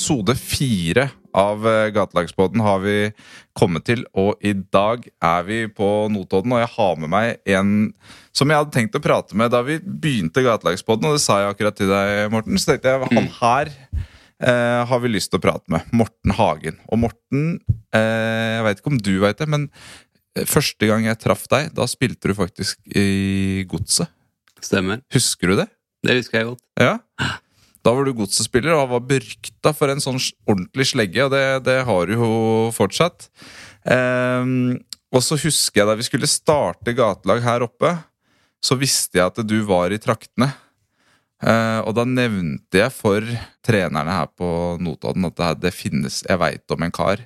Episode 0.00 0.32
fire 0.32 1.02
av 1.36 1.60
Gatelagsbåten 1.60 1.92
Gatelagspodden 1.92 2.60
har 2.64 2.78
vi 2.80 2.94
kommet 3.52 3.84
til, 3.84 4.06
og 4.16 4.40
i 4.40 4.54
dag 4.56 5.02
er 5.04 5.42
vi 5.44 5.58
på 5.68 5.88
Notodden. 6.08 6.54
Og 6.56 6.62
jeg 6.62 6.70
har 6.72 6.94
med 7.02 7.10
meg 7.12 7.50
en 7.52 7.74
som 8.32 8.48
jeg 8.48 8.62
hadde 8.62 8.72
tenkt 8.72 8.96
å 8.96 9.02
prate 9.04 9.36
med 9.36 9.52
da 9.52 9.60
vi 9.66 9.76
begynte 9.76 10.40
Gatelagspodden, 10.46 11.04
og 11.04 11.18
det 11.18 11.20
sa 11.20 11.42
jeg 11.42 11.52
akkurat 11.52 11.76
til 11.76 11.92
deg, 11.92 12.30
Morten. 12.32 12.56
Så 12.56 12.70
tenkte 12.70 12.94
jeg 12.94 13.10
han 13.10 13.28
her 13.42 13.72
eh, 13.74 14.80
har 14.88 15.04
vi 15.04 15.12
lyst 15.12 15.34
til 15.34 15.42
å 15.42 15.44
prate 15.50 15.76
med. 15.76 15.92
Morten 15.92 16.34
Hagen. 16.40 16.80
Og 16.88 17.02
Morten, 17.04 17.44
eh, 17.92 18.56
jeg 18.56 18.64
veit 18.70 18.80
ikke 18.80 18.94
om 18.94 19.02
du 19.10 19.12
veit 19.26 19.44
det, 19.44 19.50
men 19.52 19.68
eh, 20.32 20.48
første 20.48 20.88
gang 20.88 21.10
jeg 21.10 21.20
traff 21.26 21.44
deg, 21.52 21.74
da 21.76 21.84
spilte 21.92 22.32
du 22.32 22.38
faktisk 22.40 22.80
i 22.88 23.68
Godset. 23.68 24.08
Stemmer. 24.64 25.04
Husker 25.12 25.52
du 25.52 25.60
det? 25.60 25.68
Det 26.08 26.22
husker 26.22 26.40
jeg 26.40 26.52
godt. 26.54 26.64
Ja. 26.80 26.96
Da 27.84 27.94
var 27.96 28.04
du 28.04 28.12
godsespiller 28.16 28.76
og 28.76 28.92
var 28.92 29.04
berykta 29.08 29.72
for 29.76 29.92
en 29.92 30.02
sånn 30.02 30.20
ordentlig 30.48 30.90
slegge, 30.92 31.24
og 31.24 31.32
det, 31.32 31.44
det 31.64 31.78
har 31.88 32.08
du 32.08 32.16
jo 32.18 32.32
fortsatt. 32.76 33.30
Um, 33.88 34.76
og 35.10 35.24
så 35.24 35.38
husker 35.40 35.80
jeg 35.80 35.88
da 35.88 35.96
vi 35.98 36.06
skulle 36.06 36.30
starte 36.30 36.94
gatelag 36.96 37.40
her 37.44 37.64
oppe, 37.66 37.94
så 38.60 38.76
visste 38.76 39.18
jeg 39.18 39.30
at 39.30 39.40
du 39.48 39.56
var 39.68 39.94
i 39.94 40.00
traktene. 40.02 40.50
Uh, 41.40 41.80
og 41.88 41.94
da 41.96 42.04
nevnte 42.04 42.82
jeg 42.82 42.92
for 42.92 43.24
trenerne 43.64 44.12
her 44.12 44.28
på 44.36 44.76
Notodden 44.84 45.24
at 45.30 45.38
det, 45.38 45.52
det 45.62 45.70
finnes 45.72 46.18
Jeg 46.26 46.36
veit 46.36 46.74
om 46.74 46.84
en 46.84 46.92
kar 46.92 47.22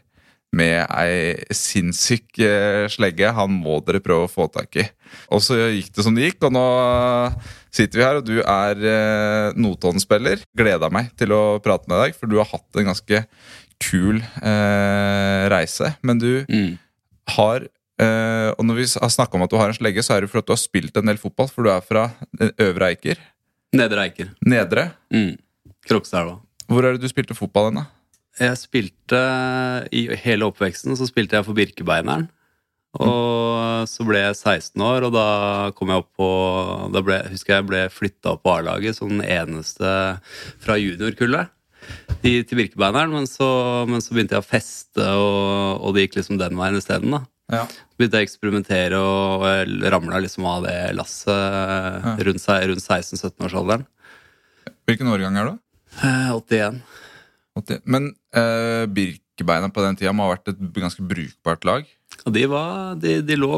med 0.57 0.85
ei 0.95 1.35
sinnssyk 1.55 2.39
uh, 2.45 2.85
slegge. 2.93 3.31
Han 3.37 3.53
må 3.61 3.81
dere 3.87 4.01
prøve 4.05 4.29
å 4.29 4.31
få 4.33 4.47
tak 4.55 4.79
i. 4.81 4.87
Og 5.35 5.43
så 5.45 5.59
gikk 5.75 5.93
det 5.95 6.05
som 6.07 6.15
det 6.17 6.29
gikk, 6.31 6.41
og 6.49 6.55
nå 6.57 6.65
sitter 7.75 7.99
vi 8.01 8.05
her, 8.07 8.19
og 8.21 8.27
du 8.27 8.37
er 8.41 8.81
eh, 8.87 9.53
Notodden-spiller. 9.59 10.43
Gleda 10.59 10.89
meg 10.95 11.13
til 11.19 11.31
å 11.35 11.59
prate 11.63 11.87
med 11.91 12.01
deg, 12.03 12.17
for 12.19 12.31
du 12.31 12.37
har 12.41 12.49
hatt 12.51 12.79
en 12.81 12.89
ganske 12.91 13.21
kul 13.83 14.19
eh, 14.23 15.45
reise. 15.53 15.93
Men 16.07 16.19
du 16.23 16.45
Mm. 16.49 16.79
har 17.37 17.67
eh, 17.99 18.51
Og 18.59 18.63
når 18.67 18.75
vi 18.81 18.87
har 19.03 19.11
snakka 19.11 19.35
om 19.39 19.43
at 19.47 19.51
du 19.51 19.57
har 19.59 19.71
en 19.71 19.75
slegge, 19.79 20.03
så 20.03 20.17
er 20.17 20.23
det 20.25 20.31
for 20.31 20.39
at 20.43 20.47
du 20.47 20.53
har 20.55 20.61
spilt 20.63 20.97
en 20.99 21.07
del 21.11 21.19
fotball, 21.19 21.49
for 21.51 21.63
du 21.67 21.71
er 21.71 21.81
fra 21.87 22.09
eh, 22.41 22.51
Øvre 22.69 22.91
Eiker. 22.95 23.19
Nedre 23.75 24.07
Eiker. 24.09 24.31
Nedre. 24.47 24.89
Mm. 25.15 25.37
Krokstadelva. 25.89 26.41
Hvor 26.71 26.85
er 26.87 26.95
det 26.97 27.03
du 27.05 27.11
spilte 27.11 27.35
fotball 27.39 27.71
hen, 27.71 27.83
da? 27.83 27.87
Jeg 28.41 28.59
spilte 28.59 29.21
I 29.95 30.09
hele 30.25 30.49
oppveksten 30.49 30.97
så 30.99 31.07
spilte 31.07 31.39
jeg 31.39 31.47
for 31.47 31.57
Birkebeineren. 31.59 32.29
Og 33.03 33.89
så 33.91 34.05
ble 34.07 34.21
jeg 34.21 34.37
16 34.39 34.83
år, 34.87 35.09
og 35.09 35.15
da 35.17 35.27
kom 35.75 35.91
jeg 35.91 36.05
opp 36.05 36.13
på 36.15 36.29
Da 36.95 37.03
ble, 37.03 37.19
husker 37.33 37.57
jeg 37.57 37.67
ble 37.67 37.81
flytta 37.91 38.37
opp 38.37 38.45
på 38.47 38.53
A-laget 38.55 38.99
som 38.99 39.11
den 39.11 39.25
eneste 39.27 39.91
fra 40.63 40.79
juniorkullet 40.79 41.51
i, 42.23 42.43
til 42.47 42.61
Birkebeineren. 42.61 43.13
Men 43.15 43.27
så, 43.31 43.49
men 43.91 44.03
så 44.05 44.15
begynte 44.15 44.39
jeg 44.39 44.45
å 44.45 44.47
feste, 44.47 45.05
og, 45.05 45.83
og 45.83 45.97
det 45.97 46.07
gikk 46.07 46.21
liksom 46.21 46.39
den 46.41 46.59
veien 46.61 46.79
isteden. 46.79 47.19
Ja. 47.53 47.67
Så 47.67 47.99
begynte 47.99 48.21
jeg 48.21 48.29
å 48.29 48.31
eksperimentere, 48.31 49.01
og 49.03 49.45
og 49.45 49.89
ramla 49.93 50.23
liksom 50.23 50.47
av 50.49 50.65
det 50.69 50.79
lasset 50.97 52.23
rundt, 52.25 52.47
rundt 52.71 52.87
16-17-årsalderen. 52.87 53.89
Hvilken 54.89 55.11
årgang 55.11 55.37
er 55.41 55.51
du? 55.51 55.59
Eh, 56.05 56.31
81. 56.33 56.81
80. 57.59 57.81
Men 57.87 58.11
uh, 58.37 58.85
Birkebeina 58.91 59.69
på 59.73 59.85
den 59.85 59.97
tida 60.01 60.13
må 60.17 60.27
ha 60.27 60.35
vært 60.35 60.53
et 60.55 60.61
ganske 60.75 61.05
brukbart 61.07 61.65
lag? 61.69 61.87
Og 62.27 62.33
de 62.35 62.45
var 62.51 62.95
De, 63.03 63.21
de 63.27 63.37
lå 63.39 63.51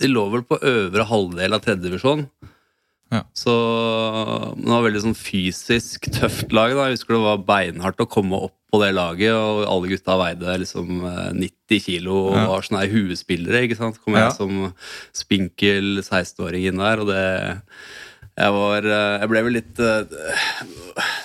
De 0.00 0.08
lå 0.10 0.24
vel 0.32 0.42
på 0.48 0.58
øvre 0.60 1.06
halvdel 1.08 1.56
av 1.56 1.62
tredjedivisjon. 1.64 2.26
Ja. 3.10 3.24
Så 3.34 3.50
det 4.54 4.68
var 4.70 4.84
veldig 4.84 5.00
sånn 5.02 5.16
fysisk 5.18 6.06
tøft 6.14 6.52
lag. 6.54 6.74
da 6.76 6.84
Jeg 6.88 6.98
husker 6.98 7.16
det 7.16 7.22
var 7.24 7.40
beinhardt 7.48 8.02
å 8.04 8.06
komme 8.10 8.38
opp 8.46 8.54
på 8.70 8.78
det 8.84 8.92
laget, 8.94 9.32
og 9.34 9.64
alle 9.66 9.88
gutta 9.90 10.14
veide 10.20 10.52
liksom 10.62 11.00
eh, 11.08 11.32
90 11.34 11.80
kilo 11.88 12.18
og 12.28 12.36
Ja. 12.38 12.44
var 12.52 12.62
sånne 12.62 12.84
huespillere. 12.92 13.64
ikke 13.66 13.80
sant? 13.80 13.98
Kom 14.04 14.14
Ja. 14.14 14.28
jeg 14.28 14.36
som 14.36 14.74
spinkel 15.12 15.98
16-åring 16.04 16.68
inn 16.68 16.78
der, 16.78 17.00
og 17.02 17.08
det 17.10 17.24
jeg, 18.38 18.52
var, 18.52 18.84
eh, 18.86 19.18
jeg 19.20 19.28
ble 19.28 19.42
vel 19.42 19.52
litt 19.52 19.78
eh, 19.78 20.04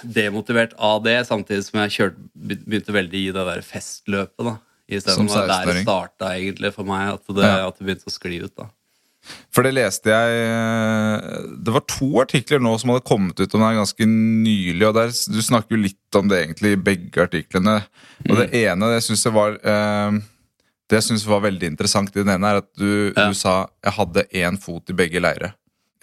demotivert 0.03 0.73
av 0.77 1.03
det, 1.05 1.17
samtidig 1.27 1.65
som 1.67 1.81
jeg 1.83 1.93
kjørte, 1.97 2.23
begynte 2.65 2.95
veldig 2.95 3.21
i 3.29 3.33
det 3.35 3.45
der 3.51 3.61
festløpet. 3.65 4.45
da 4.49 4.55
I 4.87 4.99
stedet 5.01 5.15
Som 5.17 5.27
for 5.29 5.47
der 5.47 5.65
16-åring. 5.65 5.83
starta 5.85 6.31
egentlig 6.37 6.73
for 6.75 6.83
meg, 6.85 7.13
at 7.15 7.27
det, 7.35 7.43
Ja. 7.43 7.67
at 7.67 7.77
det 7.79 7.87
begynte 7.87 8.05
å 8.09 8.13
skli 8.13 8.41
ut. 8.43 8.55
da 8.55 8.67
For 9.51 9.63
det 9.63 9.73
leste 9.73 10.05
jeg 10.05 10.35
eh, 10.45 11.41
Det 11.63 11.73
var 11.73 11.81
to 11.89 12.09
artikler 12.21 12.59
nå 12.61 12.75
som 12.79 12.91
hadde 12.91 13.05
kommet 13.07 13.39
ut 13.39 13.55
om 13.55 13.61
det 13.61 13.69
er 13.71 13.79
ganske 13.81 14.05
nylig. 14.05 14.85
og 14.87 14.93
der, 14.93 15.07
Du 15.07 15.41
snakker 15.41 15.75
jo 15.75 15.81
litt 15.81 16.15
om 16.15 16.27
det 16.27 16.43
egentlig 16.45 16.71
i 16.73 16.83
begge 16.91 17.25
artiklene. 17.25 17.85
Og 18.29 18.37
det 18.37 18.53
ene 18.53 18.93
det 18.93 19.01
syns 19.03 19.23
jeg 19.25 19.33
var 19.33 19.57
eh, 19.63 20.11
Det 20.87 20.99
jeg 21.01 21.03
synes 21.09 21.25
var 21.25 21.41
veldig 21.41 21.63
interessant 21.73 22.09
i 22.15 22.21
den 22.21 22.29
ene, 22.29 22.45
er 22.45 22.57
at 22.61 22.69
du, 22.77 23.11
Ja. 23.17 23.27
du 23.29 23.33
sa 23.33 23.67
'jeg 23.83 23.93
hadde 23.93 24.27
én 24.33 24.59
fot 24.61 24.87
i 24.89 24.93
begge 24.93 25.19
leire'. 25.19 25.53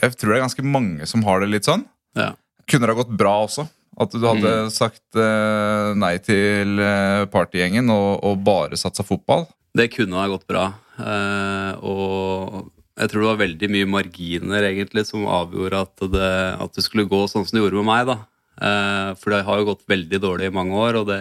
Jeg 0.03 0.19
tror 0.19 0.33
det 0.33 0.39
er 0.41 0.47
ganske 0.49 0.67
mange 0.67 1.07
som 1.09 1.23
har 1.27 1.43
det 1.43 1.53
litt 1.53 1.69
sånn. 1.69 1.85
Ja. 2.19 2.33
Kunne 2.67 2.89
det 2.89 2.95
ha 2.95 3.01
gått 3.03 3.17
bra 3.19 3.37
også? 3.45 3.69
At 4.03 4.15
du 4.17 4.25
hadde 4.25 4.53
sagt 4.73 5.19
eh, 5.21 5.93
nei 6.01 6.15
til 6.25 6.81
eh, 6.81 7.25
partygjengen 7.31 7.93
og, 7.93 8.23
og 8.25 8.41
bare 8.47 8.79
satsa 8.81 9.05
fotball? 9.05 9.47
Det 9.77 9.91
kunne 9.93 10.19
ha 10.19 10.31
gått 10.33 10.49
bra. 10.49 10.71
Eh, 10.97 11.73
og 11.85 12.73
jeg 12.99 13.13
tror 13.13 13.23
det 13.23 13.31
var 13.31 13.41
veldig 13.45 13.71
mye 13.73 13.89
marginer 13.89 14.67
egentlig 14.69 15.07
som 15.09 15.29
avgjorde 15.29 15.85
at 15.87 16.05
det, 16.13 16.35
at 16.65 16.77
det 16.77 16.85
skulle 16.85 17.09
gå 17.09 17.23
sånn 17.29 17.47
som 17.47 17.57
det 17.57 17.63
gjorde 17.65 17.81
med 17.81 17.91
meg. 17.93 18.11
da. 18.11 18.19
Eh, 18.63 19.13
for 19.21 19.33
det 19.33 19.45
har 19.47 19.61
jo 19.61 19.71
gått 19.71 19.87
veldig 19.89 20.21
dårlig 20.25 20.51
i 20.51 20.57
mange 20.57 20.77
år, 20.77 21.01
og 21.01 21.09
det, 21.09 21.21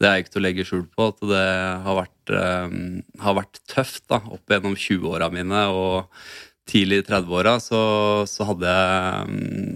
det 0.00 0.08
er 0.08 0.22
ikke 0.22 0.36
til 0.36 0.42
å 0.42 0.46
legge 0.46 0.68
skjul 0.68 0.86
på 0.88 1.10
at 1.12 1.20
det 1.32 1.44
har 1.84 1.98
vært, 2.00 2.32
eh, 2.38 2.78
har 3.24 3.36
vært 3.40 3.60
tøft 3.70 4.06
da, 4.12 4.22
opp 4.24 4.52
gjennom 4.52 4.78
20-åra 4.78 5.28
mine. 5.32 5.66
og 5.72 6.24
tidlig 6.68 7.02
i 7.02 7.06
30-åra 7.06 7.56
så, 7.60 7.82
så 8.28 8.44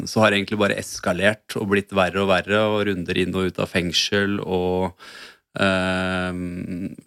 Så 0.07 0.21
har 0.21 0.31
det 0.31 0.37
egentlig 0.39 0.59
bare 0.59 0.79
eskalert 0.79 1.57
og 1.57 1.71
blitt 1.73 1.93
verre 1.93 2.23
og 2.23 2.31
verre, 2.31 2.61
og 2.71 2.87
runder 2.89 3.19
inn 3.19 3.35
og 3.35 3.51
ut 3.51 3.59
av 3.63 3.71
fengsel 3.71 4.39
og 4.41 4.93
eh, 5.59 6.33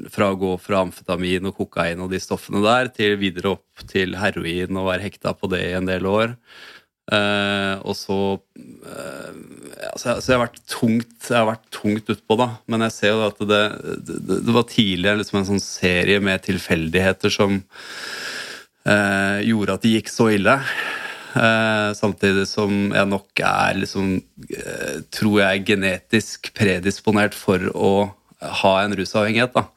Fra 0.10 0.32
å 0.32 0.40
gå 0.40 0.58
fra 0.58 0.84
amfetamin 0.86 1.48
og 1.52 1.56
kokain 1.62 2.02
og 2.04 2.12
de 2.12 2.20
stoffene 2.20 2.64
der, 2.66 2.92
til 2.92 3.18
videre 3.22 3.56
opp 3.56 3.88
til 3.88 4.18
heroin 4.20 4.76
og 4.78 4.92
være 4.92 5.08
hekta 5.08 5.34
på 5.34 5.52
det 5.52 5.64
i 5.70 5.78
en 5.78 5.88
del 5.90 6.06
år. 6.10 6.36
Eh, 7.10 7.76
og 7.90 7.96
så 7.98 8.18
eh, 8.86 9.38
ja, 9.82 9.94
så, 9.98 10.12
jeg, 10.12 10.22
så 10.22 10.30
jeg 10.30 10.36
har 10.36 10.44
vært 10.44 10.60
tungt 10.70 11.30
vært 11.32 11.64
tungt 11.74 12.12
utpå, 12.14 12.38
da. 12.38 12.50
Men 12.70 12.86
jeg 12.86 12.96
ser 12.98 13.16
jo 13.16 13.24
at 13.26 13.40
det, 13.50 13.62
det, 14.06 14.42
det 14.46 14.54
var 14.54 14.68
tidligere 14.70 15.22
liksom 15.22 15.40
en 15.40 15.48
sånn 15.54 15.64
serie 15.64 16.20
med 16.22 16.44
tilfeldigheter 16.46 17.34
som 17.34 17.62
eh, 18.88 19.40
gjorde 19.48 19.76
at 19.76 19.86
det 19.86 19.94
gikk 19.98 20.12
så 20.12 20.30
ille. 20.36 20.56
Eh, 21.36 21.90
samtidig 21.94 22.48
som 22.50 22.90
jeg 22.96 23.06
nok 23.06 23.42
er 23.46 23.76
liksom 23.78 24.16
eh, 24.50 24.96
Tror 25.14 25.36
jeg 25.44 25.68
genetisk 25.68 26.50
predisponert 26.58 27.38
for 27.38 27.68
å 27.76 27.92
ha 28.64 28.74
en 28.82 28.96
rusavhengighet. 28.98 29.54
da 29.54 29.68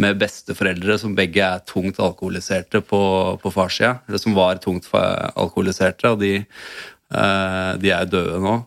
Med 0.00 0.20
besteforeldre 0.20 0.98
som 1.02 1.16
begge 1.18 1.42
er 1.44 1.64
tungt 1.66 1.98
alkoholiserte 1.98 2.82
på, 2.86 3.02
på 3.42 3.54
farssida. 3.54 3.98
Eller 4.08 4.22
som 4.22 4.36
var 4.38 4.62
tungt 4.62 4.88
alkoholiserte, 4.94 6.14
og 6.14 6.22
de, 6.22 6.34
eh, 6.44 7.72
de 7.80 7.94
er 7.96 8.10
døde 8.10 8.42
nå. 8.42 8.60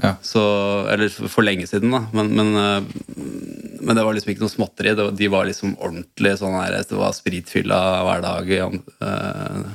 Ja. 0.00 0.14
Så, 0.24 0.40
eller 0.88 1.10
for 1.12 1.28
for 1.28 1.44
lenge 1.44 1.66
siden, 1.68 1.92
da. 1.92 2.06
Men, 2.16 2.32
men, 2.36 2.54
eh, 2.56 3.69
men 3.80 3.96
det 3.96 4.04
var 4.06 4.16
liksom 4.16 4.32
ikke 4.32 4.44
noe 4.44 4.52
småtteri. 4.52 4.94
Det 4.96 5.06
var, 5.06 5.14
de 5.16 5.28
var 5.32 5.48
liksom 5.48 5.76
ordentlig 5.78 6.34
sånn 6.40 6.56
her 6.58 6.76
Det 6.86 6.98
var 6.98 7.14
spritfylla 7.16 7.78
hver 8.06 8.24
dag. 8.24 8.52
Uh, 9.00 9.70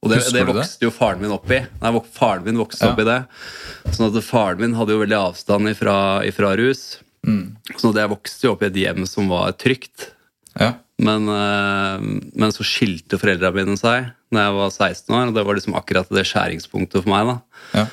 og 0.00 0.12
det, 0.12 0.22
det 0.32 0.46
vokste 0.48 0.80
det? 0.80 0.86
jo 0.86 0.92
faren 0.96 1.20
min 1.20 1.34
opp 1.34 1.50
i. 1.52 1.60
Nei, 1.82 1.92
faren 2.16 2.46
min 2.46 2.60
vokste 2.60 2.86
Ja. 2.88 2.92
opp 2.94 3.02
i 3.02 3.08
det. 3.08 3.18
Sånn 3.92 4.08
at 4.08 4.24
faren 4.24 4.62
min 4.62 4.76
hadde 4.78 4.96
jo 4.96 5.02
veldig 5.02 5.18
avstand 5.18 5.68
ifra, 5.72 5.96
ifra 6.24 6.54
rus. 6.56 6.98
Mm. 7.26 7.56
Så 7.76 7.92
jeg 7.92 8.08
vokste 8.08 8.48
jo 8.48 8.54
opp 8.54 8.62
i 8.64 8.70
et 8.70 8.78
hjem 8.80 9.04
som 9.08 9.28
var 9.28 9.52
trygt. 9.60 10.08
Ja. 10.56 10.72
Men, 11.00 11.28
eh, 11.28 12.00
men 12.36 12.52
så 12.52 12.64
skilte 12.66 13.16
foreldrene 13.16 13.54
mine 13.56 13.76
seg 13.78 14.10
Når 14.34 14.42
jeg 14.42 14.54
var 14.56 14.72
16 14.74 15.14
år, 15.16 15.28
og 15.30 15.34
det 15.36 15.44
var 15.46 15.56
liksom 15.56 15.76
akkurat 15.78 16.10
det 16.12 16.26
skjæringspunktet 16.28 17.02
for 17.02 17.10
meg. 17.10 17.26
da. 17.30 17.36
Ja. 17.80 17.86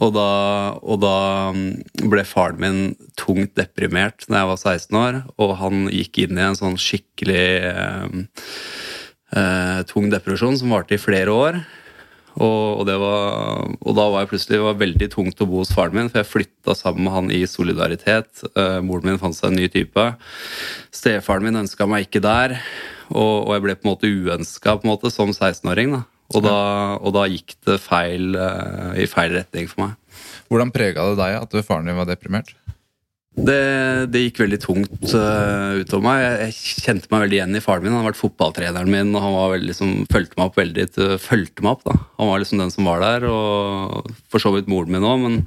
Og 0.00 0.14
da, 0.16 0.28
og 0.80 1.02
da 1.02 1.16
mm, 1.52 2.08
ble 2.08 2.24
faren 2.24 2.60
min 2.60 2.78
tungt 3.20 3.52
deprimert 3.58 4.24
da 4.30 4.42
jeg 4.42 4.50
var 4.50 4.60
16 4.60 5.00
år, 5.00 5.20
og 5.36 5.58
han 5.60 5.88
gikk 5.92 6.22
inn 6.24 6.40
i 6.40 6.46
en 6.46 6.56
sånn 6.56 6.78
skikkelig 6.80 7.44
eh, 7.68 8.06
eh, 9.36 9.80
tung 9.90 10.08
depresjon 10.12 10.56
som 10.60 10.72
varte 10.72 10.96
i 10.96 11.02
flere 11.02 11.34
år. 11.34 11.60
Og, 12.40 12.80
og, 12.80 12.90
var, 13.02 13.66
og 13.82 13.96
da 13.98 14.04
var 14.12 14.22
jeg 14.22 14.30
plutselig 14.30 14.56
det 14.56 14.64
var 14.64 14.78
veldig 14.80 15.08
tungt 15.12 15.42
å 15.42 15.48
bo 15.50 15.60
hos 15.60 15.72
faren 15.74 15.96
min, 15.98 16.08
for 16.12 16.22
jeg 16.22 16.30
flytta 16.30 16.76
sammen 16.78 17.04
med 17.04 17.16
han 17.16 17.32
i 17.34 17.42
solidaritet. 17.50 18.44
Eh, 18.54 18.78
moren 18.86 19.10
min 19.10 19.20
fant 19.20 19.36
seg 19.36 19.50
en 19.50 19.60
ny 19.60 19.66
type. 19.72 20.06
Stefaren 20.94 21.44
min 21.44 21.60
ønska 21.64 21.88
meg 21.90 22.06
ikke 22.06 22.24
der, 22.24 22.56
og, 23.10 23.50
og 23.50 23.52
jeg 23.56 23.66
ble 23.66 23.76
på 23.76 23.84
en 23.84 23.92
måte 23.92 24.14
uønska 24.14 24.78
som 25.10 25.34
16-åring. 25.34 25.98
da. 25.98 26.06
Og 26.30 26.44
da, 26.44 26.58
og 27.02 27.14
da 27.16 27.26
gikk 27.26 27.56
det 27.66 27.80
feil, 27.82 28.34
eh, 28.38 29.02
i 29.02 29.06
feil 29.10 29.34
retning 29.34 29.66
for 29.70 29.86
meg. 29.86 30.24
Hvordan 30.50 30.72
prega 30.74 31.08
det 31.10 31.18
deg 31.18 31.38
at 31.40 31.56
faren 31.66 31.90
din 31.90 31.98
var 31.98 32.08
deprimert? 32.08 32.54
Det, 33.30 34.10
det 34.10 34.24
gikk 34.24 34.40
veldig 34.42 34.58
tungt 34.60 35.12
uh, 35.14 35.78
utover 35.78 36.02
meg. 36.02 36.22
Jeg, 36.24 36.48
jeg, 36.48 36.80
kjente 36.84 37.10
meg 37.12 37.22
veldig 37.24 37.38
igjen 37.38 37.56
i 37.56 37.62
faren 37.62 37.86
min. 37.86 37.94
Han 37.94 38.02
har 38.02 38.10
vært 38.10 38.20
fotballtreneren 38.20 38.90
min, 38.90 39.12
og 39.14 39.22
han 39.22 39.36
var 39.36 39.52
veldig, 39.54 39.68
liksom, 39.70 39.92
fulgte 40.10 40.36
meg 40.36 40.50
opp 40.50 40.58
veldig 40.58 40.86
til, 40.96 41.14
fulgte 41.22 41.64
meg 41.64 41.76
opp, 41.76 41.84
da. 41.86 41.94
Han 42.18 42.32
var 42.32 42.42
liksom 42.42 42.62
den 42.62 42.74
som 42.74 42.90
var 42.90 43.04
der, 43.04 43.28
og 43.30 44.10
for 44.32 44.42
så 44.42 44.52
vidt 44.56 44.68
moren 44.70 44.92
min 44.96 45.06
òg, 45.06 45.22
men, 45.22 45.38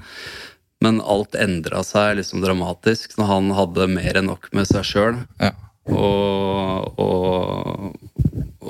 men, 0.83 1.03
alt 1.03 1.35
endra 1.35 1.83
seg 1.85 2.15
liksom 2.21 2.41
dramatisk 2.43 3.17
når 3.19 3.29
han 3.29 3.51
hadde 3.59 3.91
mer 3.91 4.21
enn 4.21 4.31
nok 4.31 4.49
med 4.55 4.69
seg 4.71 4.87
sjøl. 4.87 5.19
Ja. 5.43 5.51
Og, 5.91 6.99
og, 7.03 8.02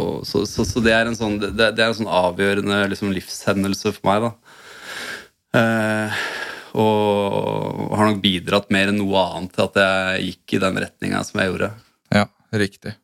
og 0.04 0.28
så, 0.28 0.44
så, 0.50 0.66
så, 0.68 0.84
det 0.84 0.94
er 0.96 1.10
en 1.10 1.18
sånn, 1.18 1.40
det, 1.42 1.52
det 1.58 1.84
er 1.84 1.90
en 1.90 2.00
sånn 2.02 2.12
avgjørende 2.12 2.82
liksom, 2.92 3.14
livshendelse 3.16 3.96
for 3.96 4.10
meg, 4.10 4.28
da. 4.28 4.60
Eh, 5.60 6.24
og 6.74 7.94
har 7.94 8.10
nok 8.10 8.22
bidratt 8.24 8.72
mer 8.74 8.90
enn 8.90 8.98
noe 8.98 9.22
annet 9.36 9.54
til 9.54 9.68
at 9.68 9.80
jeg 9.84 10.28
gikk 10.30 10.56
i 10.58 10.62
den 10.64 10.80
retninga 10.82 11.22
som 11.28 11.42
jeg 11.42 11.52
gjorde. 11.52 11.70
Ja, 12.14 12.26
riktig. 12.58 12.96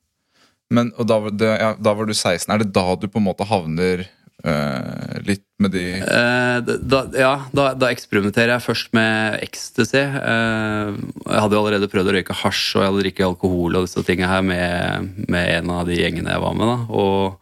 Men 0.73 0.91
da, 0.97 1.17
det, 1.29 1.49
ja, 1.61 1.73
da, 1.77 1.93
var 1.97 2.09
du 2.09 2.13
16. 2.13 2.49
Er 2.53 2.61
det 2.61 2.73
da 2.73 2.85
du 2.97 3.07
på 3.09 3.21
en 3.21 3.25
måte 3.25 3.47
havner 3.49 4.05
øh, 4.45 5.19
litt 5.27 5.45
med 5.59 5.73
de 5.75 5.83
uh, 5.99 6.59
da, 6.63 7.01
Ja, 7.19 7.31
da, 7.55 7.71
da, 7.75 7.89
eksperimenterer 7.91 8.55
jeg 8.55 8.65
først 8.65 8.93
med 8.95 9.39
ecstasy. 9.43 10.01
Uh, 10.01 10.95
jeg 11.25 11.43
hadde 11.43 11.57
jo 11.57 11.61
allerede 11.63 11.89
prøvd 11.91 12.11
å 12.11 12.15
røyke 12.15 12.37
hasj 12.43 12.77
og 12.77 12.83
jeg 12.83 12.91
hadde 12.91 13.03
drikket 13.03 13.27
alkohol 13.27 13.79
og 13.79 13.87
disse 13.87 14.03
tingene 14.07 14.31
her 14.31 14.45
med, 14.45 15.25
med 15.27 15.55
en 15.57 15.73
av 15.75 15.89
de 15.89 15.99
gjengene 15.99 16.31
jeg 16.31 16.45
var 16.45 16.59
med. 16.59 16.71
da, 16.71 16.79
og 16.89 17.39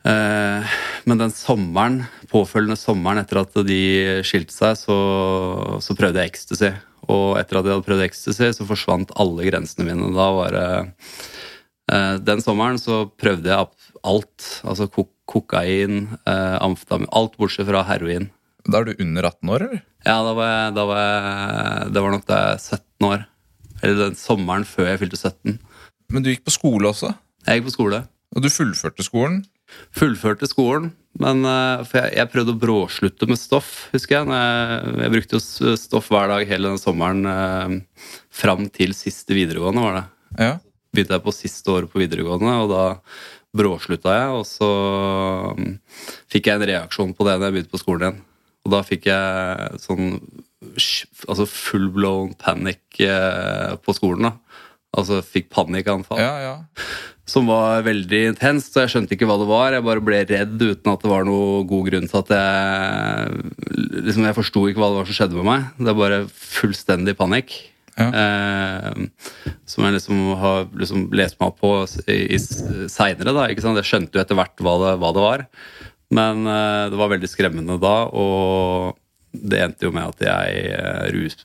men 0.00 1.18
den 1.20 1.32
sommeren, 1.34 1.98
påfølgende 2.32 2.78
sommeren 2.80 3.20
etter 3.20 3.42
at 3.42 3.58
de 3.68 3.82
skilte 4.24 4.54
seg, 4.54 4.78
så, 4.80 4.96
så 5.84 5.96
prøvde 5.98 6.22
jeg 6.22 6.32
ecstasy. 6.32 6.70
Og 7.12 7.36
etter 7.36 7.58
at 7.58 7.68
jeg 7.68 7.76
hadde 7.76 7.84
prøvd 7.84 8.06
ecstasy, 8.06 8.48
så 8.56 8.64
forsvant 8.64 9.12
alle 9.20 9.44
grensene 9.44 9.84
mine. 9.84 10.08
Da 10.16 10.30
var 10.38 10.56
det 10.56 10.66
Den 12.24 12.40
sommeren 12.40 12.80
så 12.80 13.02
prøvde 13.20 13.52
jeg 13.52 13.68
alt. 14.08 14.48
Altså 14.64 14.88
kok 14.88 15.12
kokain, 15.30 16.16
eh, 16.26 16.56
amfetamin 16.60 17.10
Alt 17.14 17.36
bortsett 17.38 17.68
fra 17.68 17.84
heroin. 17.88 18.30
Da 18.66 18.80
er 18.80 18.90
du 18.90 19.02
under 19.02 19.30
18 19.30 19.52
år, 19.54 19.66
eller? 19.66 19.82
Ja, 20.04 20.18
da 20.24 20.32
var 20.36 20.48
jeg, 20.50 20.74
da 20.76 20.84
var 20.88 21.00
jeg 21.00 21.92
Det 21.94 22.02
var 22.02 22.14
nok 22.14 22.26
da 22.28 22.40
jeg 22.40 22.60
17 22.60 23.08
år. 23.08 23.26
Eller 23.80 23.96
den 24.04 24.18
sommeren 24.18 24.66
før 24.68 24.90
jeg 24.90 25.00
fylte 25.04 25.20
17. 25.20 25.58
Men 26.10 26.24
du 26.24 26.30
gikk 26.32 26.44
på 26.44 26.56
skole 26.56 26.90
også? 26.90 27.14
Jeg 27.46 27.60
gikk 27.60 27.70
på 27.70 27.76
skole. 27.78 28.02
Og 28.36 28.44
du 28.44 28.50
fullførte 28.52 29.06
skolen? 29.06 29.40
Fullførte 29.94 30.48
skolen, 30.50 30.90
men 31.22 31.44
uh, 31.46 31.82
for 31.86 32.00
jeg, 32.00 32.14
jeg, 32.18 32.30
prøvde 32.32 32.54
å 32.54 32.58
bråslutte 32.58 33.26
med 33.30 33.38
stoff, 33.38 33.88
husker 33.94 34.16
jeg. 34.16 34.30
Jeg, 34.34 34.94
jeg, 35.02 35.12
brukte 35.14 35.38
jo 35.38 35.74
stoff 35.78 36.10
hver 36.10 36.30
dag 36.30 36.46
hele 36.50 36.72
den 36.72 36.80
sommeren 36.82 37.22
uh, 37.26 38.10
fram 38.34 38.66
til 38.74 38.94
siste 38.98 39.36
videregående, 39.36 39.84
var 39.84 39.98
det. 39.98 40.04
Ja. 40.42 40.52
Begynte 40.90 41.18
jeg 41.18 41.26
på 41.26 41.34
siste 41.34 41.74
året 41.74 41.92
på 41.92 42.02
videregående, 42.02 42.56
og 42.64 42.72
da 42.72 42.84
bråslutta 43.56 44.16
jeg. 44.16 44.36
Og 44.40 44.46
så 44.48 44.70
um, 45.56 45.76
fikk 46.30 46.50
jeg 46.50 46.60
en 46.60 46.68
reaksjon 46.72 47.14
på 47.16 47.26
det 47.28 47.38
da 47.38 47.48
jeg 47.48 47.58
begynte 47.58 47.74
på 47.74 47.82
skolen 47.82 48.06
igjen. 48.06 48.22
Og 48.66 48.74
da 48.74 48.82
fikk 48.84 49.08
jeg 49.08 49.80
sånn 49.80 50.18
altså 51.26 51.46
full 51.48 51.88
blown 51.94 52.34
panic 52.38 52.82
uh, 53.00 53.78
på 53.80 53.96
skolen. 53.96 54.28
da. 54.28 54.66
Altså 55.00 55.20
fikk 55.22 55.48
panikkanfall. 55.54 56.20
Ja, 56.20 56.34
ja 56.44 56.56
som 57.30 57.46
var 57.50 57.84
veldig 57.86 58.20
intenst. 58.32 58.74
og 58.74 58.84
Jeg 58.84 58.94
skjønte 58.94 59.16
ikke 59.16 59.28
hva 59.30 59.38
det 59.40 59.48
var. 59.50 59.74
Jeg 59.74 59.86
bare 59.86 60.04
ble 60.04 60.22
redd 60.26 60.56
uten 60.58 60.92
at 60.92 61.04
det 61.04 61.10
var 61.12 61.26
noe 61.28 61.62
god 61.68 61.90
grunn 61.90 62.08
til 62.10 62.22
at 62.22 62.32
jeg 62.34 63.44
liksom 64.08 64.26
Jeg 64.26 64.38
forsto 64.38 64.64
ikke 64.68 64.82
hva 64.82 64.90
det 64.92 65.00
var 65.00 65.10
som 65.10 65.18
skjedde 65.18 65.38
med 65.38 65.48
meg. 65.50 65.68
Det 65.78 65.92
er 65.92 66.00
bare 66.00 66.20
fullstendig 66.30 67.16
panikk. 67.18 67.54
Ja. 67.98 68.08
Eh, 68.22 69.50
som 69.68 69.84
jeg 69.86 69.96
liksom 69.96 70.20
har 70.40 70.68
liksom 70.78 71.08
lest 71.16 71.38
meg 71.40 71.52
opp 71.52 71.60
på 71.62 71.72
seinere. 71.90 73.48
Jeg 73.50 73.86
skjønte 73.86 74.18
jo 74.18 74.22
etter 74.22 74.38
hvert 74.38 74.62
hva 74.64 74.76
det, 74.84 74.92
hva 75.02 75.12
det 75.16 75.24
var. 75.24 75.46
Men 76.14 76.46
eh, 76.46 76.86
det 76.90 76.98
var 76.98 77.12
veldig 77.12 77.30
skremmende 77.30 77.78
da, 77.82 77.96
og 78.10 78.96
det 79.30 79.60
endte 79.62 79.86
jo 79.86 79.92
med 79.94 80.10
at 80.10 80.24
jeg 80.26 80.64
eh, 80.74 81.04
rus, 81.14 81.36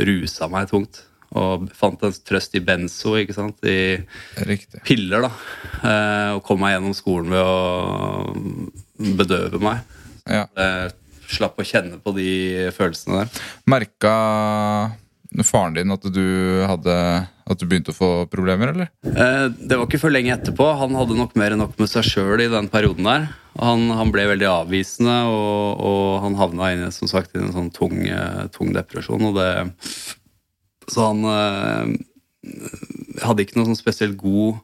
rusa 0.00 0.48
meg 0.52 0.70
tungt. 0.72 1.02
Og 1.34 1.66
fant 1.74 1.98
en 2.06 2.14
trøst 2.14 2.54
i 2.54 2.62
benzo, 2.62 3.16
ikke 3.18 3.34
sant? 3.34 3.58
i 3.66 3.98
Riktig. 4.46 4.80
piller. 4.86 5.26
da. 5.26 5.32
Eh, 5.82 6.30
og 6.38 6.44
kom 6.46 6.62
meg 6.62 6.76
gjennom 6.76 6.94
skolen 6.96 7.34
ved 7.34 7.42
å 7.42 9.14
bedøve 9.18 9.60
meg. 9.62 9.82
Ja. 10.30 10.46
Slapp 11.34 11.58
å 11.60 11.66
kjenne 11.66 11.98
på 12.00 12.14
de 12.16 12.70
følelsene 12.76 13.24
der. 13.24 13.42
Merka 13.68 14.14
faren 15.42 15.74
din 15.74 15.90
at 15.90 16.04
du 16.14 16.26
hadde 16.68 16.94
at 17.44 17.60
du 17.60 17.66
begynte 17.68 17.92
å 17.92 17.96
få 17.96 18.10
problemer, 18.32 18.70
eller? 18.70 18.88
Eh, 19.04 19.46
det 19.52 19.76
var 19.76 19.84
ikke 19.84 20.00
før 20.00 20.14
lenge 20.14 20.32
etterpå. 20.32 20.64
Han 20.80 20.94
hadde 20.96 21.18
nok 21.18 21.34
mer 21.36 21.52
enn 21.52 21.60
nok 21.60 21.74
med 21.80 21.90
seg 21.90 22.06
sjøl 22.06 22.40
i 22.40 22.48
den 22.48 22.70
perioden 22.72 23.04
der. 23.04 23.26
Han, 23.60 23.90
han, 23.92 24.10
ble 24.14 24.24
veldig 24.30 24.48
avvisende, 24.48 25.16
og, 25.28 25.82
og 25.84 26.06
han 26.24 26.38
havna 26.38 26.70
inn, 26.72 26.86
som 26.94 27.10
sagt, 27.10 27.34
i 27.34 27.42
en 27.42 27.52
sånn 27.52 27.72
tung, 27.74 27.98
eh, 28.08 28.46
tung 28.54 28.72
depresjon. 28.76 29.28
og 29.28 29.36
det 29.36 29.50
så 30.90 31.08
han 31.08 31.24
eh, 31.28 31.94
hadde 33.24 33.44
ikke 33.44 33.58
noe 33.58 33.70
sånn 33.70 33.78
spesielt 33.78 34.18
god 34.20 34.58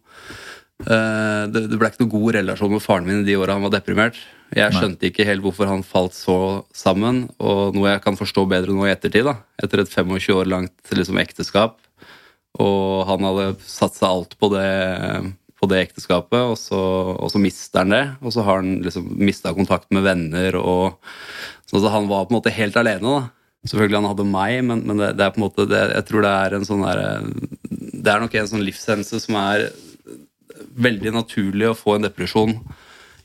eh, 0.85 1.47
det, 1.49 1.67
det, 1.71 1.79
ble 1.79 1.89
ikke 1.89 2.05
noe 2.05 2.13
god 2.13 2.37
relasjon 2.37 2.75
med 2.75 2.85
faren 2.85 3.09
min 3.09 3.23
i 3.23 3.29
de 3.29 3.39
åra 3.41 3.57
han 3.57 3.65
var 3.65 3.75
deprimert. 3.77 4.19
Jeg 4.57 4.75
skjønte 4.75 5.07
ikke 5.07 5.27
helt 5.29 5.45
hvorfor 5.45 5.69
han 5.71 5.85
falt 5.87 6.17
så 6.17 6.37
sammen, 6.75 7.29
og 7.39 7.77
noe 7.77 7.93
jeg 7.93 8.03
kan 8.03 8.19
forstå 8.19 8.47
bedre 8.51 8.75
nå 8.75 8.89
i 8.89 8.93
ettertid. 8.93 9.29
da, 9.29 9.37
Etter 9.63 9.85
et 9.85 9.93
25 9.93 10.35
år 10.35 10.51
langt 10.51 10.95
liksom, 10.95 11.21
ekteskap. 11.23 11.79
Og 12.59 13.07
han 13.07 13.27
hadde 13.29 13.53
satt 13.63 13.95
seg 13.95 14.09
alt 14.09 14.35
på 14.41 14.51
det, 14.51 14.71
på 15.61 15.69
det 15.71 15.85
ekteskapet, 15.85 16.41
og 16.41 16.57
så, 16.59 16.81
og 17.15 17.31
så, 17.31 17.43
mister 17.43 17.85
han 17.85 17.95
det. 17.95 18.03
Og 18.25 18.35
så 18.35 18.47
har 18.47 18.59
han 18.65 18.81
liksom 18.83 19.13
mista 19.23 19.55
kontakt 19.55 19.87
med 19.95 20.03
venner. 20.09 20.59
og 20.59 20.99
så 21.69 21.79
altså, 21.79 21.95
Han 21.95 22.11
var 22.11 22.27
på 22.27 22.35
en 22.35 22.41
måte 22.41 22.57
helt 22.57 22.81
alene. 22.81 23.07
da, 23.07 23.31
Selvfølgelig 23.71 24.01
han 24.01 24.11
hadde 24.11 24.31
meg, 24.35 24.59
men, 24.67 24.85
men 24.89 24.99
det, 24.99 25.15
det, 25.15 25.25
er 25.25 25.35
på 25.37 25.43
en 25.43 25.47
måte 25.47 25.71
det, 25.71 25.87
Jeg 25.95 26.09
tror 26.11 26.27
det 26.27 26.35
er 26.35 26.59
en 26.59 26.67
sånn 26.67 26.85
der, 26.89 27.03
Det 27.71 28.11
er 28.11 28.23
nok 28.23 28.35
en 28.35 28.51
sånn 28.51 28.67
livshendelse 28.67 29.23
som 29.23 29.39
er 29.39 29.71
veldig 30.81 31.13
naturlig 31.15 31.71
å 31.71 31.77
få 31.79 31.97
en 31.97 32.07
depresjon 32.09 32.57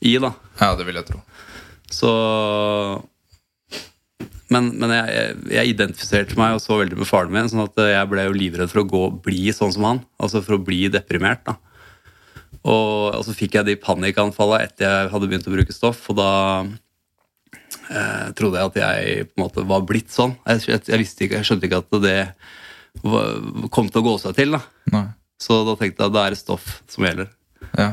i, 0.00 0.16
da. 0.22 0.32
Ja, 0.60 0.72
det 0.78 0.86
vil 0.88 0.98
jeg 0.98 1.08
tro. 1.08 1.20
Så 1.92 2.10
Men, 4.50 4.72
men 4.78 4.92
jeg, 4.94 5.36
jeg, 5.50 5.72
identifiserte 5.74 6.36
meg 6.38 6.54
og 6.54 6.60
så 6.62 6.78
veldig 6.78 6.98
med 7.00 7.08
faren 7.08 7.32
min, 7.34 7.48
sånn 7.50 7.64
at 7.64 7.80
jeg 7.82 8.10
ble 8.10 8.28
jo 8.28 8.34
livredd 8.36 8.70
for 8.70 8.84
å 8.84 8.88
gå, 8.90 9.04
bli 9.24 9.50
sånn 9.54 9.72
som 9.74 9.86
han. 9.88 10.02
Altså 10.22 10.42
for 10.46 10.58
å 10.58 10.62
bli 10.62 10.84
deprimert, 10.92 11.42
da. 11.48 11.56
Og, 12.62 13.14
og 13.14 13.22
så 13.26 13.34
fikk 13.36 13.58
jeg 13.58 13.66
de 13.66 13.78
panikkanfallene 13.78 14.66
etter 14.66 14.86
jeg 14.86 15.10
hadde 15.12 15.28
begynt 15.30 15.48
å 15.50 15.54
bruke 15.54 15.74
stoff, 15.74 16.04
og 16.10 16.18
da 16.18 16.30
eh, 17.90 18.28
trodde 18.38 18.58
jeg 18.58 18.70
at 18.70 18.78
jeg 18.80 19.26
på 19.28 19.38
en 19.38 19.44
måte 19.44 19.66
var 19.66 19.84
blitt 19.86 20.14
sånn. 20.14 20.34
Jeg, 20.46 20.64
jeg, 20.70 20.82
jeg, 20.90 21.06
ikke, 21.10 21.40
jeg 21.40 21.46
skjønte 21.46 21.68
ikke 21.68 21.82
at 21.82 21.98
det 22.02 22.16
var, 23.02 23.36
kom 23.74 23.90
til 23.90 24.02
å 24.02 24.06
gå 24.08 24.16
seg 24.22 24.38
til. 24.38 24.56
da. 24.56 24.62
Nei. 24.94 25.06
Så 25.42 25.60
da 25.68 25.76
tenkte 25.78 26.02
jeg 26.02 26.10
at 26.10 26.16
det 26.16 26.24
er 26.24 26.38
stoff 26.38 26.70
som 26.90 27.06
gjelder. 27.06 27.30
Ja. 27.76 27.90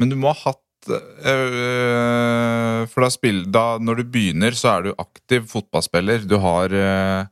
Men 0.00 0.12
du 0.12 0.16
må 0.18 0.32
ha 0.32 0.38
hatt 0.38 0.62
For 2.90 3.04
da, 3.04 3.10
spill, 3.12 3.44
da, 3.52 3.64
når 3.82 4.00
du 4.00 4.04
begynner, 4.14 4.56
så 4.56 4.76
er 4.76 4.86
du 4.86 4.90
aktiv 5.02 5.48
fotballspiller. 5.50 6.26
Du 6.28 6.36
har 6.42 6.72
øh, 6.72 7.24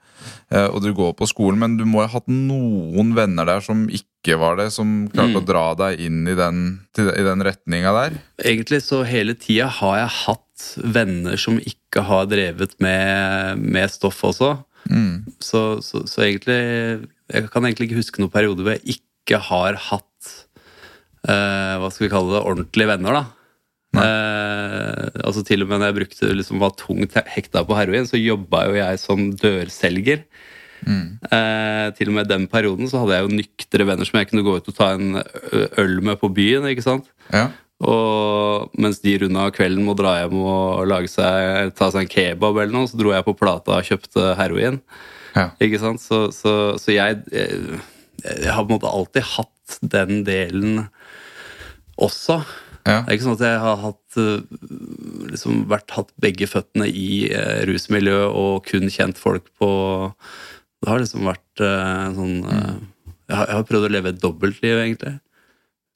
Og 0.73 0.80
du 0.82 0.90
går 0.96 1.12
på 1.18 1.28
skolen, 1.30 1.61
men 1.62 1.76
du 1.78 1.84
må 1.88 2.02
ha 2.02 2.11
hatt 2.12 2.28
noen 2.30 3.14
venner 3.16 3.46
der 3.49 3.64
som 3.64 3.87
ikke 3.88 4.38
var 4.40 4.58
det, 4.61 4.70
som 4.75 5.06
klarte 5.12 5.37
mm. 5.37 5.40
å 5.42 5.46
dra 5.46 5.66
deg 5.78 6.00
inn 6.06 6.25
i 6.30 6.37
den, 6.38 6.61
i 6.99 7.25
den 7.26 7.44
retninga 7.44 7.92
der? 7.96 8.18
Egentlig 8.42 8.82
så 8.87 9.02
hele 9.06 9.34
tida 9.38 9.68
har 9.80 9.99
jeg 10.02 10.14
hatt 10.25 10.68
venner 10.78 11.37
som 11.40 11.58
ikke 11.58 12.04
har 12.08 12.28
drevet 12.30 12.76
med, 12.82 13.61
med 13.61 13.92
stoff 13.92 14.23
også. 14.26 14.56
Mm. 14.90 15.25
Så, 15.40 15.80
så, 15.80 16.02
så, 16.04 16.26
egentlig 16.26 16.58
Jeg 17.32 17.49
kan 17.49 17.64
egentlig 17.64 17.88
ikke 17.88 18.02
huske 18.02 18.20
noen 18.20 18.32
periode 18.32 18.61
hvor 18.61 18.75
jeg 18.75 18.99
ikke 18.99 19.38
har 19.40 19.78
hatt 19.80 20.32
uh, 21.25 21.80
Hva 21.80 21.88
skal 21.88 22.04
vi 22.04 22.11
kalle 22.12 22.34
det? 22.34 22.42
Ordentlige 22.44 22.90
venner, 22.90 23.16
da. 23.16 23.25
Uh, 24.01 25.09
altså 25.23 25.45
Til 25.47 25.65
og 25.65 25.71
med 25.71 25.81
når 25.81 25.91
jeg 25.91 25.99
brukte, 26.01 26.33
liksom, 26.41 26.63
var 26.63 26.75
tungt 26.81 27.17
hekta 27.35 27.65
på 27.67 27.77
heroin, 27.79 28.09
så 28.09 28.21
jobba 28.21 28.67
jo 28.69 28.79
jeg 28.81 29.03
som 29.03 29.29
dørselger. 29.39 30.25
Mm. 30.85 31.17
Eh, 31.33 31.87
til 31.97 32.11
og 32.11 32.17
med 32.19 32.29
den 32.29 32.43
perioden 32.51 32.89
så 32.91 33.01
hadde 33.01 33.17
jeg 33.17 33.25
jo 33.25 33.37
nyktre 33.39 33.87
venner 33.89 34.05
som 34.05 34.19
jeg 34.21 34.29
kunne 34.29 34.45
gå 34.45 34.57
ut 34.59 34.67
og 34.69 34.77
ta 34.77 34.91
en 34.93 35.21
øl 35.81 35.95
med 36.05 36.19
på 36.21 36.29
byen. 36.35 36.67
ikke 36.69 36.85
sant? 36.85 37.09
Ja. 37.33 37.49
Og 37.85 38.75
mens 38.81 39.01
de 39.03 39.17
runda 39.23 39.49
kvelden 39.55 39.85
må 39.87 39.97
dra 39.99 40.19
hjem 40.21 40.37
og 40.39 40.85
lage 40.89 41.11
seg, 41.11 41.73
ta 41.79 41.91
seg 41.91 42.05
en 42.05 42.13
kebab, 42.13 42.57
eller 42.57 42.73
noe, 42.75 42.91
så 42.91 43.01
dro 43.01 43.15
jeg 43.15 43.27
på 43.27 43.37
plata 43.39 43.79
og 43.79 43.89
kjøpte 43.89 44.35
heroin. 44.39 44.79
Ja. 45.35 45.49
Ikke 45.65 45.81
sant? 45.83 46.03
Så, 46.05 46.29
så, 46.35 46.77
så 46.81 46.95
jeg, 46.95 47.25
jeg, 47.35 47.81
jeg, 48.23 48.53
har 48.53 48.63
på 48.63 48.71
en 48.71 48.77
måte 48.77 48.93
alltid 48.93 49.27
hatt 49.35 49.79
den 49.95 50.23
delen 50.27 50.85
også. 52.01 52.43
Ja. 52.85 53.00
Det 53.00 53.09
er 53.09 53.17
ikke 53.17 53.25
sånn 53.25 53.38
at 53.38 53.45
jeg 53.47 53.61
har 53.62 53.79
hatt, 53.81 54.17
liksom, 55.33 55.61
vært, 55.71 55.95
hatt 55.97 56.11
begge 56.21 56.49
føttene 56.50 56.88
i 56.88 57.25
eh, 57.33 57.62
rusmiljøet 57.69 58.37
og 58.37 58.67
kun 58.69 58.91
kjent 58.93 59.17
folk 59.17 59.47
på 59.57 59.71
Det 60.85 60.91
har 60.91 61.00
liksom 61.00 61.25
vært 61.25 61.62
eh, 61.64 62.11
sånn 62.19 62.35
eh, 62.45 62.75
jeg, 63.25 63.37
har, 63.38 63.49
jeg 63.49 63.57
har 63.57 63.69
prøvd 63.71 63.88
å 63.88 63.93
leve 63.95 64.12
et 64.12 64.21
dobbeltliv, 64.21 64.81
egentlig. 64.83 65.14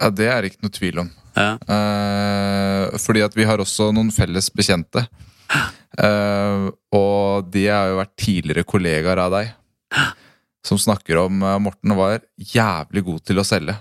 Ja, 0.00 0.10
Det 0.14 0.28
er 0.32 0.46
ikke 0.48 0.64
noe 0.64 0.74
tvil 0.74 1.02
om. 1.04 1.10
Ja. 1.36 1.50
Eh, 1.60 2.98
fordi 3.02 3.24
at 3.26 3.36
vi 3.36 3.46
har 3.48 3.60
også 3.62 3.90
noen 3.94 4.10
felles 4.14 4.48
bekjente. 4.54 5.04
Eh, 5.98 6.64
og 6.94 7.48
de 7.52 7.64
har 7.66 7.92
jo 7.92 8.00
vært 8.00 8.16
tidligere 8.20 8.66
kollegaer 8.68 9.20
av 9.24 9.34
deg. 9.34 9.52
Som 10.66 10.80
snakker 10.80 11.20
om 11.22 11.40
uh, 11.40 11.54
Morten 11.62 11.94
var 11.96 12.18
jævlig 12.36 13.04
god 13.06 13.22
til 13.24 13.40
å 13.40 13.44
selge. 13.46 13.76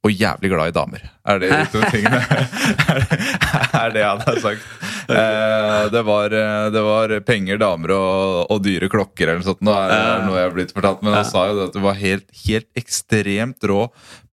Og 0.00 0.14
jævlig 0.16 0.48
glad 0.48 0.70
i 0.70 0.72
damer. 0.72 1.02
Er 1.28 1.40
det 1.42 1.50
de 1.52 1.64
to 1.74 1.80
tingene? 1.92 2.20
er, 2.24 3.90
det, 3.92 4.00
jeg 4.00 4.08
hadde 4.08 4.36
sagt? 4.40 4.62
Eh, 5.10 5.82
det, 5.92 6.02
var, 6.08 6.32
eh, 6.32 6.68
det 6.72 6.84
var 6.86 7.14
penger, 7.28 7.60
damer 7.60 7.92
og, 7.96 8.46
og 8.54 8.62
dyre 8.64 8.88
klokker 8.92 9.28
eller 9.28 9.42
noe 9.42 9.48
sånt. 9.50 9.60
Nå 9.66 9.74
er 9.76 9.92
det 9.92 10.24
noe 10.24 10.38
jeg 10.38 10.48
har 10.48 10.56
blitt 10.56 10.72
fortalt, 10.76 11.04
Men 11.04 11.18
han 11.18 11.28
sa 11.28 11.44
jo 11.50 11.58
det 11.58 11.68
at 11.68 11.76
du 11.76 11.82
var 11.84 12.00
helt, 12.00 12.28
helt 12.46 12.68
ekstremt 12.80 13.68
rå 13.68 13.82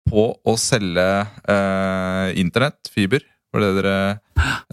på 0.08 0.28
å 0.48 0.54
selge 0.62 1.08
eh, 1.52 2.30
internett, 2.40 2.88
fiber. 2.94 3.26
Var 3.58 3.66
det 3.66 3.74
dere 3.80 3.98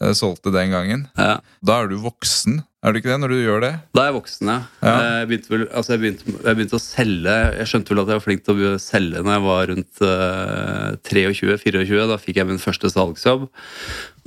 eh, 0.05 0.13
solgte 0.13 0.53
den 0.53 0.75
gangen. 0.75 1.07
Ja. 1.17 1.39
Da 1.65 1.81
er 1.81 1.89
du 1.89 1.97
voksen, 2.05 2.59
er 2.85 2.93
du 2.93 2.99
ikke 3.01 3.15
det, 3.15 3.21
når 3.23 3.33
du 3.33 3.39
gjør 3.39 3.63
det? 3.65 3.71
Da 3.97 4.03
er 4.03 4.11
jeg 4.11 4.15
voksen, 4.19 4.49
ja. 4.51 4.57
Ja. 4.85 4.95
Jeg, 5.01 5.29
begynte 5.31 5.53
vel, 5.55 5.63
altså 5.73 5.95
jeg, 5.95 6.01
begynte, 6.03 6.35
jeg 6.35 6.59
begynte 6.59 6.77
å 6.77 6.83
selge 6.85 7.37
Jeg 7.55 7.69
skjønte 7.71 7.95
vel 7.95 8.03
at 8.03 8.11
jeg 8.13 8.19
var 8.19 8.25
flink 8.27 8.45
til 8.45 8.61
å 8.61 8.73
selge 8.83 9.23
når 9.25 9.33
jeg 9.33 9.45
var 9.47 9.71
rundt 9.71 10.03
uh, 10.05 10.91
23-24. 11.09 12.03
Da 12.11 12.19
fikk 12.21 12.43
jeg 12.43 12.51
min 12.51 12.61
første 12.61 12.91
salgsjobb. 12.93 13.47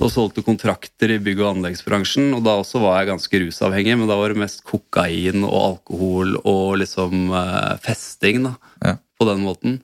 Og 0.02 0.10
solgte 0.10 0.42
kontrakter 0.46 1.14
i 1.14 1.20
bygg- 1.22 1.44
og 1.44 1.52
anleggsbransjen. 1.52 2.32
Og 2.34 2.42
da 2.48 2.56
også 2.58 2.82
var 2.82 2.98
jeg 2.98 3.12
ganske 3.12 3.42
rusavhengig, 3.44 3.94
men 4.00 4.10
da 4.10 4.18
var 4.18 4.34
det 4.34 4.42
mest 4.42 4.66
kokain 4.66 5.46
og 5.46 5.58
alkohol 5.60 6.34
og 6.42 6.80
liksom 6.82 7.30
uh, 7.30 7.76
festing, 7.86 8.42
da. 8.48 8.56
Ja. 8.82 8.98
På 9.22 9.30
den 9.30 9.46
måten. 9.46 9.78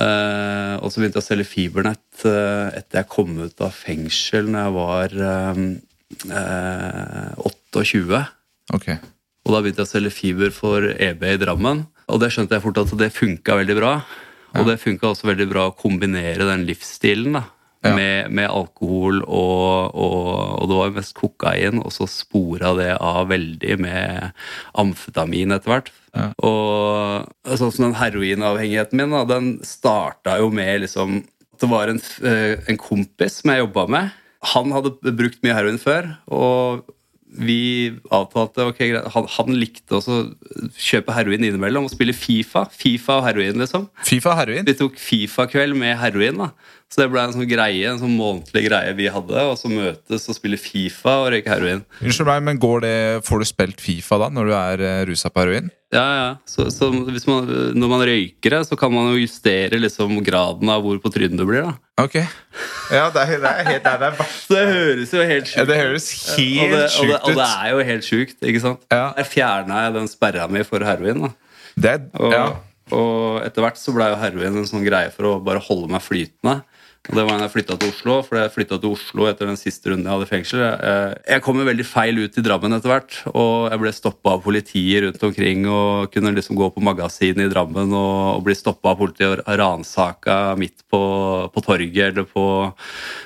Eh, 0.00 0.74
og 0.80 0.88
så 0.88 1.00
begynte 1.00 1.20
jeg 1.20 1.24
å 1.24 1.26
selge 1.26 1.48
fibernett 1.50 2.24
uh, 2.24 2.72
etter 2.72 3.02
jeg 3.02 3.10
kom 3.12 3.34
ut 3.42 3.60
av 3.60 3.74
fengsel 3.76 4.48
når 4.48 4.62
jeg 4.64 4.74
var 4.78 5.16
uh, 5.20 5.62
eh, 6.40 7.42
28. 7.44 8.22
Okay. 8.78 8.98
Og 9.44 9.54
da 9.54 9.60
begynte 9.60 9.82
jeg 9.84 9.90
å 9.90 9.92
selge 9.92 10.14
fiber 10.14 10.52
for 10.54 10.86
EB 10.92 11.26
i 11.34 11.38
Drammen. 11.42 11.84
Og 12.08 12.22
det 12.22 12.32
skjønte 12.32 12.56
jeg 12.56 12.64
fort 12.64 12.80
at 12.80 12.94
det 12.98 13.12
funka 13.14 13.58
veldig 13.60 13.78
bra. 13.78 13.96
Og 14.58 14.68
det 14.68 14.80
funka 14.82 15.10
også 15.12 15.30
veldig 15.30 15.48
bra 15.48 15.68
å 15.68 15.76
kombinere 15.76 16.48
den 16.48 16.66
livsstilen 16.68 17.38
da, 17.38 17.46
Ja. 17.82 17.96
med, 17.98 18.30
med 18.30 18.46
alkohol 18.46 19.24
og, 19.24 19.96
og, 19.98 20.26
og 20.62 20.68
det 20.70 20.76
var 20.78 20.92
mest 20.94 21.16
kokain, 21.18 21.80
og 21.82 21.90
så 21.90 22.06
spora 22.06 22.76
det 22.78 22.92
av 22.94 23.26
veldig 23.32 23.78
med 23.82 24.28
amfetamin 24.78 25.56
etter 25.56 25.72
hvert. 25.72 25.90
Ja. 26.12 26.30
Og 26.44 27.56
sånn 27.56 27.72
som 27.72 27.86
den 27.86 27.96
heroinavhengigheten 27.96 29.00
min, 29.00 29.14
da, 29.14 29.22
den 29.28 29.54
starta 29.64 30.36
jo 30.42 30.50
med 30.52 30.82
liksom 30.84 31.22
Det 31.62 31.68
var 31.70 31.88
en, 31.88 32.00
eh, 32.26 32.58
en 32.68 32.76
kompis 32.80 33.38
som 33.40 33.52
jeg 33.52 33.62
jobba 33.62 33.86
med. 33.86 34.10
Han 34.52 34.72
hadde 34.74 35.14
brukt 35.14 35.38
mye 35.44 35.54
heroin 35.54 35.78
før, 35.78 36.08
og 36.26 36.82
vi 37.32 37.94
avtalte 38.12 38.66
ok. 38.66 38.80
Han, 39.14 39.28
han 39.36 39.54
likte 39.54 39.94
også 39.96 40.16
å 40.16 40.66
kjøpe 40.74 41.14
heroin 41.14 41.46
innimellom 41.46 41.86
og 41.86 41.92
spille 41.94 42.16
Fifa. 42.16 42.66
Fifa 42.74 43.20
og 43.20 43.28
heroin, 43.28 43.62
liksom. 43.62 43.86
Fifa 44.04 44.34
heroin? 44.40 44.66
Vi 44.66 44.74
tok 44.80 44.98
Fifa-kveld 45.00 45.78
med 45.78 45.94
heroin. 46.02 46.42
da 46.42 46.50
Så 46.92 47.00
det 47.00 47.06
ble 47.08 47.22
en 47.24 47.32
sånn 47.32 47.48
greie, 47.48 47.88
en 47.88 48.00
sånn 48.02 48.12
månedlig 48.18 48.66
greie 48.66 48.92
vi 48.98 49.06
hadde. 49.08 49.44
Og 49.48 49.54
så 49.56 49.70
møtes 49.72 50.26
og 50.28 50.36
spiller 50.36 50.60
Fifa 50.60 51.22
og 51.22 51.30
røyker 51.32 51.54
heroin. 51.54 51.86
Unnskyld 52.04 52.28
meg, 52.28 52.42
men 52.44 52.58
går 52.60 52.82
det, 52.84 52.96
Får 53.24 53.40
du 53.40 53.48
spilt 53.48 53.80
Fifa 53.80 54.18
da, 54.20 54.28
når 54.28 54.50
du 54.50 54.52
er 54.58 54.82
uh, 54.84 54.98
rusa 55.08 55.30
på 55.32 55.40
heroin? 55.40 55.70
Ja, 55.92 56.02
ja. 56.16 56.28
Så, 56.48 56.66
så 56.72 56.90
hvis 56.92 57.24
man, 57.28 57.48
når 57.76 57.92
man 57.94 58.04
røyker 58.08 58.56
det, 58.58 58.60
så 58.68 58.76
kan 58.80 58.92
man 58.92 59.08
jo 59.12 59.22
justere 59.22 59.80
liksom 59.80 60.18
graden 60.24 60.68
av 60.72 60.84
hvor 60.84 61.00
på 61.00 61.12
trynet 61.12 61.40
du 61.40 61.46
blir. 61.48 61.64
da 61.64 62.04
Ok. 62.04 62.18
Ja, 62.92 63.06
det 63.12 63.24
er, 63.24 63.32
det 63.40 63.52
er 63.52 63.70
helt 63.70 63.88
det 63.88 64.10
er. 64.10 64.20
Det 64.52 64.64
høres 64.74 65.14
jo 65.16 65.24
helt 65.32 65.54
Ja, 65.56 65.64
det 65.68 65.78
høres 65.80 66.10
og 66.12 66.42
helt 66.42 66.60
og, 66.66 66.74
det, 66.76 66.90
sjukt 66.96 67.16
og 67.16 67.40
det 67.40 67.46
er 67.48 67.70
jo 67.70 67.86
helt 67.92 68.08
sjukt, 68.08 68.36
ikke 68.40 68.62
sant? 68.64 68.84
Ja. 68.92 69.06
Der 69.16 69.28
fjerna 69.28 69.86
jeg 69.86 69.96
den 69.96 70.12
sperra 70.12 70.44
mi 70.48 70.64
for 70.68 70.84
heroin. 70.84 71.24
da 71.24 71.32
Det 71.88 71.96
Og, 72.20 72.36
ja. 72.36 72.44
og 72.92 73.40
etter 73.46 73.64
hvert 73.64 73.80
så 73.80 73.96
ble 73.96 74.12
jo 74.12 74.20
heroin 74.26 74.60
en 74.60 74.68
sånn 74.68 74.84
greie 74.84 75.12
for 75.16 75.30
å 75.30 75.34
bare 75.44 75.64
holde 75.64 75.92
meg 75.92 76.04
flytende. 76.04 76.60
Og 77.10 77.16
det 77.18 77.22
var 77.26 77.34
da 77.34 77.48
jeg 77.48 77.50
flytta 77.56 77.74
til 77.82 77.90
Oslo, 77.90 78.16
for 78.22 78.38
jeg 78.38 78.50
flytta 78.54 78.76
til 78.78 78.92
Oslo 78.94 79.24
etter 79.26 79.48
den 79.50 79.58
siste 79.58 79.90
runden 79.90 80.06
jeg 80.06 80.14
hadde 80.14 80.26
i 80.28 80.30
fengsel. 80.30 80.60
Jeg, 80.62 81.16
jeg 81.32 81.42
kom 81.42 81.58
jo 81.58 81.64
veldig 81.66 81.86
feil 81.88 82.20
ut 82.22 82.38
i 82.38 82.44
Drammen 82.46 82.76
etter 82.76 82.92
hvert, 82.92 83.16
og 83.32 83.72
jeg 83.72 83.82
ble 83.82 83.92
stoppa 83.96 84.36
av 84.36 84.44
politiet 84.44 85.02
rundt 85.02 85.24
omkring 85.26 85.66
og 85.66 86.12
kunne 86.14 86.30
liksom 86.36 86.60
gå 86.60 86.68
på 86.70 86.84
magasinet 86.86 87.48
i 87.48 87.50
Drammen 87.50 87.90
og, 87.90 88.20
og 88.36 88.44
bli 88.46 88.54
stoppa 88.54 88.92
av 88.94 89.02
politiet 89.02 89.42
og 89.42 89.58
ransaka 89.58 90.38
midt 90.62 90.86
på, 90.94 91.02
på 91.50 91.64
torget 91.66 92.12
eller 92.12 92.28
på, 92.30 92.46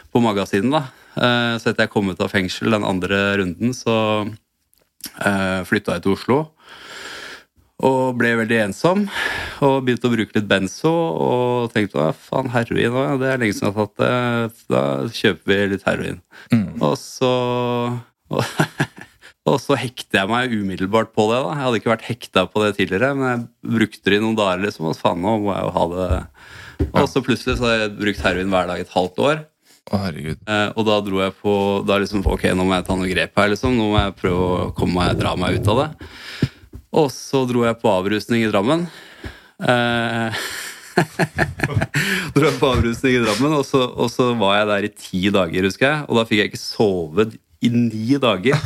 på 0.08 0.24
magasinet. 0.24 0.72
da. 0.72 0.82
Eh, 1.20 1.52
Så 1.60 1.68
etter 1.74 1.84
jeg 1.84 1.92
kom 1.92 2.08
ut 2.08 2.24
av 2.24 2.32
fengsel 2.32 2.72
den 2.72 2.88
andre 2.88 3.20
runden, 3.42 3.76
så 3.76 3.98
eh, 5.20 5.60
flytta 5.68 5.98
jeg 5.98 6.06
til 6.08 6.16
Oslo. 6.16 6.40
Og 7.84 8.16
ble 8.16 8.30
veldig 8.38 8.58
ensom. 8.70 9.02
Og 9.60 9.82
begynte 9.84 10.08
å 10.08 10.12
bruke 10.14 10.36
litt 10.38 10.48
benzo. 10.48 10.92
Og 10.92 11.72
tenkte 11.74 12.00
at 12.08 12.20
faen, 12.28 12.48
heroin 12.54 12.94
også, 12.96 13.18
det 13.20 13.32
er 13.32 13.42
lenge 13.42 13.56
siden 13.56 13.68
jeg 13.68 13.76
har 13.76 13.88
tatt 13.90 13.98
det. 14.00 14.66
Da 14.72 14.84
kjøper 15.18 15.52
vi 15.52 15.58
litt 15.74 15.84
heroin. 15.88 16.22
Og 16.80 16.94
så 17.00 17.32
og, 18.32 18.40
og 19.50 19.58
så 19.62 19.76
hekter 19.78 20.22
jeg 20.22 20.30
meg 20.32 20.54
umiddelbart 20.56 21.12
på 21.14 21.28
det. 21.30 21.42
da 21.44 21.52
Jeg 21.52 21.64
hadde 21.66 21.80
ikke 21.82 21.92
vært 21.92 22.08
hekta 22.08 22.46
på 22.50 22.64
det 22.64 22.72
tidligere, 22.78 23.12
men 23.18 23.28
jeg 23.28 23.76
brukte 23.76 24.08
det 24.10 24.18
i 24.20 24.24
noen 24.24 24.38
dager. 24.38 24.64
liksom, 24.64 24.88
og 24.90 24.96
faen, 24.98 25.20
nå 25.22 25.36
må 25.44 25.52
jeg 25.52 25.68
jo 25.68 25.74
ha 25.76 25.84
det. 25.92 26.08
Og 26.96 27.06
så 27.12 27.22
plutselig 27.24 27.58
så 27.60 27.68
har 27.68 27.76
jeg 27.84 27.94
brukt 28.00 28.24
heroin 28.24 28.50
hver 28.52 28.72
dag 28.72 28.80
et 28.82 28.96
halvt 28.96 29.22
år. 29.28 29.44
Å, 29.86 30.00
herregud. 30.02 30.40
Eh, 30.50 30.68
og 30.74 30.82
da 30.88 30.96
dro 31.06 31.20
jeg 31.22 31.30
på 31.38 31.52
Da 31.86 32.00
liksom, 32.02 32.24
ok, 32.26 32.48
nå 32.58 32.64
må 32.66 32.74
jeg 32.74 32.86
ta 32.88 32.96
noe 32.98 33.06
grep 33.06 33.36
her. 33.38 33.52
liksom, 33.52 33.76
Nå 33.78 33.92
må 33.92 34.00
jeg 34.00 34.16
prøve 34.18 34.46
å 34.48 34.70
komme 34.74 34.98
meg, 34.98 35.20
dra 35.20 35.36
meg 35.38 35.60
ut 35.60 35.70
av 35.70 35.82
det. 35.84 36.08
Og 36.94 37.10
så 37.12 37.42
dro 37.48 37.64
jeg 37.66 37.78
på 37.82 37.90
avrusning 37.90 38.44
i 38.44 38.50
Drammen. 38.50 38.86
Eh, 39.60 40.44
dro 42.36 42.46
jeg 42.46 42.58
på 42.60 42.70
avrusning 42.70 43.16
i 43.18 43.24
Drammen, 43.24 43.56
og 43.58 43.64
så, 43.68 43.82
og 43.90 44.10
så 44.12 44.30
var 44.38 44.60
jeg 44.60 44.70
der 44.70 44.86
i 44.88 44.92
ti 44.94 45.22
dager, 45.34 45.66
husker 45.68 45.88
jeg. 45.90 46.06
Og 46.06 46.20
da 46.20 46.24
fikk 46.28 46.42
jeg 46.42 46.52
ikke 46.52 46.62
sovet 46.62 47.36
i 47.64 47.70
ni 47.72 48.16
dager. 48.20 48.60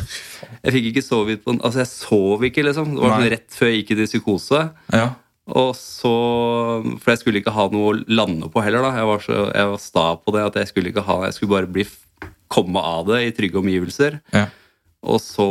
Jeg 0.61 0.75
fikk 0.75 0.87
ikke 0.91 1.03
sovet 1.05 1.43
på 1.45 1.55
Altså, 1.57 1.81
jeg 1.81 1.89
sov 1.91 2.45
ikke, 2.47 2.63
liksom. 2.67 2.95
Det 2.95 3.03
var 3.03 3.17
sånn 3.17 3.31
rett 3.33 3.55
før 3.55 3.71
jeg 3.71 3.81
gikk 3.81 3.93
inn 3.95 4.03
i 4.03 4.09
psykose. 4.09 4.63
Ja. 4.93 5.05
Og 5.51 5.71
så, 5.75 6.11
For 7.01 7.11
jeg 7.13 7.21
skulle 7.23 7.41
ikke 7.41 7.53
ha 7.55 7.65
noe 7.73 7.91
å 7.91 7.99
lande 8.11 8.47
på 8.51 8.61
heller. 8.63 8.83
da 8.85 8.91
Jeg 8.99 9.07
var, 9.09 9.23
så, 9.25 9.37
jeg 9.49 9.71
var 9.73 9.81
sta 9.81 10.05
på 10.21 10.35
det 10.35 10.43
at 10.45 10.59
jeg 10.61 10.69
skulle 10.69 10.91
ikke 10.93 11.03
ha 11.07 11.15
Jeg 11.25 11.35
skulle 11.35 11.55
bare 11.55 11.71
bli, 11.71 11.87
komme 12.51 12.83
av 12.83 13.07
det 13.09 13.23
i 13.25 13.33
trygge 13.35 13.59
omgivelser. 13.63 14.21
ja. 14.35 14.47
Og 15.01 15.17
så 15.23 15.45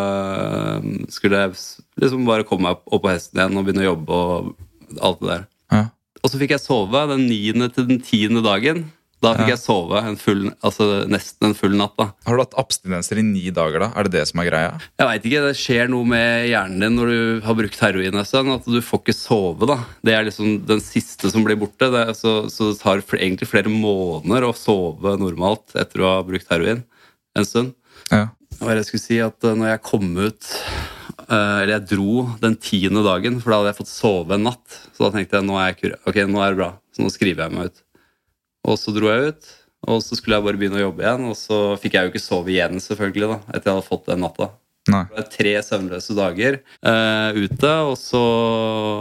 øh, 0.00 0.86
skulle 1.12 1.42
jeg 1.44 1.56
liksom 2.00 2.26
bare 2.28 2.46
komme 2.48 2.70
meg 2.70 2.82
opp 2.86 3.02
på 3.04 3.12
hesten 3.12 3.40
igjen 3.42 3.58
og 3.60 3.66
begynne 3.66 3.84
å 3.84 3.90
jobbe 3.92 4.20
og 4.20 5.00
alt 5.04 5.22
det 5.22 5.32
der. 5.34 5.46
ja. 5.76 5.84
Og 6.24 6.30
så 6.32 6.38
fikk 6.40 6.56
jeg 6.56 6.62
sove 6.64 7.02
den 7.12 7.26
niende 7.28 7.68
til 7.70 7.84
den 7.86 8.00
tiende 8.02 8.40
dagen. 8.42 8.86
Da 9.22 9.30
fikk 9.36 9.46
Ja. 9.48 9.54
jeg 9.54 9.60
sove 9.62 10.00
en 10.04 10.16
full, 10.20 10.50
altså 10.64 11.06
nesten 11.08 11.48
en 11.48 11.54
full 11.54 11.76
natt. 11.78 11.94
da 11.96 12.10
Har 12.26 12.36
du 12.36 12.42
hatt 12.42 12.56
abstinenser 12.58 13.18
i 13.20 13.22
ni 13.22 13.50
dager, 13.50 13.78
da? 13.80 13.92
Er 13.96 14.04
det 14.04 14.12
det 14.12 14.24
som 14.28 14.40
er 14.40 14.50
greia? 14.50 14.72
Jeg 14.98 15.06
vet 15.08 15.24
ikke, 15.24 15.42
Det 15.46 15.56
skjer 15.56 15.88
noe 15.88 16.04
med 16.04 16.48
hjernen 16.50 16.80
din 16.80 16.96
når 16.98 17.06
du 17.12 17.46
har 17.46 17.54
brukt 17.54 17.78
heroin 17.80 18.18
Sånn. 18.26 18.50
At 18.54 18.64
du 18.64 18.80
får 18.82 19.00
ikke 19.04 19.14
sove. 19.14 19.66
da 19.66 19.78
Det 20.04 20.12
er 20.14 20.24
liksom 20.24 20.66
den 20.66 20.80
siste 20.80 21.30
som 21.30 21.44
blir 21.44 21.56
borte. 21.56 21.88
Det 21.90 22.08
er, 22.08 22.12
så, 22.12 22.50
så 22.50 22.72
det 22.72 22.80
tar 22.80 23.00
egentlig 23.16 23.48
flere 23.48 23.70
måneder 23.70 24.48
å 24.50 24.54
sove 24.56 25.16
normalt 25.18 25.76
etter 25.76 26.00
å 26.02 26.16
ha 26.16 26.22
brukt 26.22 26.48
heroin 26.50 26.82
en 27.36 27.44
stund. 27.44 27.74
Ja. 28.10 28.28
Hva 28.60 28.76
jeg 28.76 28.88
skulle 28.88 29.04
si 29.04 29.18
at 29.22 29.46
eh, 29.46 29.58
når 29.58 29.74
jeg 29.74 29.84
kom 29.84 30.08
ut 30.16 30.50
eh, 31.28 31.56
Eller 31.62 31.76
jeg 31.76 31.88
dro 31.92 32.26
den 32.42 32.56
tiende 32.60 33.04
dagen, 33.06 33.38
for 33.42 33.52
da 33.52 33.60
hadde 33.60 33.74
jeg 33.74 33.80
fått 33.82 33.92
sove 33.92 34.36
en 34.36 34.46
natt. 34.48 34.80
Så 34.96 35.06
da 35.06 35.12
tenkte 35.14 35.40
jeg 35.40 35.48
nå 35.48 35.58
er 35.60 35.70
jeg 35.70 35.80
kur 35.82 35.96
ok, 36.08 36.22
nå 36.30 36.42
er 36.42 36.54
det 36.54 36.60
bra. 36.62 36.72
Så 36.96 37.04
nå 37.04 37.12
skriver 37.12 37.46
jeg 37.46 37.56
meg 37.56 37.70
ut. 37.70 37.82
Og 38.66 38.80
så 38.80 38.94
dro 38.96 39.12
jeg 39.12 39.32
ut. 39.32 39.54
Og 39.86 40.00
så 40.02 40.18
skulle 40.18 40.38
jeg 40.38 40.46
bare 40.46 40.58
begynne 40.58 40.80
å 40.80 40.86
jobbe 40.88 41.04
igjen, 41.04 41.26
og 41.30 41.36
så 41.38 41.56
fikk 41.78 41.94
jeg 41.94 42.06
jo 42.06 42.10
ikke 42.10 42.24
sove 42.24 42.50
igjen, 42.50 42.80
selvfølgelig, 42.82 43.26
da, 43.30 43.36
etter 43.52 43.68
jeg 43.68 43.76
hadde 43.76 43.86
fått 43.86 44.08
den 44.08 44.22
natta. 44.24 44.46
Nei. 44.90 45.04
Det 45.10 45.18
var 45.18 45.28
tre 45.30 45.52
søvnløse 45.66 46.14
dager 46.16 46.56
uh, 46.86 47.30
ute, 47.36 47.72
og 47.90 47.96
så, 48.00 48.24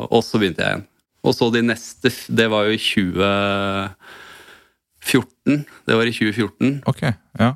og 0.05 0.21
så 0.25 0.37
begynte 0.41 0.61
jeg 0.61 0.69
igjen. 0.75 0.85
Og 1.25 1.31
så 1.33 1.45
de 1.49 1.61
neste 1.65 2.09
Det 2.37 2.47
var 2.53 2.61
jo 2.67 2.71
i 2.75 2.81
2014. 2.81 5.65
Det 5.89 5.95
var 5.97 6.05
i 6.05 6.13
2014. 6.13 6.85
Ok. 6.91 7.01
Ja. 7.41 7.49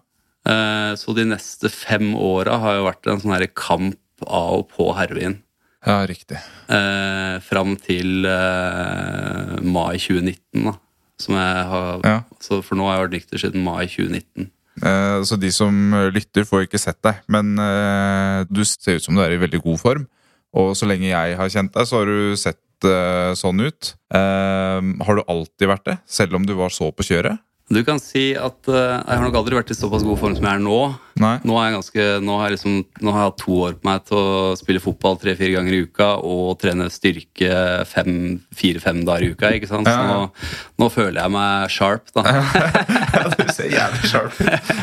Eh, 0.48 0.94
Så 0.96 1.14
de 1.16 1.26
neste 1.26 1.70
fem 1.70 2.14
åra 2.16 2.58
har 2.60 2.76
jo 2.80 2.86
vært 2.88 3.08
en 3.12 3.20
sånn 3.22 3.36
her 3.38 3.48
kamp 3.48 3.98
av 4.28 4.60
og 4.60 4.70
på 4.76 4.90
heroin. 4.96 5.42
ja, 5.86 6.06
riktig. 6.08 6.38
Eh, 6.70 7.40
fram 7.40 7.76
til 7.80 8.26
eh, 8.26 9.60
mai 9.64 9.98
2019, 9.98 10.64
da. 10.66 10.74
Som 11.20 11.36
jeg 11.36 11.66
har, 11.68 12.00
Ja. 12.06 12.22
så 12.40 12.62
For 12.64 12.76
nå 12.76 12.88
har 12.88 12.98
jeg 13.00 13.10
vært 13.10 13.18
nykter 13.18 13.40
siden 13.44 13.64
mai 13.64 13.86
2019. 13.88 14.50
Eh, 14.82 15.24
Så 15.24 15.38
de 15.40 15.52
som 15.52 15.92
lytter, 16.14 16.44
får 16.48 16.68
ikke 16.68 16.80
sett 16.80 17.02
deg. 17.02 17.16
Men 17.28 17.58
eh, 17.60 18.46
du 18.52 18.64
ser 18.64 18.96
ut 18.96 19.04
som 19.04 19.16
du 19.16 19.22
er 19.22 19.32
i 19.32 19.38
veldig 19.38 19.62
god 19.64 19.80
form. 19.80 20.08
Og 20.54 20.72
så 20.76 20.88
lenge 20.88 21.12
jeg 21.12 21.36
har 21.38 21.50
kjent 21.50 21.74
deg, 21.74 21.86
så 21.86 22.00
har 22.00 22.06
du 22.06 22.36
sett 22.36 22.58
eh, 22.84 23.34
sånn 23.36 23.60
ut. 23.62 23.94
Eh, 24.12 24.82
har 25.06 25.16
du 25.16 25.24
alltid 25.28 25.68
vært 25.68 25.84
det, 25.86 25.98
selv 26.08 26.34
om 26.36 26.46
du 26.46 26.54
var 26.56 26.70
så 26.70 26.92
på 26.96 27.04
kjøret? 27.04 27.38
Du 27.70 27.78
kan 27.86 28.00
si 28.02 28.32
at 28.34 28.66
uh, 28.66 28.98
jeg 28.98 29.14
har 29.14 29.22
nok 29.22 29.36
aldri 29.38 29.58
vært 29.60 29.70
i 29.70 29.76
såpass 29.78 30.02
god 30.02 30.18
form 30.18 30.34
som 30.34 30.46
jeg 30.48 30.58
er 30.58 30.62
nå. 30.64 30.78
Nå, 31.20 31.54
er 31.54 31.68
jeg 31.68 31.76
ganske, 31.76 32.06
nå, 32.26 32.38
har 32.40 32.48
jeg 32.50 32.56
liksom, 32.56 32.78
nå 33.06 33.12
har 33.14 33.22
jeg 33.22 33.30
hatt 33.30 33.42
to 33.44 33.58
år 33.68 33.76
på 33.78 33.86
meg 33.86 34.06
til 34.08 34.18
å 34.18 34.56
spille 34.58 34.82
fotball 34.82 35.20
tre-fire 35.22 35.54
ganger 35.54 35.76
i 35.76 35.82
uka 35.86 36.08
og 36.26 36.56
trene 36.62 36.88
styrke 36.90 37.60
fire-fem 37.92 39.04
dager 39.06 39.28
i 39.28 39.30
uka. 39.36 39.52
ikke 39.54 39.70
sant? 39.70 39.86
Så 39.86 39.94
Ja, 39.94 40.02
ja. 40.02 40.16
nå, 40.16 40.48
nå 40.82 40.88
føler 40.96 41.20
jeg 41.22 41.34
meg 41.36 41.76
sharp, 41.76 42.10
da. 42.16 42.24
ja, 42.26 43.22
du 43.38 43.54
ser 43.54 43.70
jævlig 43.76 44.10
sharp 44.16 44.42
ut. 44.42 44.74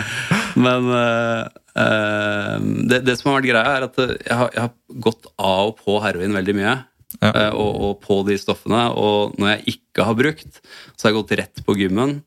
Men 0.66 0.86
uh, 0.94 2.60
det, 2.86 3.02
det 3.08 3.18
som 3.18 3.32
har 3.32 3.40
vært 3.40 3.50
greia, 3.50 3.74
er 3.74 3.88
at 3.88 4.00
jeg 4.04 4.38
har, 4.38 4.54
jeg 4.54 4.68
har 4.68 5.02
gått 5.08 5.26
av 5.34 5.72
og 5.72 5.82
på 5.82 5.98
heroin 6.04 6.38
veldig 6.38 6.56
mye. 6.60 6.76
Ja. 7.22 7.30
og, 7.54 7.76
og 7.80 7.92
på 8.04 8.20
de 8.28 8.34
stoffene. 8.36 8.86
Og 8.92 9.34
når 9.40 9.54
jeg 9.54 9.76
ikke 9.78 10.04
har 10.04 10.16
brukt, 10.18 10.58
så 10.94 11.06
har 11.06 11.14
jeg 11.14 11.20
gått 11.22 11.38
rett 11.40 11.62
på 11.64 11.78
gymmen 11.78 12.18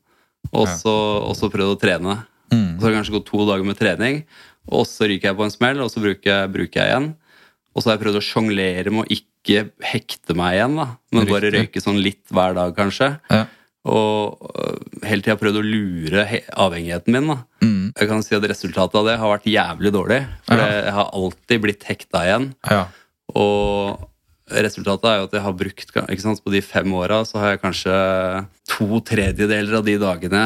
og 0.52 0.66
så, 0.68 1.50
prøvd 1.52 1.74
å 1.76 1.80
trene. 1.80 2.16
Mm. 2.50 2.78
Så 2.78 2.82
har 2.82 2.90
det 2.90 2.98
kanskje 2.98 3.16
gått 3.18 3.28
to 3.30 3.44
dager 3.46 3.66
med 3.66 3.78
trening, 3.78 4.22
og 4.70 4.86
så 4.88 5.06
ryker 5.10 5.30
jeg 5.30 5.38
på 5.38 5.46
en 5.46 5.54
smell, 5.54 5.80
og 5.84 5.90
så 5.92 6.02
bruker 6.02 6.30
jeg, 6.32 6.52
bruker 6.56 6.80
jeg 6.82 6.90
igjen. 6.90 7.08
Og 7.70 7.82
så 7.82 7.90
har 7.90 7.96
jeg 7.96 8.04
prøvd 8.04 8.18
å 8.18 8.24
sjonglere 8.26 8.90
med 8.90 9.04
å 9.04 9.14
ikke 9.14 9.68
hekte 9.92 10.34
meg 10.38 10.56
igjen, 10.58 10.76
da. 10.80 10.88
men 11.14 11.28
bare 11.30 11.52
røyke 11.54 11.82
sånn 11.82 12.00
litt 12.02 12.24
hver 12.34 12.56
dag, 12.58 12.74
kanskje. 12.76 13.12
Ja. 13.30 13.44
Og 13.88 14.42
øh, 14.50 14.80
hele 15.08 15.24
tida 15.24 15.38
prøvd 15.40 15.60
å 15.62 15.64
lure 15.64 16.24
avhengigheten 16.52 17.14
min. 17.14 17.30
da. 17.30 17.38
Mm. 17.64 17.84
Jeg 17.96 18.10
kan 18.10 18.24
si 18.26 18.34
at 18.36 18.44
Resultatet 18.50 18.98
av 19.00 19.06
det 19.08 19.14
har 19.22 19.32
vært 19.32 19.48
jævlig 19.48 19.92
dårlig. 19.94 20.20
For 20.48 20.60
Ja. 20.60 20.66
jeg 20.84 20.92
har 20.98 21.14
alltid 21.16 21.62
blitt 21.64 21.86
hekta 21.88 22.26
igjen. 22.26 22.50
Ja. 22.68 22.82
Og 23.38 24.09
resultatet 24.50 25.06
er 25.08 25.20
jo 25.20 25.28
at 25.28 25.36
jeg 25.36 25.44
har 25.44 25.56
brukt 25.56 25.94
ikke 26.00 26.22
sant, 26.22 26.42
På 26.44 26.52
de 26.52 26.62
fem 26.64 26.92
åra 26.96 27.22
så 27.28 27.38
har 27.40 27.54
jeg 27.54 27.62
kanskje 27.62 27.94
to 28.72 29.00
tredjedeler 29.06 29.78
av 29.78 29.86
de 29.86 29.96
dagene 30.00 30.44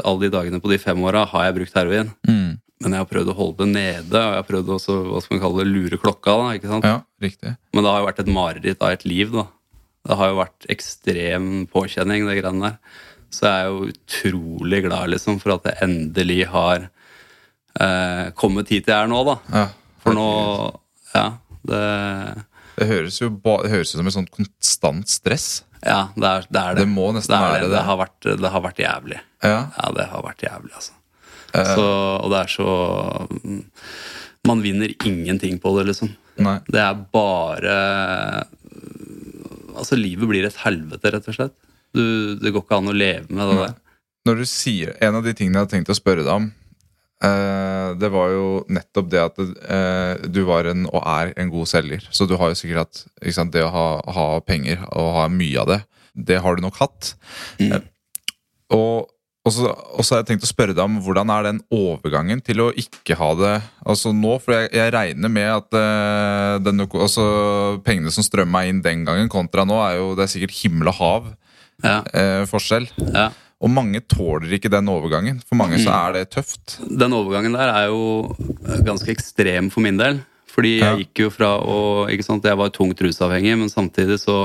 Alle 0.00 0.20
de 0.24 0.32
dagene 0.32 0.60
på 0.62 0.72
de 0.72 0.80
fem 0.80 1.00
åra 1.04 1.26
har 1.28 1.46
jeg 1.48 1.56
brukt 1.58 1.76
heroin. 1.76 2.12
Mm. 2.28 2.58
Men 2.80 2.96
jeg 2.96 3.02
har 3.02 3.08
prøvd 3.10 3.30
å 3.32 3.36
holde 3.36 3.66
det 3.66 3.72
nede, 3.74 4.16
og 4.16 4.32
jeg 4.32 4.38
har 4.38 4.48
prøvd 4.48 4.70
også, 4.76 4.94
hva 5.10 5.20
skal 5.20 5.36
man 5.36 5.42
kalle 5.42 5.60
det, 5.60 5.68
lure 5.68 5.98
klokka. 6.00 6.36
da, 6.40 6.52
ikke 6.56 6.70
sant? 6.70 6.86
ja, 6.88 7.00
riktig. 7.20 7.52
Men 7.74 7.84
det 7.84 7.92
har 7.92 8.00
jo 8.00 8.06
vært 8.06 8.22
et 8.22 8.30
mareritt 8.32 8.84
av 8.86 8.94
et 8.94 9.04
liv, 9.04 9.34
da. 9.34 9.44
Det 10.08 10.16
har 10.16 10.30
jo 10.30 10.38
vært 10.38 10.68
ekstrem 10.72 11.50
påkjenning, 11.68 12.24
det 12.24 12.38
greiene 12.38 12.70
der. 12.70 12.78
Så 13.30 13.44
jeg 13.46 13.58
er 13.58 13.68
jo 13.68 13.90
utrolig 13.92 14.80
glad 14.86 15.12
liksom, 15.12 15.36
for 15.42 15.58
at 15.58 15.68
jeg 15.68 15.78
endelig 15.86 16.40
har 16.50 16.88
eh, 16.88 18.30
kommet 18.40 18.72
hit 18.72 18.88
jeg 18.88 18.96
er 18.96 19.10
nå, 19.12 19.20
da. 19.28 19.36
Ja. 19.52 19.66
For 20.00 20.16
nå 20.16 20.30
Ja, 21.12 21.26
det, 21.68 21.82
Det 22.80 22.86
høres 22.88 23.18
jo 23.20 23.28
det 23.30 23.72
høres 23.72 23.92
ut 23.92 23.98
som 23.98 24.08
et 24.08 24.16
sånt 24.16 24.30
konstant 24.32 25.10
stress. 25.12 25.48
ja, 25.84 26.08
det, 26.16 26.28
er, 26.30 26.46
det 26.48 26.60
er 26.62 26.78
det. 26.78 26.86
Det 26.86 26.92
må 26.92 27.10
nesten 27.16 27.34
det, 27.34 27.40
være 27.44 27.66
det. 27.66 27.74
det. 27.74 27.82
Har 27.88 28.00
vært, 28.00 28.30
det 28.40 28.52
har 28.54 28.64
vært 28.64 28.80
jævlig. 28.80 29.20
Ja. 29.44 29.60
Ja, 29.76 29.92
det 29.96 30.08
har 30.12 30.24
vært 30.24 30.44
jævlig, 30.46 30.72
altså. 30.80 30.96
Eh. 31.52 31.74
Så, 31.74 31.84
og 32.24 32.30
det 32.30 32.40
er 32.44 32.50
så 32.52 32.72
mm, 33.26 33.62
Man 34.46 34.60
vinner 34.62 34.92
ingenting 35.04 35.58
på 35.60 35.72
det, 35.78 35.88
liksom. 35.90 36.12
Nei. 36.40 36.60
Det 36.70 36.80
er 36.80 37.00
bare 37.12 37.74
Altså, 39.80 39.96
livet 39.98 40.28
blir 40.28 40.46
et 40.46 40.58
helvete, 40.62 41.10
rett 41.14 41.28
og 41.30 41.36
slett. 41.36 41.54
Du, 41.96 42.36
det 42.38 42.52
går 42.52 42.62
ikke 42.64 42.78
an 42.78 42.92
å 42.92 42.94
leve 42.94 43.26
med 43.32 43.50
det 43.50 43.58
der. 43.64 43.76
Når 44.28 44.42
du 44.42 44.46
sier 44.46 44.92
En 45.02 45.16
av 45.18 45.24
de 45.26 45.32
tingene 45.34 45.58
jeg 45.58 45.64
hadde 45.64 45.74
tenkt 45.74 45.92
å 45.92 45.96
spørre 45.96 46.22
deg 46.26 46.32
om, 46.34 46.50
det 47.20 48.08
var 48.14 48.30
jo 48.32 48.44
nettopp 48.72 49.10
det 49.12 49.20
at 49.20 49.40
eh, 49.44 50.26
du 50.32 50.42
var 50.48 50.70
en, 50.70 50.86
og 50.88 51.02
er 51.04 51.34
en 51.36 51.52
god 51.52 51.68
selger. 51.68 52.06
Så 52.10 52.24
du 52.28 52.36
har 52.40 52.52
jo 52.52 52.58
sikkert 52.58 52.86
hatt 52.86 53.34
sant, 53.36 53.52
Det 53.52 53.64
å 53.66 53.72
ha, 53.74 53.86
ha 54.16 54.26
penger 54.40 54.80
og 54.88 55.10
ha 55.18 55.28
mye 55.28 55.60
av 55.60 55.68
det, 55.68 55.80
det 56.16 56.40
har 56.40 56.56
du 56.56 56.64
nok 56.64 56.80
hatt. 56.80 57.14
Mm. 57.60 57.72
Eh, 57.76 57.88
og 58.76 59.10
og 59.40 59.54
så, 59.56 59.70
og 59.72 60.04
så 60.04 60.14
har 60.14 60.20
jeg 60.20 60.26
tenkt 60.34 60.44
å 60.44 60.50
spørre 60.50 60.74
deg 60.76 60.84
om 60.84 60.98
hvordan 61.00 61.30
er 61.32 61.46
den 61.46 61.60
overgangen 61.72 62.42
til 62.44 62.60
å 62.60 62.66
ikke 62.76 63.16
ha 63.16 63.30
det 63.38 63.52
altså 63.88 64.12
nå? 64.12 64.34
For 64.44 64.52
jeg, 64.52 64.68
jeg 64.76 64.92
regner 64.92 65.32
med 65.32 65.48
at 65.48 65.76
eh, 65.80 66.56
den, 66.60 66.84
altså, 66.84 67.24
pengene 67.86 68.12
som 68.12 68.26
strømma 68.26 68.66
inn 68.68 68.82
den 68.84 69.06
gangen 69.08 69.32
kontra 69.32 69.64
nå, 69.64 69.78
er 69.80 69.96
jo 69.96 70.10
det 70.18 70.26
er 70.26 70.32
sikkert 70.34 70.58
himmel 70.60 70.92
og 70.92 70.98
hav 71.00 71.30
Ja, 71.80 72.02
eh, 72.12 72.42
forskjell. 72.50 72.90
ja. 73.14 73.30
Og 73.60 73.68
mange 73.68 74.00
tåler 74.08 74.56
ikke 74.56 74.70
den 74.72 74.88
overgangen. 74.88 75.40
For 75.44 75.58
mange 75.60 75.76
så 75.82 75.92
er 75.92 76.14
det 76.16 76.30
tøft. 76.32 76.78
Den 76.88 77.12
overgangen 77.12 77.52
der 77.52 77.68
er 77.68 77.90
jo 77.92 78.32
ganske 78.86 79.12
ekstrem 79.12 79.68
for 79.72 79.84
min 79.84 80.00
del. 80.00 80.22
Fordi 80.50 80.78
jeg 80.80 81.04
gikk 81.04 81.24
jo 81.26 81.30
fra 81.34 81.54
å 81.62 81.78
ikke 82.10 82.26
sant, 82.26 82.44
Jeg 82.48 82.58
var 82.58 82.72
tungt 82.74 83.00
rusavhengig, 83.04 83.56
men 83.60 83.70
samtidig 83.70 84.16
så 84.18 84.38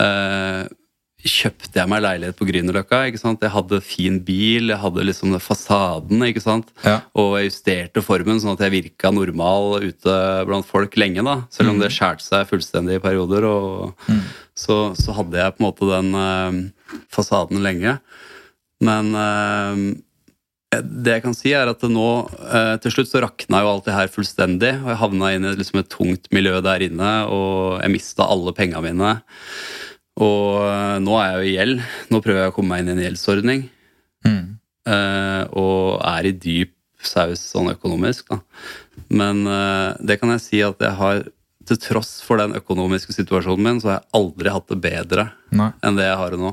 eh, 0.00 0.64
kjøpte 1.20 1.76
jeg 1.76 1.90
meg 1.90 2.00
leilighet 2.02 2.38
på 2.38 2.46
Grünerløkka. 2.48 3.02
Jeg 3.12 3.52
hadde 3.52 3.80
fin 3.84 4.16
bil, 4.24 4.72
jeg 4.72 4.80
hadde 4.80 5.04
liksom 5.04 5.36
fasaden. 5.38 6.24
ikke 6.26 6.42
sant? 6.42 6.72
Ja. 6.84 7.00
Og 7.14 7.36
jeg 7.38 7.50
justerte 7.50 8.02
formen 8.04 8.40
sånn 8.40 8.56
at 8.56 8.64
jeg 8.64 8.74
virka 8.78 9.12
normal 9.12 9.84
ute 9.84 10.16
blant 10.48 10.66
folk 10.66 10.96
lenge. 10.96 11.22
da, 11.22 11.42
Selv 11.52 11.74
om 11.74 11.78
det 11.82 11.92
skjærte 11.92 12.24
seg 12.24 12.48
fullstendig 12.48 12.98
i 12.98 13.04
perioder. 13.04 13.44
og 13.44 13.94
så, 14.56 14.96
så 14.96 15.14
hadde 15.20 15.38
jeg 15.40 15.56
på 15.56 15.62
en 15.62 15.68
måte 15.68 15.92
den 15.92 16.10
eh, 16.24 16.98
fasaden 17.12 17.62
lenge. 17.64 17.98
Men 18.84 19.12
eh, 19.16 19.82
det 20.70 21.16
jeg 21.16 21.24
kan 21.24 21.34
si 21.34 21.50
er 21.56 21.66
at 21.66 21.82
nå 21.90 22.08
eh, 22.30 22.74
Til 22.84 22.94
slutt 22.94 23.10
så 23.10 23.22
rakna 23.24 23.64
jo 23.64 23.72
alt 23.72 23.88
det 23.88 23.96
her 23.96 24.12
fullstendig. 24.12 24.72
Og 24.78 24.92
jeg 24.92 25.00
havna 25.02 25.32
inn 25.34 25.48
i 25.48 25.54
liksom 25.58 25.82
et 25.82 25.90
tungt 25.90 26.30
miljø 26.34 26.60
der 26.64 26.84
inne, 26.86 27.12
og 27.26 27.80
jeg 27.82 27.94
mista 27.96 28.28
alle 28.30 28.54
penga 28.56 28.82
mine. 28.84 29.16
Og 30.20 30.60
eh, 30.62 30.98
nå 31.02 31.16
er 31.18 31.26
jeg 31.26 31.40
jo 31.40 31.48
i 31.48 31.56
gjeld. 31.56 31.82
Nå 32.14 32.22
prøver 32.22 32.44
jeg 32.44 32.52
å 32.52 32.56
komme 32.56 32.74
meg 32.74 32.84
inn 32.84 32.92
i 32.92 32.96
en 32.98 33.04
gjeldsordning. 33.08 33.66
Mm. 34.20 34.42
eh, 34.92 35.42
og 35.56 36.02
er 36.04 36.26
i 36.28 36.36
dyp 36.36 36.74
saus 37.00 37.40
sånn 37.54 37.70
økonomisk, 37.72 38.28
da. 38.28 38.42
Men 39.08 39.38
det 40.04 40.18
kan 40.20 40.28
jeg 40.34 40.42
si 40.44 40.58
at 40.60 40.82
jeg 40.84 40.92
har 40.98 41.22
Til 41.66 41.78
tross 41.80 42.18
for 42.24 42.36
den 42.36 42.52
økonomiske 42.58 43.14
situasjonen 43.14 43.64
min, 43.64 43.78
så 43.80 43.88
har 43.88 43.96
jeg 43.98 44.10
aldri 44.18 44.52
hatt 44.52 44.68
det 44.68 44.78
bedre 44.82 45.24
Nei. 45.56 45.70
enn 45.86 45.96
det 45.96 46.06
jeg 46.08 46.18
har 46.20 46.36
nå. 46.40 46.52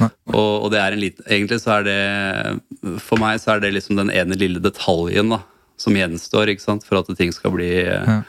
Og, 0.00 0.50
og 0.64 0.70
det 0.72 0.80
er 0.82 0.94
en 0.96 1.02
liten, 1.02 1.24
egentlig 1.26 1.60
så 1.62 1.78
er 1.80 1.86
det 1.88 3.00
For 3.04 3.20
meg 3.20 3.40
så 3.42 3.54
er 3.56 3.62
det 3.64 3.72
liksom 3.74 3.98
den 4.00 4.12
ene 4.14 4.38
lille 4.38 4.62
detaljen 4.62 5.32
da 5.34 5.42
som 5.82 5.96
gjenstår 5.98 6.52
ikke 6.52 6.62
sant, 6.62 6.84
for 6.86 7.00
at 7.00 7.08
ting 7.18 7.32
skal 7.34 7.50
bli 7.56 7.70
Ja. 7.82 8.20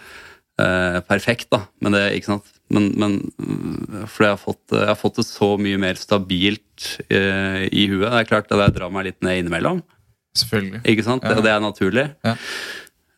eh, 0.59 0.99
perfekt. 1.05 1.49
da 1.53 1.67
Men 1.83 1.93
det, 1.93 2.05
ikke 2.17 2.31
sant 2.31 2.49
men, 2.73 2.87
men 2.97 3.17
fordi 4.09 4.25
jeg 4.25 4.33
har, 4.33 4.39
fått, 4.41 4.63
jeg 4.73 4.87
har 4.89 4.97
fått 4.97 5.19
det 5.19 5.25
så 5.27 5.49
mye 5.61 5.77
mer 5.77 5.99
stabilt 5.99 6.87
eh, 7.11 7.67
i 7.69 7.83
huet. 7.91 8.07
Det 8.07 8.21
er 8.23 8.29
klart 8.31 8.49
at 8.49 8.63
jeg 8.63 8.75
drar 8.79 8.93
meg 8.93 9.05
litt 9.11 9.19
ned 9.21 9.43
innimellom. 9.43 9.83
Selvfølgelig. 10.39 10.81
Ikke 10.89 11.05
sant? 11.05 11.25
Ja. 11.27 11.35
Det, 11.35 11.43
det 11.45 11.51
er 11.53 11.61
naturlig. 11.61 12.05
Ja. 12.25 12.33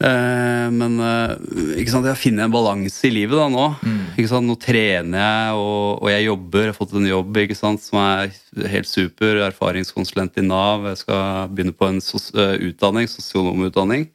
Eh, 0.04 0.68
men 0.76 0.98
eh, 1.00 1.36
ikke 1.80 1.94
sant? 1.94 2.08
jeg 2.10 2.20
finner 2.20 2.46
en 2.46 2.54
balanse 2.54 3.08
i 3.08 3.14
livet 3.14 3.40
da 3.40 3.48
nå. 3.52 3.68
Mm. 3.80 4.02
Nå 4.46 4.58
trener 4.60 5.22
jeg, 5.22 5.56
og, 5.60 6.04
og 6.04 6.12
jeg 6.12 6.28
jobber. 6.28 6.66
Jeg 6.66 6.74
har 6.74 6.80
fått 6.80 6.96
en 7.00 7.10
jobb 7.10 7.42
ikke 7.46 7.60
sant? 7.60 7.84
som 7.84 8.02
er 8.04 8.70
helt 8.76 8.92
super. 8.92 9.44
Erfaringskonsulent 9.48 10.42
i 10.42 10.46
Nav. 10.46 10.88
Jeg 10.92 11.04
skal 11.06 11.52
begynne 11.54 11.76
på 11.76 11.90
en 11.90 12.02
sos 12.04 12.32
eh, 12.36 12.58
utdanning, 12.70 13.10
sosionomutdanning. 13.12 14.10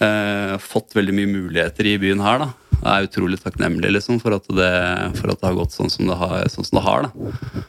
Eh, 0.00 0.56
fått 0.62 0.96
veldig 0.96 1.16
mye 1.16 1.32
muligheter 1.38 1.88
i 1.88 1.98
byen 2.00 2.24
her. 2.24 2.44
da 2.46 2.52
er 2.82 3.06
utrolig 3.06 3.38
takknemlig 3.42 3.92
liksom, 3.94 4.18
for, 4.22 4.36
at 4.38 4.46
det, 4.50 4.70
for 5.18 5.32
at 5.32 5.40
det 5.40 5.48
har 5.48 5.58
gått 5.58 5.74
sånn 5.74 5.90
som 5.92 6.08
det 6.10 6.16
har. 6.18 6.46
Sånn 6.52 6.66
som 6.66 6.78
det 6.78 6.84
har. 6.86 7.08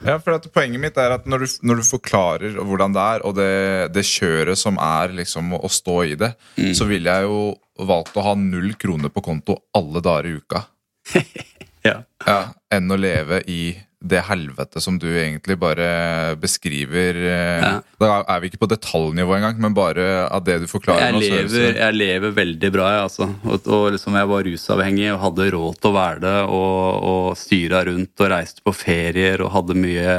Ja, 0.07 0.17
for 0.17 0.37
at 0.37 0.47
Poenget 0.53 0.81
mitt 0.81 0.97
er 1.01 1.15
at 1.15 1.27
når 1.29 1.45
du, 1.45 1.47
når 1.69 1.81
du 1.81 1.85
forklarer 1.87 2.57
hvordan 2.59 2.95
det 2.95 3.03
er, 3.15 3.25
og 3.27 3.35
det, 3.37 3.49
det 3.95 4.05
kjøret 4.09 4.59
som 4.59 4.79
er 4.81 5.13
liksom 5.21 5.53
å 5.57 5.69
stå 5.71 5.97
i 6.11 6.17
det, 6.19 6.33
så 6.77 6.87
ville 6.89 7.13
jeg 7.13 7.29
jo 7.29 7.43
valgt 7.87 8.17
å 8.17 8.25
ha 8.25 8.35
null 8.37 8.73
kroner 8.79 9.09
på 9.13 9.23
konto 9.25 9.57
alle 9.77 10.03
dager 10.03 10.29
i 10.29 10.37
uka. 10.41 10.65
Ja. 11.83 11.97
Ja, 12.23 12.53
Enn 12.71 12.87
å 12.87 12.95
leve 12.95 13.41
i 13.51 13.73
det 14.03 14.19
helvete 14.27 14.81
som 14.83 14.97
du 14.99 15.05
egentlig 15.07 15.55
bare 15.61 16.35
beskriver. 16.41 17.15
eh, 17.15 17.61
Ja. 17.63 17.69
Da 18.03 18.09
er 18.27 18.41
vi 18.43 18.49
ikke 18.49 18.59
på 18.65 18.67
detaljnivå 18.67 19.37
engang, 19.37 19.59
men 19.63 19.73
bare 19.73 20.27
av 20.27 20.43
det 20.43 20.57
du 20.59 20.67
forklarer 20.67 21.13
Jeg 21.13 21.31
lever, 21.31 21.77
jeg 21.79 21.95
lever 21.95 22.33
veldig 22.35 22.71
bra, 22.75 22.89
jeg, 22.91 23.03
altså. 23.07 23.27
Og, 23.47 23.67
og 23.71 23.85
liksom 23.95 24.17
jeg 24.19 24.27
var 24.33 24.43
rusavhengig 24.49 25.07
og 25.13 25.21
hadde 25.23 25.47
råd 25.55 25.79
til 25.79 25.91
å 25.91 25.95
være 25.95 26.19
det. 26.25 26.35
Og, 26.51 27.07
og 27.13 27.37
styra 27.39 27.85
rundt 27.87 28.25
og 28.25 28.31
reiste 28.35 28.65
på 28.67 28.73
ferier 28.75 29.41
og 29.45 29.53
hadde 29.55 29.77
mye, 29.79 30.17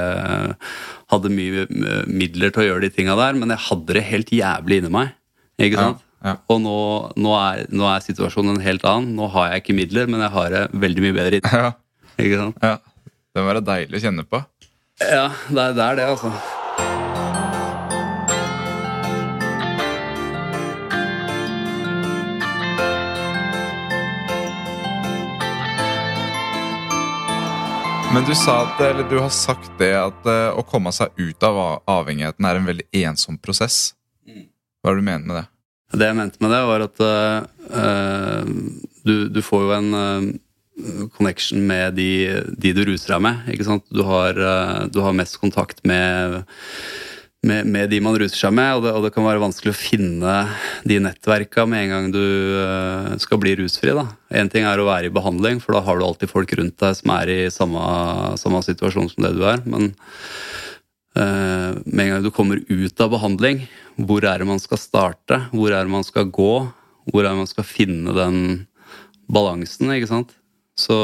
hadde 1.12 1.32
mye 1.34 1.66
eh, 1.68 2.00
midler 2.08 2.54
til 2.54 2.64
å 2.64 2.66
gjøre 2.70 2.86
de 2.86 2.92
tinga 2.96 3.16
der. 3.20 3.36
Men 3.38 3.52
jeg 3.54 3.62
hadde 3.68 3.98
det 4.00 4.06
helt 4.08 4.32
jævlig 4.34 4.80
inni 4.80 4.92
meg. 4.96 5.12
Ikke 5.60 5.78
sant? 5.82 6.00
ja. 6.24 6.38
Og 6.48 6.56
nå, 6.64 6.78
nå, 7.20 7.36
er, 7.36 7.66
nå 7.68 7.84
er 7.92 8.00
situasjonen 8.00 8.56
en 8.56 8.64
helt 8.64 8.84
annen. 8.88 9.12
Nå 9.18 9.28
har 9.36 9.52
jeg 9.52 9.60
ikke 9.66 9.76
midler, 9.76 10.08
men 10.08 10.24
jeg 10.24 10.32
har 10.38 10.50
det 10.56 10.64
veldig 10.72 11.04
mye 11.08 11.18
bedre. 11.20 11.42
Ja, 11.52 11.72
Ikke 12.16 12.38
sant? 12.40 12.60
ja. 12.62 12.76
Det 13.34 13.42
må 13.42 13.48
være 13.50 13.64
deilig 13.66 13.98
å 13.98 14.02
kjenne 14.04 14.22
på. 14.30 14.38
Ja, 15.02 15.24
det 15.50 15.58
er, 15.58 15.72
det 15.74 15.82
er 15.82 15.96
det, 15.98 16.04
altså. 16.06 16.28
Men 28.14 28.22
du 28.22 28.30
sa 28.38 28.60
at, 28.68 28.78
eller 28.86 29.10
du 29.10 29.18
har 29.18 29.34
sagt 29.34 29.72
det 29.82 29.90
at 29.98 30.30
eh, 30.30 30.54
å 30.54 30.62
komme 30.70 30.94
seg 30.94 31.10
ut 31.18 31.42
av 31.42 31.58
avhengigheten 31.90 32.46
er 32.46 32.62
en 32.62 32.70
veldig 32.70 32.86
ensom 33.02 33.42
prosess. 33.42 33.96
Mm. 34.30 34.46
Hva 34.78 34.92
er 34.92 34.94
det 34.94 35.02
du 35.02 35.10
mener 35.10 35.26
med 35.26 35.40
det? 35.40 35.46
Det 35.98 36.12
jeg 36.12 36.20
mente 36.22 36.46
med 36.46 36.54
det, 36.54 36.62
var 36.70 36.86
at 36.86 37.02
uh, 37.02 38.46
du, 39.02 39.14
du, 39.34 39.42
får 39.42 39.66
jo 39.66 39.74
en 39.74 39.90
connection 41.16 41.66
med 41.68 41.94
de, 41.98 42.10
de 42.58 42.72
du 42.74 42.84
ruser 42.88 43.14
deg 43.14 43.24
med. 43.26 43.50
ikke 43.54 43.66
sant? 43.66 43.84
Du 43.94 44.04
har, 44.06 44.38
eh, 44.38 44.86
du 44.90 45.00
har 45.04 45.16
mest 45.16 45.38
kontakt 45.42 45.84
med, 45.86 46.42
med, 47.46 47.68
med 47.70 47.92
de 47.92 48.00
man 48.02 48.18
ruser 48.18 48.40
seg 48.46 48.56
med, 48.56 48.72
og 48.76 48.86
det, 48.86 48.94
og 48.96 49.06
det 49.06 49.12
kan 49.14 49.26
være 49.26 49.42
vanskelig 49.42 49.74
å 49.74 49.78
finne 49.78 50.34
de 50.88 50.98
nettverka 51.04 51.66
med 51.70 51.86
en 51.86 51.94
gang 51.94 52.10
du 52.14 52.24
eh, 52.64 53.14
skal 53.22 53.42
bli 53.42 53.54
rusfri. 53.62 53.94
da. 53.94 54.08
Én 54.34 54.50
ting 54.52 54.66
er 54.66 54.82
å 54.82 54.88
være 54.90 55.12
i 55.12 55.14
behandling, 55.14 55.62
for 55.62 55.76
da 55.76 55.84
har 55.86 56.00
du 56.00 56.08
alltid 56.08 56.32
folk 56.32 56.56
rundt 56.58 56.80
deg 56.82 56.98
som 56.98 57.14
er 57.20 57.32
i 57.32 57.40
samme, 57.54 57.86
samme 58.40 58.64
situasjon 58.66 59.12
som 59.14 59.26
det 59.28 59.34
du 59.38 59.44
er. 59.46 59.62
men 59.64 59.94
Eh, 61.14 61.74
med 61.86 62.06
en 62.06 62.10
gang 62.10 62.22
du 62.24 62.30
kommer 62.34 62.58
ut 62.66 63.00
av 63.00 63.12
behandling, 63.12 63.68
hvor 64.02 64.24
er 64.26 64.42
det 64.42 64.48
man 64.48 64.58
skal 64.58 64.80
starte? 64.82 65.44
Hvor 65.54 65.70
er 65.70 65.86
det 65.86 65.92
man 65.92 66.06
skal 66.06 66.26
gå? 66.26 66.54
Hvor 67.06 67.22
er 67.22 67.30
det 67.30 67.42
man 67.44 67.50
skal 67.50 67.66
finne 67.68 68.14
den 68.16 68.38
balansen, 69.30 69.92
ikke 69.94 70.10
sant? 70.10 70.34
Så, 70.74 70.94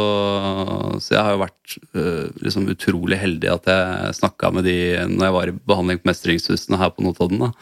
så 0.98 1.12
jeg 1.14 1.22
har 1.22 1.36
jo 1.36 1.42
vært 1.44 1.74
uh, 1.94 2.26
liksom 2.42 2.66
utrolig 2.72 3.20
heldig 3.20 3.52
at 3.52 3.68
jeg 3.70 4.16
snakka 4.18 4.50
med 4.56 4.66
de 4.66 4.78
når 5.06 5.28
jeg 5.28 5.36
var 5.36 5.52
i 5.52 5.54
behandling 5.72 6.00
på 6.02 6.10
Mestringshusene 6.10 6.80
her 6.80 6.90
på 6.94 7.04
Notodden. 7.06 7.44
da. 7.44 7.52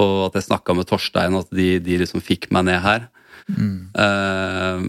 Og 0.00 0.14
at 0.28 0.38
jeg 0.38 0.46
snakka 0.48 0.76
med 0.76 0.88
Torstein, 0.88 1.36
at 1.36 1.52
de, 1.52 1.74
de 1.84 1.98
liksom 2.00 2.24
fikk 2.24 2.48
meg 2.56 2.68
ned 2.68 2.80
her. 2.84 3.08
Eh, 3.46 4.86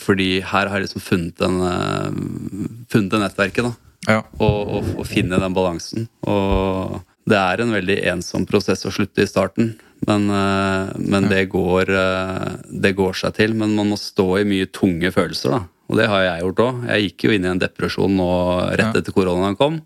fordi 0.00 0.40
her 0.42 0.68
har 0.68 0.80
jeg 0.80 0.88
liksom 0.88 1.04
funnet, 1.04 1.36
den, 1.40 1.60
uh, 1.62 2.80
funnet 2.92 3.12
det 3.12 3.20
nettverket. 3.22 3.68
da 3.68 3.74
Ja. 4.12 4.22
og, 4.38 4.58
og, 4.76 4.90
og 5.00 5.06
finne 5.08 5.38
den 5.40 5.54
balansen. 5.56 6.08
Og 6.26 7.00
det 7.26 7.38
er 7.38 7.62
en 7.62 7.74
veldig 7.74 7.98
ensom 8.12 8.46
prosess 8.46 8.84
å 8.86 8.92
slutte 8.94 9.24
i 9.24 9.30
starten, 9.30 9.74
men, 10.04 10.28
eh, 10.30 10.92
men 11.00 11.28
det, 11.30 11.46
går, 11.52 11.90
eh, 11.90 12.50
det 12.68 12.92
går 12.98 13.16
seg 13.16 13.36
til. 13.38 13.54
Men 13.56 13.76
man 13.78 13.92
må 13.92 13.98
stå 14.00 14.28
i 14.42 14.46
mye 14.48 14.68
tunge 14.68 15.12
følelser, 15.14 15.56
da. 15.56 15.62
Og 15.86 16.00
det 16.00 16.08
har 16.10 16.24
jeg 16.24 16.42
gjort 16.42 16.62
òg. 16.64 16.82
Jeg 16.90 17.06
gikk 17.06 17.24
jo 17.24 17.34
inn 17.36 17.46
i 17.46 17.52
en 17.52 17.62
depresjon 17.62 18.16
nå 18.18 18.30
rett 18.74 18.98
etter 18.98 19.14
koronaen 19.14 19.56
kom. 19.58 19.80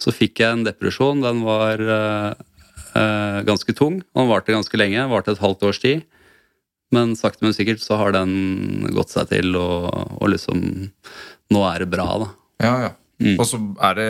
Så 0.00 0.14
fikk 0.14 0.40
jeg 0.42 0.54
en 0.54 0.64
depresjon. 0.66 1.22
Den 1.24 1.42
var 1.46 1.82
eh, 1.82 3.38
ganske 3.48 3.74
tung. 3.76 4.00
og 4.14 4.22
Den 4.22 4.30
varte 4.30 4.54
ganske 4.54 4.78
lenge. 4.78 5.08
Varte 5.10 5.34
et 5.34 5.42
halvt 5.42 5.66
års 5.68 5.82
tid. 5.82 6.06
Men 6.92 7.16
sakte, 7.18 7.42
men 7.44 7.56
sikkert 7.56 7.82
så 7.82 7.98
har 7.98 8.14
den 8.14 8.86
gått 8.92 9.14
seg 9.14 9.30
til, 9.32 9.54
og, 9.56 9.88
og 10.20 10.32
liksom 10.32 10.60
Nå 11.52 11.62
er 11.68 11.82
det 11.82 11.92
bra, 11.92 12.06
da. 12.20 12.28
Ja, 12.62 12.74
ja. 12.86 12.92
Mm. 13.22 13.36
Og 13.36 13.44
så 13.46 13.58
er 13.86 13.98
det 13.98 14.06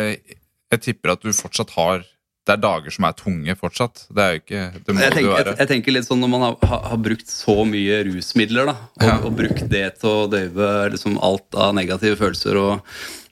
Jeg 0.73 0.83
tipper 0.85 1.15
at 1.15 1.25
du 1.25 1.33
fortsatt 1.37 1.73
har 1.75 2.05
Det 2.43 2.57
er 2.57 2.63
dager 2.63 2.91
som 2.91 3.05
er 3.07 3.13
tunge 3.15 3.55
fortsatt. 3.55 4.01
Det 4.11 4.23
er 4.25 4.33
jo 4.35 4.41
ikke 4.41 4.63
Det 4.87 4.95
må 4.97 5.01
Jeg 5.05 5.13
tenker, 5.15 5.33
være. 5.37 5.53
jeg 5.61 5.69
tenker 5.71 5.95
litt 5.95 6.07
sånn 6.09 6.19
når 6.25 6.31
man 6.33 6.41
har, 6.49 6.57
har, 6.67 6.81
har 6.91 6.99
brukt 6.99 7.29
så 7.31 7.55
mye 7.69 8.01
rusmidler, 8.09 8.67
da, 8.73 8.75
og, 8.99 9.05
Ja. 9.07 9.17
og 9.23 9.37
brukt 9.39 9.69
det 9.71 9.85
til 10.01 10.11
å 10.11 10.25
døyve 10.33 10.71
liksom 10.91 11.21
alt 11.23 11.55
av 11.55 11.75
negative 11.79 12.19
følelser, 12.19 12.59
og 12.59 12.83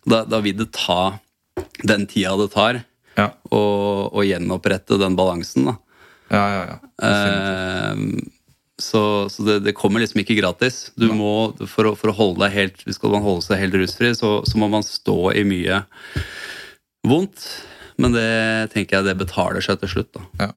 da, 0.07 0.23
da 0.31 0.39
vil 0.45 0.55
det 0.63 0.69
ta 0.79 1.19
den 1.83 2.07
tida 2.07 2.37
det 2.39 2.53
tar 2.55 2.85
Ja, 3.19 3.33
å, 3.51 3.63
å 4.15 4.23
gjenopprette 4.23 4.97
den 5.03 5.17
balansen. 5.19 5.67
da. 5.73 5.75
ja, 6.31 6.45
ja. 6.55 6.63
ja. 6.71 6.79
Eh, 7.11 8.05
så 8.81 9.03
så 9.29 9.43
det, 9.45 9.59
det 9.67 9.75
kommer 9.77 10.01
liksom 10.01 10.23
ikke 10.23 10.39
gratis. 10.39 10.93
Du 10.97 11.11
må, 11.13 11.51
for, 11.69 11.91
å, 11.91 11.97
for 11.99 12.09
å 12.09 12.17
holde 12.17 12.47
deg 12.47 12.55
helt, 12.55 12.87
Skal 12.95 13.11
man 13.13 13.21
holde 13.27 13.43
seg 13.45 13.59
helt 13.61 13.75
rusfri, 13.77 14.15
så, 14.17 14.39
så 14.47 14.57
må 14.57 14.71
man 14.73 14.87
stå 14.87 15.35
i 15.37 15.43
mye 15.45 15.83
vondt. 17.05 17.45
Men 18.01 18.17
det 18.17 18.73
tenker 18.75 18.99
jeg 19.01 19.09
det 19.11 19.19
betaler 19.21 19.63
seg 19.65 19.79
til 19.83 19.93
slutt. 19.93 20.17
da. 20.17 20.51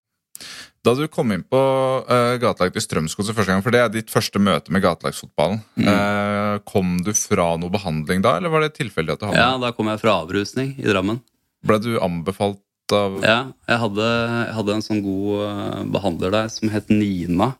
Da 0.83 0.91
du 0.99 1.05
kom 1.07 1.31
inn 1.31 1.45
på 1.47 1.55
uh, 1.55 2.33
gatelaget 2.41 2.75
i 2.75 2.83
Strømsgodset 2.83 3.35
første 3.37 3.53
gang, 3.53 3.61
for 3.63 3.71
det 3.71 3.79
er 3.79 3.91
ditt 3.93 4.09
første 4.11 4.39
møte 4.43 4.73
med 4.75 4.83
gatelagsfotballen, 4.83 5.61
Mm. 5.79 5.87
uh, 5.87 6.57
kom 6.67 6.97
du 7.05 7.13
fra 7.15 7.53
noe 7.57 7.71
behandling 7.71 8.21
da, 8.25 8.35
eller 8.37 8.51
var 8.51 8.65
det 8.65 8.73
tilfeldig 8.75 9.15
at 9.15 9.21
du 9.21 9.25
havnet 9.29 9.39
Ja, 9.39 9.53
Da 9.63 9.71
kom 9.71 9.87
jeg 9.87 10.01
fra 10.03 10.17
avrusning 10.25 10.73
i 10.79 10.83
Drammen. 10.89 11.21
Ble 11.63 11.79
du 11.79 11.93
anbefalt 12.03 12.59
av 12.91 13.15
Ja, 13.23 13.37
jeg 13.69 13.79
hadde, 13.79 14.09
jeg 14.43 14.53
hadde 14.59 14.73
en 14.75 14.83
sånn 14.83 14.99
god 15.05 15.45
eh, 15.47 15.83
behandler 15.95 16.35
der 16.35 16.49
som 16.51 16.67
het 16.75 16.91
Nina. 16.91 17.53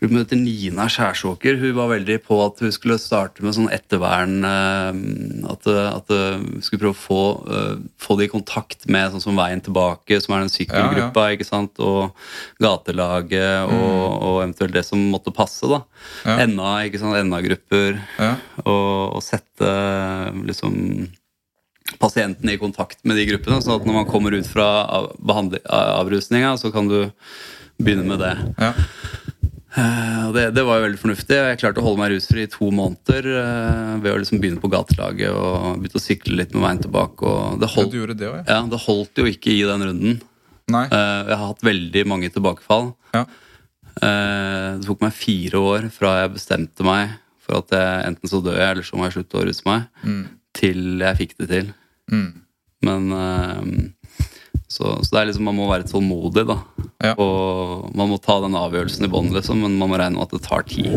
Hun 0.00 0.14
møter 0.16 0.38
Nina 0.40 0.86
Skjærsåker. 0.88 1.58
Hun 1.60 1.74
var 1.76 1.90
veldig 1.90 2.14
på 2.24 2.38
at 2.46 2.60
hun 2.64 2.70
skulle 2.72 2.96
starte 2.98 3.42
med 3.44 3.52
sånn 3.52 3.68
ettervern. 3.68 4.38
eh, 4.48 5.50
At, 5.52 5.66
at 5.66 6.08
hun 6.08 6.62
skulle 6.64 6.80
prøve 6.80 6.96
å 6.96 7.00
få, 7.02 7.20
eh, 7.52 7.74
få 8.00 8.16
det 8.16 8.28
i 8.28 8.32
kontakt 8.32 8.86
med 8.88 9.12
sånn 9.12 9.20
som 9.26 9.36
Veien 9.36 9.60
tilbake, 9.60 10.20
som 10.24 10.34
er 10.34 10.40
den 10.46 10.48
sykkelgruppa, 10.54 11.26
ikke 11.36 11.44
sant? 11.44 11.76
og 11.84 12.14
gatelaget, 12.64 13.68
og, 13.68 14.22
og 14.22 14.42
eventuelt 14.46 14.72
det 14.72 14.84
som 14.88 14.98
måtte 15.12 15.34
passe. 15.36 15.68
da. 15.68 15.82
Ja. 16.24 16.46
NA, 16.46 16.72
ikke 16.88 17.00
sant? 17.02 17.20
NA-grupper. 17.28 18.00
Ja. 18.18 18.34
Og, 18.64 19.16
og 19.18 19.22
sette 19.26 19.70
liksom 20.48 21.08
pasientene 22.00 22.54
i 22.54 22.60
kontakt 22.60 23.00
med 23.04 23.16
de 23.18 23.26
gruppene, 23.26 23.60
sånn 23.64 23.80
at 23.80 23.86
når 23.88 23.96
man 24.00 24.08
kommer 24.08 24.32
ut 24.38 24.46
fra 24.48 24.66
av- 24.86 25.12
avrusninga, 25.20 26.54
så 26.56 26.70
kan 26.72 26.88
du 26.88 27.10
begynne 27.80 28.04
med 28.06 28.20
det. 28.20 28.34
Ja. 28.60 28.72
Eh, 29.78 30.22
og 30.26 30.32
det, 30.34 30.48
det 30.56 30.64
var 30.66 30.80
jo 30.80 30.84
veldig 30.88 30.98
fornuftig. 30.98 31.36
Jeg 31.38 31.58
klarte 31.60 31.78
å 31.82 31.84
holde 31.86 32.00
meg 32.02 32.10
rusfri 32.14 32.42
i 32.42 32.50
to 32.50 32.70
måneder 32.74 33.28
eh, 33.38 33.92
ved 34.02 34.10
å 34.14 34.18
liksom 34.18 34.40
begynne 34.42 34.62
på 34.62 34.70
gatelaget 34.72 35.30
og 35.30 35.78
begynne 35.82 36.00
å 36.00 36.02
sykle 36.02 36.38
litt 36.40 36.56
med 36.56 36.64
veien 36.66 36.82
tilbake. 36.82 37.34
Det, 37.62 37.68
holdt, 37.76 37.94
ja, 37.94 38.08
det 38.14 38.30
også, 38.32 38.40
ja? 38.40 38.56
ja, 38.56 38.58
det 38.72 38.80
holdt 38.86 39.22
jo 39.22 39.28
ikke 39.30 39.52
i 39.54 39.60
den 39.68 39.86
runden. 39.86 40.18
Nei? 40.74 40.84
Eh, 40.90 41.20
jeg 41.30 41.36
har 41.38 41.46
hatt 41.52 41.64
veldig 41.70 42.04
mange 42.10 42.32
tilbakefall. 42.34 42.90
Ja. 43.14 43.24
Det 44.00 44.86
tok 44.86 45.00
meg 45.02 45.12
fire 45.12 45.60
år 45.66 45.86
fra 45.92 46.12
jeg 46.22 46.30
bestemte 46.38 46.84
meg 46.86 47.10
for 47.42 47.58
at 47.58 47.72
jeg, 47.74 48.04
enten 48.06 48.30
så 48.30 48.38
dør 48.44 48.56
jeg, 48.56 48.68
eller 48.76 48.86
så 48.86 48.96
må 48.96 49.08
jeg 49.08 49.16
slutte 49.18 49.40
å 49.40 49.46
ruse 49.48 49.66
meg, 49.66 49.88
Mm. 50.06 50.20
til 50.56 51.02
jeg 51.02 51.18
fikk 51.18 51.34
det 51.42 51.48
til. 51.50 51.72
Mm. 52.10 52.28
Men 52.86 53.10
så, 54.70 54.92
så 55.02 55.14
det 55.14 55.20
er 55.20 55.28
liksom, 55.30 55.48
man 55.48 55.56
må 55.58 55.66
være 55.66 55.88
tålmodig, 55.90 56.44
da. 56.46 56.56
Ja. 57.02 57.14
Og 57.18 57.88
man 57.98 58.12
må 58.12 58.20
ta 58.22 58.36
den 58.44 58.54
avgjørelsen 58.54 59.08
i 59.08 59.10
bånn, 59.10 59.32
liksom, 59.34 59.64
men 59.64 59.74
man 59.80 59.90
må 59.90 59.98
regne 59.98 60.20
med 60.20 60.28
at 60.28 60.34
det 60.36 60.44
tar 60.46 60.62
tid. 60.70 60.94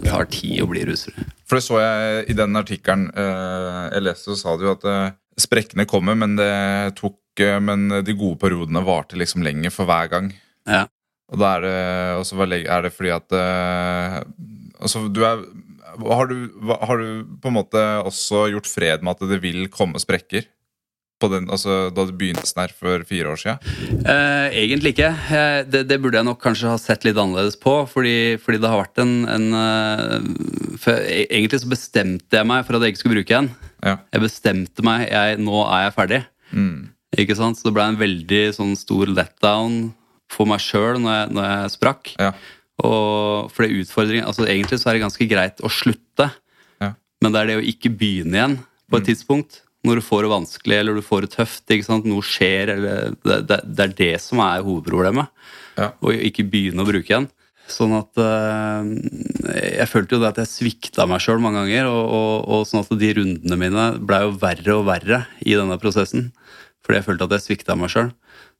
Det 0.00 0.08
tar 0.08 0.26
tid 0.32 0.64
å 0.64 0.70
bli 0.72 0.82
ruser. 0.88 1.14
For 1.46 1.60
det 1.60 1.66
så 1.68 1.78
jeg 1.84 2.24
i 2.32 2.36
den 2.38 2.58
artikkelen 2.58 3.06
eh, 3.14 3.84
jeg 3.94 4.06
leste, 4.08 4.34
så 4.34 4.40
sa 4.40 4.56
du 4.58 4.66
at 4.72 4.88
eh, 4.90 5.14
sprekkene 5.38 5.86
kommer, 5.86 6.18
men 6.18 6.34
det 6.40 6.50
tok 6.98 7.44
eh, 7.44 7.60
Men 7.62 8.02
de 8.02 8.16
gode 8.18 8.40
periodene 8.42 8.82
varte 8.82 9.18
liksom 9.20 9.46
lenger 9.46 9.74
for 9.74 9.86
hver 9.86 10.10
gang. 10.10 10.32
Ja. 10.66 10.88
Og 11.30 11.38
da 11.42 11.52
er 11.54 11.62
det, 11.62 11.78
og 12.18 12.26
så 12.26 12.42
er 12.42 12.86
det 12.86 12.94
fordi 12.94 13.14
at 13.14 13.38
eh, 13.38 14.18
Altså, 14.76 15.06
du 15.08 15.22
er 15.24 15.40
har 15.96 16.26
du, 16.28 16.36
har 16.68 16.98
du 17.00 17.38
på 17.40 17.48
en 17.48 17.56
måte 17.56 17.82
også 18.04 18.46
gjort 18.52 18.68
fred 18.68 19.04
med 19.06 19.16
at 19.16 19.30
det 19.30 19.38
vil 19.40 19.68
komme 19.72 20.00
sprekker? 20.02 20.44
På 21.16 21.30
den, 21.32 21.46
altså, 21.48 21.88
da 21.96 22.02
du 22.04 22.10
begynte 22.12 22.44
sånn 22.44 22.66
her 22.66 22.72
for 22.76 23.00
fire 23.08 23.30
år 23.32 23.38
siden? 23.40 24.00
Eh, 24.04 24.56
egentlig 24.66 24.90
ikke. 24.92 25.08
Eh, 25.32 25.60
det, 25.64 25.86
det 25.88 25.96
burde 26.04 26.18
jeg 26.20 26.26
nok 26.28 26.42
kanskje 26.44 26.68
ha 26.68 26.76
sett 26.80 27.06
litt 27.08 27.16
annerledes 27.16 27.56
på. 27.62 27.72
Fordi, 27.88 28.36
fordi 28.42 28.60
det 28.60 28.68
har 28.68 28.82
vært 28.82 29.00
en, 29.00 29.14
en 29.32 29.46
eh, 29.56 30.76
for 30.82 31.00
e- 31.00 31.24
Egentlig 31.30 31.62
så 31.62 31.70
bestemte 31.72 32.36
jeg 32.36 32.48
meg 32.50 32.66
for 32.68 32.76
at 32.76 32.84
jeg 32.84 32.92
ikke 32.92 33.00
skulle 33.04 33.16
bruke 33.16 33.32
igjen. 33.32 33.48
Ja. 33.86 33.94
Jeg 34.12 34.24
bestemte 34.26 34.84
meg 34.84 35.06
jeg, 35.08 35.40
Nå 35.40 35.62
er 35.64 35.86
jeg 35.86 35.96
ferdig. 35.96 36.20
Mm. 36.52 36.76
Ikke 37.24 37.38
sant? 37.38 37.56
Så 37.56 37.70
det 37.70 37.74
ble 37.78 37.88
en 37.94 38.00
veldig 38.04 38.42
sånn 38.58 38.76
stor 38.76 39.08
letdown 39.08 39.80
for 40.36 40.44
meg 40.52 40.60
sjøl 40.60 41.00
når, 41.00 41.32
når 41.32 41.48
jeg 41.48 41.74
sprakk. 41.78 42.12
Ja. 42.20 42.34
Og 42.84 43.48
for 43.56 43.64
det 43.64 43.80
utfordringen, 43.86 44.26
altså 44.28 44.44
Egentlig 44.44 44.82
så 44.82 44.90
er 44.90 44.98
det 44.98 45.06
ganske 45.06 45.28
greit 45.32 45.62
å 45.64 45.70
slutte, 45.72 46.28
Ja. 46.82 46.92
men 47.24 47.32
det 47.32 47.40
er 47.40 47.48
det 47.54 47.56
å 47.62 47.68
ikke 47.72 47.88
begynne 47.96 48.36
igjen 48.36 48.58
på 48.92 49.00
et 49.00 49.08
tidspunkt. 49.08 49.62
Når 49.86 50.00
du 50.00 50.04
får 50.04 50.26
det 50.26 50.32
vanskelig 50.32 50.78
eller 50.80 50.98
du 50.98 51.04
får 51.04 51.26
det 51.26 51.32
tøft. 51.36 51.76
Noe 52.06 52.24
skjer. 52.26 52.74
eller 52.74 53.16
Det, 53.22 53.40
det, 53.48 53.60
det 53.64 53.84
er 53.86 53.96
det 54.02 54.12
som 54.24 54.42
er 54.44 54.64
hovedproblemet. 54.66 55.32
Ja. 55.76 55.92
Ikke 56.26 56.46
begynne 56.48 56.82
å 56.84 56.88
bruke 56.88 57.06
igjen. 57.06 57.28
Sånn 57.66 57.96
at 57.96 58.14
øh, 58.22 58.90
Jeg 59.56 59.88
følte 59.90 60.16
jo 60.16 60.22
det 60.22 60.28
at 60.30 60.38
jeg 60.44 60.52
svikta 60.52 61.06
meg 61.10 61.22
sjøl 61.24 61.42
mange 61.42 61.64
ganger. 61.64 61.90
Og, 61.90 62.04
og, 62.18 62.34
og 62.46 62.68
sånn 62.68 62.84
at 62.84 62.94
de 63.00 63.12
rundene 63.18 63.60
mine 63.60 63.88
blei 63.98 64.22
jo 64.26 64.36
verre 64.42 64.78
og 64.78 64.86
verre 64.90 65.24
i 65.42 65.56
denne 65.58 65.78
prosessen. 65.82 66.30
Fordi 66.86 67.00
jeg 67.00 67.08
følte 67.08 67.26
at 67.26 67.36
jeg 67.36 67.46
svikta 67.48 67.78
meg 67.78 67.90
sjøl. 67.92 68.12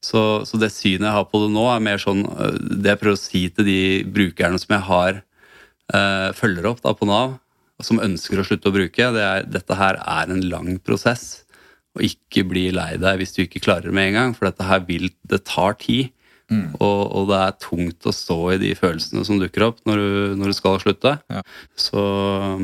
Så, 0.04 0.20
så 0.46 0.58
det 0.60 0.72
synet 0.74 1.08
jeg 1.08 1.16
har 1.16 1.26
på 1.30 1.40
det 1.42 1.52
nå, 1.54 1.64
er 1.72 1.82
mer 1.82 2.02
sånn 2.02 2.26
øh, 2.28 2.58
Det 2.82 2.92
jeg 2.92 3.00
prøver 3.00 3.16
å 3.16 3.22
si 3.22 3.46
til 3.54 3.66
de 3.66 3.80
brukerne 4.12 4.60
som 4.60 4.74
jeg 4.76 4.86
har 4.90 5.20
øh, 5.22 6.30
følger 6.36 6.68
opp 6.70 6.82
da 6.84 6.92
på 6.98 7.08
Nav, 7.08 7.38
som 7.82 8.00
ønsker 8.00 8.40
å 8.40 8.44
slutte 8.46 8.70
å 8.70 8.74
bruke, 8.74 9.10
det 9.12 9.22
er 9.24 9.42
dette 9.48 9.74
her 9.76 9.98
er 10.00 10.30
en 10.32 10.44
lang 10.48 10.78
prosess. 10.78 11.42
Og 11.96 12.04
ikke 12.04 12.44
bli 12.48 12.66
lei 12.76 12.96
deg 13.00 13.18
hvis 13.20 13.32
du 13.36 13.42
ikke 13.44 13.62
klarer 13.64 13.88
det 13.88 13.96
med 13.96 14.10
en 14.10 14.18
gang, 14.20 14.34
for 14.36 14.48
dette 14.50 14.64
her 14.68 14.80
vil 14.88 15.10
Det 15.28 15.44
tar 15.48 15.74
tid. 15.80 16.12
Og, 16.78 17.00
og 17.10 17.24
det 17.26 17.38
er 17.42 17.54
tungt 17.58 18.06
å 18.06 18.12
stå 18.14 18.36
i 18.54 18.58
de 18.62 18.68
følelsene 18.78 19.24
som 19.26 19.40
dukker 19.40 19.64
opp 19.66 19.80
når 19.88 19.96
du, 19.98 20.10
når 20.38 20.52
du 20.52 20.54
skal 20.54 20.76
slutte. 20.78 21.16
Ja. 21.32 21.40
Så 21.74 21.98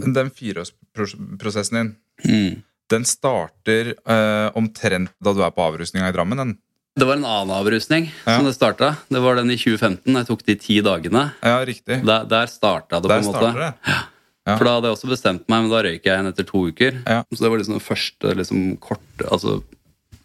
Den 0.07 0.31
fireårsprosessen 0.31 1.79
din, 1.81 1.97
mm, 2.25 2.63
Den 2.93 3.05
starter 3.09 3.95
eh, 3.97 4.51
omtrent 4.55 5.11
da 5.19 5.33
du 5.35 5.41
er 5.43 5.51
på 5.51 5.65
avrusninga 5.65 6.11
i 6.11 6.15
Drammen? 6.15 6.39
Den. 6.39 6.55
Det 6.95 7.07
var 7.09 7.17
en 7.17 7.25
annen 7.25 7.55
avrusning 7.57 8.11
Ja. 8.27 8.37
som 8.37 8.45
det 8.47 8.55
starta. 8.55 8.97
Det 9.09 9.21
var 9.25 9.37
den 9.41 9.51
i 9.51 9.57
2015. 9.57 10.13
Jeg 10.15 10.27
tok 10.29 10.43
de 10.45 10.55
ti 10.61 10.81
dagene. 10.85 11.33
Ja, 11.43 11.59
riktig. 11.65 12.03
Der, 12.05 12.25
der 12.29 12.47
starta 12.53 13.01
det, 13.01 13.09
på 13.09 13.17
en 13.17 13.25
måte. 13.25 13.39
starter 13.41 13.65
det. 13.65 13.73
Ja. 13.89 14.01
For 14.49 14.67
da 14.67 14.77
hadde 14.77 14.91
jeg 14.91 14.97
også 14.97 15.11
bestemt 15.13 15.45
meg, 15.47 15.63
men 15.63 15.71
da 15.71 15.83
røyk 15.87 16.03
jeg 16.03 16.11
igjen 16.11 16.31
etter 16.33 16.47
to 16.49 16.65
uker. 16.73 16.99
Ja. 17.07 17.21
Så 17.31 17.45
det 17.45 17.51
var 17.53 17.61
liksom 17.61 17.77
den 17.77 17.85
første 17.85 18.35
liksom, 18.39 18.65
korte, 18.83 19.27
altså, 19.29 19.61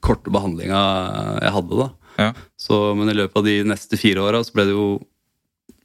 korte 0.05 0.33
behandlinga 0.33 0.81
jeg 1.43 1.53
hadde. 1.57 1.83
da. 1.83 1.89
Ja. 2.17 2.31
Så, 2.57 2.79
men 2.97 3.11
i 3.13 3.17
løpet 3.17 3.37
av 3.37 3.45
de 3.45 3.59
neste 3.69 3.99
fire 4.01 4.23
åra 4.25 4.41
så 4.45 4.55
ble 4.57 4.65
det 4.69 4.77
jo 4.77 4.87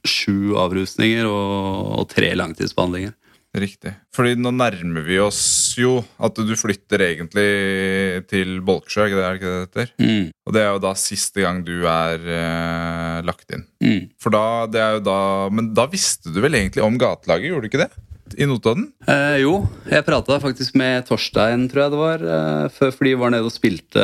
sju 0.03 0.55
avrusninger 0.59 1.29
og, 1.29 1.99
og 2.01 2.07
tre 2.11 2.33
langtidsbehandlinger. 2.35 3.13
Riktig. 3.53 3.91
Fordi 4.17 4.33
nå 4.41 4.49
nærmer 4.57 5.03
vi 5.05 5.19
oss 5.21 5.75
jo 5.77 5.99
at 6.17 6.39
du 6.41 6.55
flytter 6.57 7.03
egentlig 7.05 8.23
til 8.31 8.55
Bolksjø, 8.65 9.05
er 9.05 9.13
det 9.13 9.27
ikke 9.37 9.51
det 9.51 9.51
det 9.53 9.67
heter? 9.67 9.91
Mm. 10.01 10.31
Og 10.33 10.55
det 10.55 10.63
er 10.63 10.71
jo 10.71 10.79
da 10.81 10.93
siste 10.97 11.43
gang 11.43 11.59
du 11.67 11.75
er 11.85 12.25
eh, 12.39 13.19
lagt 13.29 13.53
inn. 13.53 13.67
Mm. 13.85 14.09
For 14.17 14.33
da, 14.33 14.43
det 14.73 14.81
er 14.81 14.97
jo 14.97 15.03
da 15.05 15.19
Men 15.53 15.69
da 15.77 15.85
visste 15.91 16.33
du 16.33 16.41
vel 16.41 16.57
egentlig 16.57 16.81
om 16.81 16.97
gatelaget, 16.97 17.51
gjorde 17.51 17.69
du 17.69 17.69
ikke 17.69 17.83
det? 17.85 17.91
I 18.37 18.47
Notodden? 18.49 18.87
Eh, 19.07 19.37
jo, 19.43 19.67
jeg 19.89 20.05
prata 20.07 20.39
faktisk 20.43 20.75
med 20.79 21.05
Torstein, 21.09 21.67
tror 21.71 21.85
jeg 21.85 21.93
det 21.93 21.99
var, 22.01 22.23
eh, 22.23 22.69
før, 22.73 22.95
vi 23.03 23.13
var 23.19 23.33
nede 23.33 23.45
og 23.49 23.53
spilte 23.53 24.01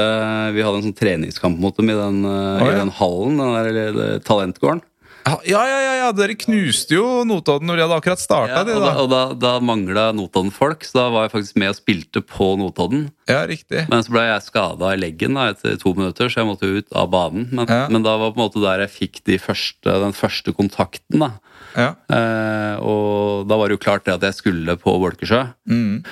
Vi 0.54 0.62
hadde 0.66 0.82
en 0.82 0.88
sånn 0.90 0.98
treningskamp 0.98 1.58
mot 1.60 1.76
dem 1.78 1.90
i 1.90 1.98
den, 1.98 2.22
eh, 2.26 2.62
ja. 2.64 2.70
i 2.72 2.80
den 2.82 2.94
hallen, 3.00 3.38
den 3.40 3.56
der 3.58 3.72
eller, 3.74 4.20
talentgården. 4.28 4.82
Ja, 5.28 5.36
ja, 5.46 5.62
ja, 5.68 5.94
ja, 6.00 6.12
dere 6.16 6.34
knuste 6.40 6.96
jo 6.96 7.24
Notodden 7.28 7.68
når 7.70 7.76
de 7.78 7.84
hadde 7.84 7.98
akkurat 8.00 8.22
starta, 8.22 8.62
Ja, 8.64 8.64
og 8.64 8.82
da, 8.82 8.94
og 9.04 9.10
da, 9.12 9.20
da 9.38 9.52
mangla 9.62 10.08
Notodden-folk, 10.16 10.86
så 10.88 10.96
da 10.96 11.04
var 11.14 11.28
jeg 11.28 11.34
faktisk 11.36 11.60
med 11.60 11.74
og 11.74 11.78
spilte 11.78 12.24
på 12.26 12.48
Notodden. 12.58 13.10
Ja, 13.30 13.44
riktig. 13.50 13.84
Men 13.92 14.02
så 14.06 14.16
ble 14.16 14.24
jeg 14.26 14.46
skada 14.48 14.94
i 14.96 15.02
leggen 15.02 15.36
da, 15.38 15.50
etter 15.52 15.76
to 15.78 15.94
minutter, 15.98 16.32
så 16.32 16.42
jeg 16.42 16.50
måtte 16.50 16.72
ut 16.80 16.88
av 16.96 17.12
banen. 17.14 17.50
Men, 17.52 17.68
Ja. 17.68 17.84
men 17.92 18.08
da 18.08 18.16
var 18.18 18.32
på 18.32 18.40
en 18.40 18.46
måte 18.48 18.64
der 18.64 18.88
jeg 18.88 18.96
fikk 18.96 19.22
de 19.28 19.38
første, 19.38 20.00
den 20.08 20.16
første 20.18 20.56
kontakten. 20.56 21.20
da. 21.20 21.32
Ja. 21.78 21.94
Eh, 22.10 22.76
og 22.82 23.48
da 23.50 23.58
var 23.60 23.70
det 23.70 23.78
jo 23.78 23.84
klart 23.84 24.06
det 24.08 24.16
at 24.18 24.26
jeg 24.30 24.38
skulle 24.40 24.78
på 24.82 24.96
Bolkesjø. 25.02 25.44
Mm. 25.70 26.04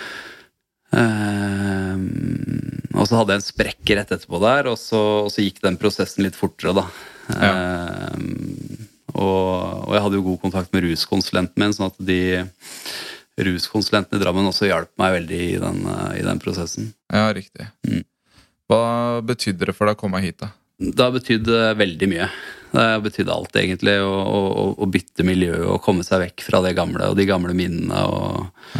Eh, 0.97 1.95
og 2.97 3.05
så 3.09 3.19
hadde 3.19 3.35
jeg 3.35 3.41
en 3.41 3.47
sprekk 3.47 3.93
rett 3.97 4.13
etterpå 4.15 4.41
der, 4.43 4.69
og 4.71 4.77
så, 4.81 5.01
og 5.25 5.31
så 5.33 5.43
gikk 5.45 5.61
den 5.65 5.79
prosessen 5.81 6.25
litt 6.25 6.37
fortere, 6.37 6.73
da. 6.77 6.85
Eh, 7.35 8.15
og, 9.17 9.87
og 9.87 9.93
jeg 9.95 10.03
hadde 10.05 10.19
jo 10.19 10.25
god 10.29 10.41
kontakt 10.45 10.73
med 10.73 10.85
ruskonsulenten 10.87 11.63
min, 11.63 11.75
sånn 11.75 11.91
at 11.91 12.01
de 12.09 12.21
ruskonsulentene 13.37 14.19
i 14.19 14.23
Drammen 14.23 14.49
også 14.49 14.69
hjalp 14.69 14.91
meg 14.99 15.17
veldig 15.19 15.41
i 15.45 15.57
den, 15.61 15.81
eh, 15.93 16.13
i 16.21 16.23
den 16.25 16.41
prosessen. 16.43 16.93
ja, 17.13 17.27
riktig. 17.35 17.69
Mm. 17.87 18.05
Hva 18.67 18.83
betydde 19.23 19.69
det 19.69 19.75
for 19.77 19.87
deg 19.87 19.95
å 19.95 20.01
komme 20.01 20.19
hit, 20.23 20.41
da? 20.43 20.51
Det 20.77 21.01
har 21.01 21.15
betydd 21.15 21.47
eh, 21.49 21.71
veldig 21.79 22.09
mye. 22.11 22.27
Det 22.71 22.83
har 22.83 23.01
betydd 23.01 23.29
alt, 23.33 23.55
egentlig. 23.57 23.95
Å, 24.03 24.13
å, 24.13 24.65
å 24.77 24.87
bytte 24.91 25.25
miljø 25.25 25.55
og 25.73 25.81
komme 25.85 26.05
seg 26.05 26.21
vekk 26.25 26.43
fra 26.45 26.61
det 26.65 26.75
gamle 26.77 27.09
og 27.09 27.17
de 27.17 27.25
gamle 27.29 27.55
minnene. 27.57 28.03
og 28.05 28.75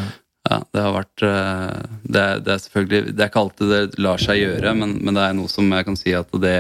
ja, 0.48 0.60
Det 0.76 0.84
har 0.84 0.94
vært 0.96 1.26
eh, 1.26 1.98
det, 2.04 2.26
det 2.46 2.54
er 2.54 2.62
selvfølgelig 2.64 3.16
Det 3.18 3.24
er 3.26 3.32
ikke 3.32 3.42
alltid 3.42 3.74
det 3.74 3.82
lar 4.04 4.22
seg 4.22 4.44
gjøre, 4.44 4.76
men, 4.78 4.98
men 5.02 5.18
det 5.18 5.26
er 5.26 5.36
noe 5.40 5.52
som 5.52 5.74
jeg 5.74 5.88
kan 5.90 5.98
si 6.00 6.14
at 6.16 6.38
det 6.44 6.56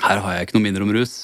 Her 0.00 0.22
har 0.22 0.36
jeg 0.36 0.46
ikke 0.48 0.58
noe 0.60 0.66
minner 0.68 0.86
om 0.86 0.94
rus. 0.94 1.16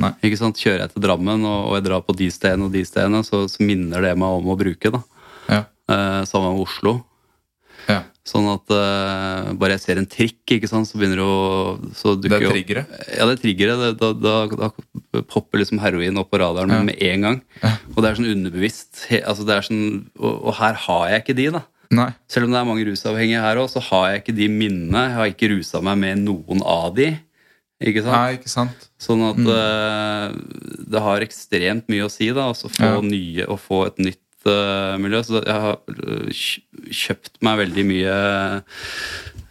Nei. 0.00 0.12
Ikke 0.24 0.38
sant? 0.40 0.60
Kjører 0.62 0.86
jeg 0.86 0.94
til 0.94 1.04
Drammen 1.04 1.42
og, 1.44 1.58
og 1.72 1.74
jeg 1.76 1.86
drar 1.90 2.04
på 2.06 2.14
de 2.16 2.30
stedene 2.32 2.68
og 2.68 2.76
de 2.76 2.84
stedene, 2.88 3.24
så, 3.26 3.42
så 3.50 3.66
minner 3.66 4.04
det 4.06 4.14
meg 4.20 4.38
om 4.38 4.52
å 4.54 4.58
bruke. 4.60 4.92
da. 4.94 5.02
Ja. 5.50 5.64
Eh, 5.90 6.20
Sammen 6.30 6.54
med 6.54 6.62
Oslo. 6.68 6.94
Sånn 8.22 8.44
at 8.52 8.70
uh, 8.70 9.48
bare 9.58 9.74
jeg 9.74 9.82
ser 9.82 9.98
en 9.98 10.06
trikk, 10.06 10.44
ikke 10.54 10.68
sant, 10.70 10.86
så 10.86 10.94
begynner 11.00 11.18
det 11.18 11.24
å 11.26 11.94
så 11.98 12.12
Det 12.22 12.30
er 12.30 12.44
triggeret? 12.52 12.92
Ja, 13.18 13.26
det 13.26 13.34
er 13.34 13.40
triggeret. 13.42 13.80
Det- 13.82 13.96
Da, 13.98 14.12
da, 14.14 14.68
da 15.10 15.22
popper 15.26 15.58
liksom 15.58 15.80
heroin 15.82 16.16
opp 16.22 16.30
på 16.30 16.38
radaren 16.38 16.70
Ja. 16.70 16.82
med 16.86 17.02
en 17.02 17.20
gang. 17.26 17.40
Og 17.96 17.98
det 18.02 18.12
er 18.12 18.14
sånn 18.20 18.30
underbevisst. 18.30 19.06
He, 19.10 19.18
altså 19.26 19.44
det 19.44 19.56
er 19.56 19.66
sånn, 19.66 20.06
og, 20.20 20.38
og 20.46 20.54
her 20.60 20.74
har 20.86 21.08
jeg 21.10 21.24
ikke 21.24 21.36
de, 21.40 21.48
da. 21.58 21.62
Nei. 21.92 22.08
Selv 22.30 22.46
om 22.46 22.52
det 22.54 22.60
er 22.62 22.64
mange 22.70 22.86
rusavhengige 22.86 23.42
her 23.42 23.56
òg, 23.60 23.68
så 23.68 23.82
har 23.90 24.12
jeg 24.12 24.22
ikke 24.22 24.36
de 24.38 24.48
minnene. 24.48 25.02
Jeg 25.10 25.16
har 25.18 25.26
ikke 25.34 25.50
rusa 25.56 25.82
meg 25.82 25.98
med 25.98 26.22
noen 26.22 26.62
av 26.64 26.94
de. 26.94 27.10
Ikke 27.82 28.04
sant? 28.06 28.14
Nei, 28.14 28.36
ikke 28.38 28.48
sant? 28.54 28.86
Sånn 29.02 29.22
at 29.26 29.42
eh, 29.42 30.38
det 30.94 31.00
har 31.02 31.20
ekstremt 31.26 31.88
mye 31.90 32.06
å 32.06 32.10
si 32.14 32.30
da, 32.30 32.46
å 32.48 32.54
få 32.54 32.70
Ja. 32.78 33.00
nye 33.02 33.44
å 33.50 33.58
få 33.58 33.82
et 33.90 33.98
nytt 33.98 34.21
miljø. 35.02 35.22
Så 35.26 35.42
jeg 35.42 35.58
har 35.66 35.78
eh, 35.92 36.44
kjøpt 37.02 37.38
meg 37.44 37.60
veldig 37.64 37.84
mye 37.88 38.14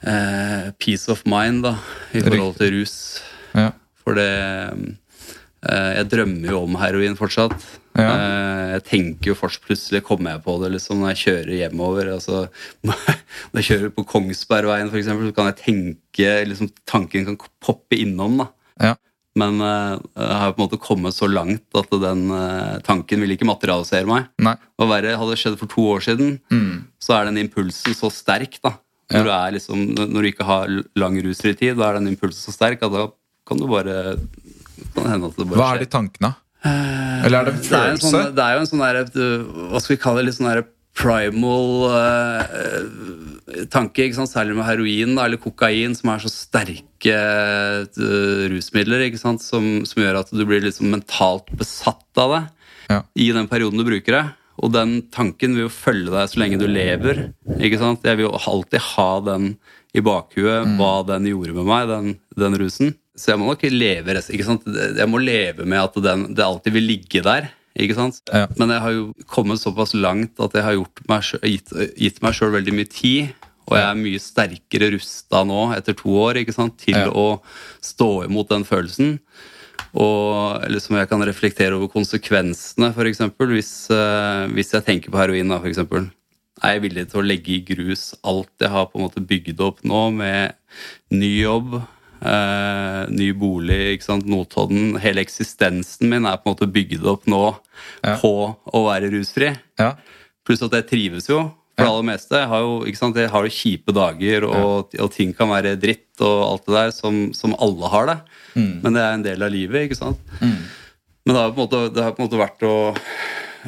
eh, 0.06 0.72
peace 0.82 1.12
of 1.12 1.24
mind 1.30 1.66
da, 1.68 1.76
i 2.14 2.24
forhold 2.24 2.58
til 2.60 2.74
rus. 2.80 2.96
Ja. 3.58 3.70
For 4.02 4.18
det 4.18 4.32
eh, 4.32 5.92
Jeg 6.00 6.10
drømmer 6.12 6.56
jo 6.56 6.64
om 6.66 6.80
heroin 6.82 7.18
fortsatt. 7.20 7.56
Ja. 8.00 8.08
Eh, 8.08 8.66
jeg 8.78 8.84
tenker 8.88 9.32
jo 9.34 9.38
først 9.38 9.64
plutselig 9.66 10.04
kommer 10.08 10.36
jeg 10.36 10.44
på 10.46 10.56
det 10.62 10.72
liksom 10.78 11.02
når 11.02 11.14
jeg 11.14 11.22
kjører 11.26 11.54
hjemover. 11.60 12.14
Altså, 12.16 12.46
når 12.88 13.62
jeg 13.62 13.68
kjører 13.70 13.96
på 13.98 14.08
Kongsbergveien, 14.16 14.92
eksempel, 14.96 15.30
så 15.30 15.38
kan 15.38 15.52
jeg 15.52 15.62
tenke 15.66 16.36
liksom, 16.50 16.72
Tanken 16.90 17.28
kan 17.30 17.40
poppe 17.64 18.00
innom. 18.00 18.42
da 18.44 18.52
Ja. 18.92 18.96
Men 19.40 19.62
eh, 19.64 19.94
jeg 20.20 20.38
har 20.42 20.52
på 20.54 20.60
en 20.62 20.66
måte 20.68 20.80
kommet 20.82 21.16
så 21.16 21.28
langt 21.32 21.64
at 21.80 21.90
den 22.02 22.26
eh, 22.36 22.80
tanken 22.84 23.22
vil 23.24 23.32
ikke 23.38 23.48
materialisere 23.48 24.06
meg. 24.10 24.28
Nei. 24.44 24.56
Hva 24.80 24.88
verre 24.90 25.16
hadde 25.18 25.32
det 25.36 25.40
skjedd 25.40 25.58
for 25.62 25.72
to 25.72 25.86
år 25.94 26.04
siden, 26.04 26.40
Mm. 26.52 26.84
så 27.00 27.16
er 27.20 27.30
den 27.30 27.38
impulsen 27.46 27.96
så 27.96 28.12
sterk. 28.12 28.60
da. 28.64 28.74
Når, 29.12 29.24
du 29.28 29.32
er 29.36 29.52
liksom, 29.58 29.80
når 29.96 30.22
du 30.24 30.28
ikke 30.32 30.46
har 30.48 30.68
lang 30.96 31.18
rusfri 31.24 31.52
tid, 31.60 31.76
da 31.80 31.90
er 31.90 32.00
den 32.00 32.08
impulsen 32.14 32.44
så 32.48 32.54
sterk 32.56 32.84
at 32.84 32.92
da 32.96 33.08
kan 33.48 33.58
du 33.60 33.66
bare 33.68 34.18
kan 34.96 35.04
det 35.04 35.12
hende 35.12 35.28
at 35.32 35.36
det 35.40 35.48
bare 35.50 35.60
Hva 35.60 35.70
er 35.76 35.80
de 35.84 35.90
tankene? 35.92 36.30
Eh, 36.64 37.26
Eller 37.26 37.40
er 37.42 37.46
det 37.50 37.54
en 37.56 37.62
Det 37.62 37.72
er, 37.72 37.88
følelse? 37.98 38.12
sånn, 38.12 38.36
det 38.38 38.44
er 38.46 38.54
jo 38.56 38.60
en 38.62 38.70
sånn 38.70 38.84
der, 38.86 39.02
Hva 39.72 39.82
skal 39.82 39.96
vi 39.96 40.02
kalle 40.04 40.22
det? 40.22 40.26
Litt 40.30 40.38
sånn 40.40 40.50
der 40.52 40.64
primal 40.98 41.86
eh, 41.96 43.66
tanke, 43.72 44.06
ikke 44.06 44.18
sant? 44.20 44.32
særlig 44.32 44.58
med 44.58 44.68
heroin 44.68 45.16
da, 45.18 45.26
eller 45.28 45.40
kokain, 45.42 45.96
som 45.98 46.12
er 46.14 46.24
så 46.24 46.32
sterke 46.32 47.16
uh, 47.16 48.44
rusmidler, 48.52 49.06
ikke 49.08 49.22
sant? 49.22 49.44
Som, 49.46 49.82
som 49.88 50.04
gjør 50.04 50.22
at 50.22 50.32
du 50.36 50.44
blir 50.48 50.64
liksom 50.66 50.92
mentalt 50.94 51.52
besatt 51.58 52.22
av 52.22 52.36
det 52.36 52.44
Ja. 52.92 53.02
i 53.16 53.30
den 53.32 53.48
perioden 53.48 53.80
du 53.80 53.86
bruker 53.88 54.18
det. 54.18 54.24
Og 54.62 54.74
den 54.76 54.98
tanken 55.14 55.56
vil 55.56 55.66
jo 55.66 55.74
følge 55.74 56.12
deg 56.12 56.28
så 56.30 56.42
lenge 56.42 56.60
du 56.60 56.68
lever. 56.70 57.32
ikke 57.58 57.80
sant? 57.80 58.04
Jeg 58.06 58.20
vil 58.20 58.28
jo 58.28 58.36
alltid 58.52 58.84
ha 58.94 59.12
den 59.26 59.54
i 59.96 60.04
bakhuet, 60.04 60.68
Mm. 60.68 60.76
hva 60.78 61.06
den 61.08 61.26
gjorde 61.32 61.56
med 61.56 61.66
meg, 61.66 61.88
den, 61.90 62.12
den 62.38 62.58
rusen. 62.60 62.94
Så 63.18 63.32
jeg 63.32 63.40
må 63.40 63.48
nok 63.50 63.64
leve? 63.72 64.14
Jeg 64.16 65.10
må 65.10 65.20
leve 65.24 65.66
med 65.66 65.80
at 65.82 65.98
den, 66.04 66.34
det 66.36 66.46
alltid 66.46 66.74
vil 66.74 66.88
ligge 66.88 67.24
der. 67.26 67.50
Ikke 67.80 67.96
sant? 67.96 68.20
Ja. 68.32 68.48
Men 68.60 68.74
jeg 68.76 68.84
har 68.84 68.92
jo 68.96 69.06
kommet 69.32 69.62
såpass 69.62 69.94
langt 69.96 70.40
at 70.44 70.54
jeg 70.58 70.64
har 70.66 70.76
gjort 70.76 71.04
meg, 71.08 71.30
gitt, 71.48 71.72
gitt 71.98 72.22
meg 72.22 72.36
sjøl 72.36 72.52
veldig 72.58 72.74
mye 72.76 72.90
tid. 72.92 73.32
Og 73.70 73.78
jeg 73.78 73.88
er 73.88 74.00
mye 74.02 74.20
sterkere 74.20 74.90
rusta 74.92 75.46
nå, 75.48 75.62
etter 75.78 75.96
to 75.96 76.12
år, 76.20 76.42
ikke 76.42 76.56
sant? 76.56 76.76
til 76.82 76.98
Ja. 76.98 77.08
å 77.08 77.40
stå 77.80 78.26
imot 78.26 78.50
den 78.50 78.66
følelsen. 78.68 79.20
Og 79.96 80.66
liksom 80.72 80.98
jeg 80.98 81.08
kan 81.10 81.24
reflektere 81.24 81.76
over 81.78 81.88
konsekvensene, 81.88 82.92
f.eks. 82.92 83.22
Hvis, 83.40 83.72
uh, 83.92 84.48
hvis 84.52 84.74
jeg 84.76 84.86
tenker 84.88 85.12
på 85.14 85.22
heroin. 85.22 85.48
da, 85.48 85.60
for 85.60 85.72
eksempel. 85.72 86.10
Er 86.62 86.76
jeg 86.76 86.84
villig 86.84 87.08
til 87.10 87.22
å 87.22 87.26
legge 87.26 87.56
i 87.56 87.64
grus 87.66 88.14
alt 88.28 88.52
jeg 88.60 88.70
har 88.70 88.86
på 88.92 89.00
en 89.00 89.08
måte 89.08 89.24
bygd 89.26 89.62
opp 89.66 89.80
nå, 89.88 90.12
med 90.14 90.54
ny 91.10 91.32
jobb, 91.42 91.82
eh, 92.22 93.02
ny 93.12 93.32
bolig, 93.38 93.80
ikke 93.96 94.08
sant, 94.08 94.26
Notodden 94.30 94.96
Hele 95.02 95.24
eksistensen 95.26 96.10
min 96.12 96.26
er 96.30 96.38
på 96.42 96.50
en 96.50 96.56
måte 96.56 96.70
bygd 96.72 97.06
opp 97.10 97.26
nå 97.32 97.44
Ja. 98.06 98.18
på 98.22 98.32
å 98.74 98.84
være 98.88 99.10
rusfri. 99.14 99.52
Ja. 99.80 99.94
Pluss 100.46 100.62
at 100.66 100.74
jeg 100.78 100.88
trives 100.90 101.28
jo. 101.30 101.42
For 101.78 101.86
det 101.88 101.92
aller 101.92 102.04
meste. 102.12 102.38
Jeg 102.38 102.50
har 102.52 102.62
jo, 102.62 102.74
ikke 102.86 103.00
sant, 103.00 103.16
jeg 103.18 103.30
har 103.32 103.46
jo 103.48 103.54
kjipe 103.56 103.94
dager, 103.96 104.44
og, 104.46 104.92
og 105.00 105.12
ting 105.16 105.32
kan 105.34 105.50
være 105.50 105.76
dritt 105.82 106.22
og 106.22 106.42
alt 106.46 106.66
det 106.68 106.76
der, 106.76 106.92
som, 106.94 107.20
som 107.34 107.56
alle 107.58 107.90
har 107.94 108.06
det. 108.12 108.18
Mm. 108.54 108.74
Men 108.84 108.94
det 108.98 109.02
er 109.02 109.14
en 109.16 109.24
del 109.26 109.46
av 109.48 109.54
livet, 109.54 109.86
ikke 109.88 109.98
sant? 109.98 110.20
Men 110.42 111.32
det 111.32 111.38
har 111.40 111.54
på 111.56 111.62
en 111.62 111.64
måte, 111.64 111.80
det 111.96 112.04
har 112.04 112.14
på 112.18 112.22
en 112.22 112.28
måte 112.28 112.42
vært 112.42 112.66
å 112.68 112.76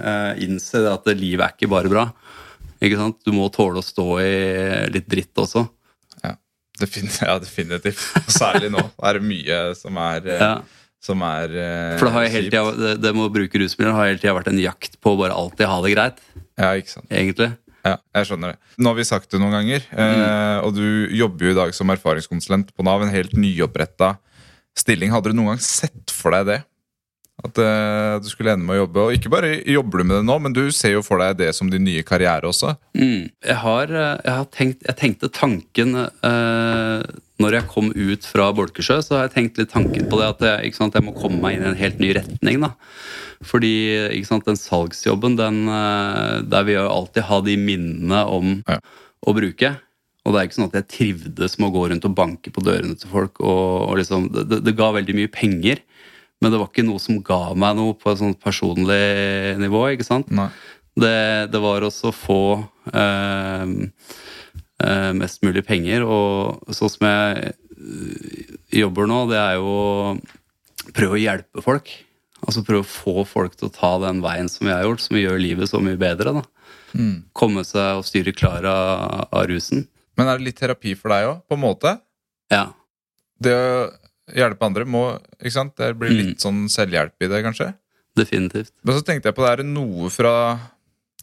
eh, 0.04 0.44
innse 0.46 0.82
det 0.84 0.92
at 0.94 1.10
livet 1.18 1.46
er 1.48 1.56
ikke 1.56 1.72
bare 1.72 1.90
bra. 1.94 2.06
Ikke 2.84 3.00
sant? 3.00 3.18
Du 3.26 3.32
må 3.34 3.48
tåle 3.54 3.80
å 3.82 3.86
stå 3.86 4.06
i 4.22 4.34
litt 4.94 5.08
dritt 5.10 5.40
også. 5.40 5.64
Ja. 7.24 7.38
Definitivt. 7.40 8.02
Særlig 8.34 8.72
nå 8.74 8.82
er 9.06 9.20
det 9.20 9.24
mye 9.28 9.58
som 9.78 9.98
er, 10.02 10.26
eh, 10.28 10.40
Ja. 10.42 10.54
som 11.04 11.22
er 11.28 11.52
eh, 11.54 11.98
For 12.00 12.08
det, 12.10 12.14
har 12.16 12.30
helt 12.34 12.50
tida, 12.52 12.64
det, 12.80 12.94
det 13.04 13.12
med 13.16 13.28
å 13.28 13.34
bruke 13.34 13.60
rusmidler 13.62 13.94
har 13.94 14.10
hele 14.10 14.22
tida 14.22 14.34
vært 14.38 14.50
en 14.52 14.62
jakt 14.64 14.98
på 15.04 15.14
å 15.14 15.20
bare 15.20 15.36
alltid 15.38 15.70
ha 15.70 15.78
det 15.86 15.94
greit. 15.94 16.24
Ja, 16.58 16.72
ikke 16.80 16.96
sant. 16.96 17.08
egentlig. 17.14 17.52
Ja, 17.84 17.98
jeg 18.16 18.30
skjønner 18.30 18.54
det. 18.54 18.60
Nå 18.80 18.94
har 18.94 18.96
vi 18.96 19.04
sagt 19.04 19.30
det 19.34 19.40
noen 19.44 19.52
ganger, 19.58 19.84
eh, 19.92 20.60
og 20.64 20.74
du 20.78 20.86
jobber 21.12 21.50
jo 21.50 21.52
i 21.52 21.58
dag 21.58 21.74
som 21.76 21.92
erfaringskonsulent 21.92 22.70
på 22.74 22.86
Nav. 22.88 23.04
En 23.04 23.12
helt 23.12 23.34
nyoppretta 23.36 24.14
stilling. 24.80 25.12
Hadde 25.12 25.34
du 25.34 25.38
noen 25.38 25.52
gang 25.54 25.60
sett 25.64 26.14
for 26.16 26.32
deg 26.32 26.48
det? 26.48 26.60
At 27.44 27.60
uh, 27.60 28.22
du 28.24 28.30
skulle 28.32 28.54
ende 28.56 28.64
med 28.64 28.78
å 28.78 28.84
jobbe. 28.86 29.04
Og 29.04 29.18
ikke 29.18 29.32
bare 29.34 29.50
jobber 29.68 30.00
du 30.00 30.08
med 30.08 30.16
det 30.22 30.28
nå, 30.30 30.38
men 30.46 30.56
du 30.56 30.62
ser 30.72 30.96
jo 30.96 31.04
for 31.04 31.20
deg 31.20 31.42
det 31.42 31.50
som 31.58 31.68
din 31.72 31.84
nye 31.84 32.04
karriere 32.08 32.48
også. 32.48 32.72
Mm. 32.96 33.28
Jeg, 33.44 33.58
har, 33.66 33.92
eh, 33.92 34.16
jeg, 34.24 34.36
har 34.38 34.48
tenkt, 34.56 34.88
jeg 34.88 35.00
tenkte 35.02 35.32
tanken 35.36 35.98
uh, 36.00 37.04
Når 37.44 37.58
jeg 37.58 37.68
kom 37.74 37.92
ut 37.92 38.28
fra 38.30 38.48
Bolkesjø, 38.56 39.02
så 39.04 39.18
har 39.18 39.28
jeg 39.28 39.36
tenkt 39.36 39.60
litt 39.60 39.74
tanken 39.74 40.08
på 40.08 40.22
det 40.22 40.30
at 40.38 40.46
jeg, 40.48 40.76
sant, 40.78 40.96
jeg 40.96 41.04
må 41.04 41.16
komme 41.18 41.42
meg 41.44 41.58
inn 41.58 41.66
i 41.68 41.72
en 41.74 41.80
helt 41.82 42.00
ny 42.00 42.14
retning. 42.16 42.64
da. 42.64 42.72
Fordi 43.44 43.74
sant, 44.24 44.48
den 44.48 44.60
salgsjobben, 44.60 45.36
den, 45.40 45.66
der 46.48 46.64
vil 46.64 46.78
jeg 46.78 46.86
jo 46.86 46.94
alltid 46.94 47.28
ha 47.28 47.42
de 47.44 47.58
minnene 47.60 48.22
om 48.32 48.62
Ja. 48.70 48.80
å 49.28 49.36
bruke. 49.36 49.74
Og 50.24 50.32
det 50.32 50.40
er 50.40 50.48
ikke 50.48 50.56
sånn 50.62 50.70
at 50.70 50.78
jeg 50.80 50.92
trivdes 50.94 51.58
med 51.60 51.68
å 51.68 51.74
gå 51.76 51.82
rundt 51.92 52.06
og 52.08 52.16
banke 52.16 52.54
på 52.54 52.64
dørene 52.64 52.96
til 52.96 53.12
folk. 53.12 53.42
og, 53.44 53.90
og 53.90 53.98
liksom, 54.00 54.30
det, 54.32 54.62
det 54.64 54.78
ga 54.80 54.94
veldig 54.96 55.18
mye 55.18 55.32
penger, 55.34 55.82
men 56.44 56.52
det 56.52 56.60
var 56.60 56.68
ikke 56.68 56.84
noe 56.84 57.00
som 57.00 57.22
ga 57.24 57.54
meg 57.56 57.78
noe 57.80 57.96
på 57.96 58.12
et 58.12 58.20
sånt 58.20 58.40
personlig 58.44 59.56
nivå. 59.62 59.86
ikke 59.94 60.08
sant? 60.08 60.30
Det, 61.00 61.50
det 61.54 61.62
var 61.64 61.86
også 61.88 62.12
å 62.12 62.16
få 62.16 62.42
eh, 62.92 63.76
eh, 64.84 65.12
mest 65.16 65.46
mulig 65.48 65.64
penger. 65.66 66.04
Og 66.04 66.76
sånn 66.76 66.92
som 66.92 67.08
jeg 67.08 67.54
jobber 68.84 69.08
nå, 69.10 69.22
det 69.32 69.40
er 69.40 69.56
jo 69.56 69.72
å 69.72 70.92
prøve 70.92 71.16
å 71.16 71.22
hjelpe 71.22 71.64
folk. 71.64 71.96
Altså 72.44 72.66
prøve 72.68 72.84
å 72.84 72.92
få 72.92 73.24
folk 73.28 73.56
til 73.56 73.70
å 73.70 73.74
ta 73.74 73.96
den 74.04 74.20
veien 74.24 74.52
som 74.52 74.68
jeg 74.68 74.76
har 74.76 74.84
gjort, 74.90 75.06
som 75.06 75.20
gjør 75.20 75.40
livet 75.40 75.72
så 75.72 75.80
mye 75.80 76.00
bedre. 76.00 76.36
da. 76.36 76.44
Mm. 76.94 77.16
Komme 77.32 77.64
seg 77.68 78.02
og 78.02 78.08
styre 78.08 78.36
klar 78.36 78.68
av, 78.68 79.28
av 79.32 79.48
rusen. 79.50 79.88
Men 80.20 80.28
er 80.28 80.38
det 80.38 80.52
litt 80.52 80.60
terapi 80.60 80.94
for 81.00 81.16
deg 81.16 81.32
òg, 81.32 81.44
på 81.48 81.58
en 81.58 81.64
måte? 81.64 81.96
Ja. 82.52 82.68
Det 83.42 83.56
hjelpe 84.32 84.64
andre 84.66 84.86
må 84.88 85.20
ikke 85.42 85.52
sant? 85.52 85.76
Det 85.76 85.92
blir 86.00 86.12
Mm. 86.14 86.20
litt 86.26 86.40
sånn 86.40 86.62
selvhjelp 86.72 87.14
i 87.22 87.28
det, 87.28 87.44
kanskje? 87.44 87.74
Definitivt. 88.16 88.72
Men 88.84 88.96
så 88.96 89.04
tenkte 89.04 89.26
jeg 89.32 89.36
på 89.36 89.44
det, 89.44 89.52
er 89.52 89.64
det 89.64 89.66
noe 89.74 90.10
fra 90.14 90.60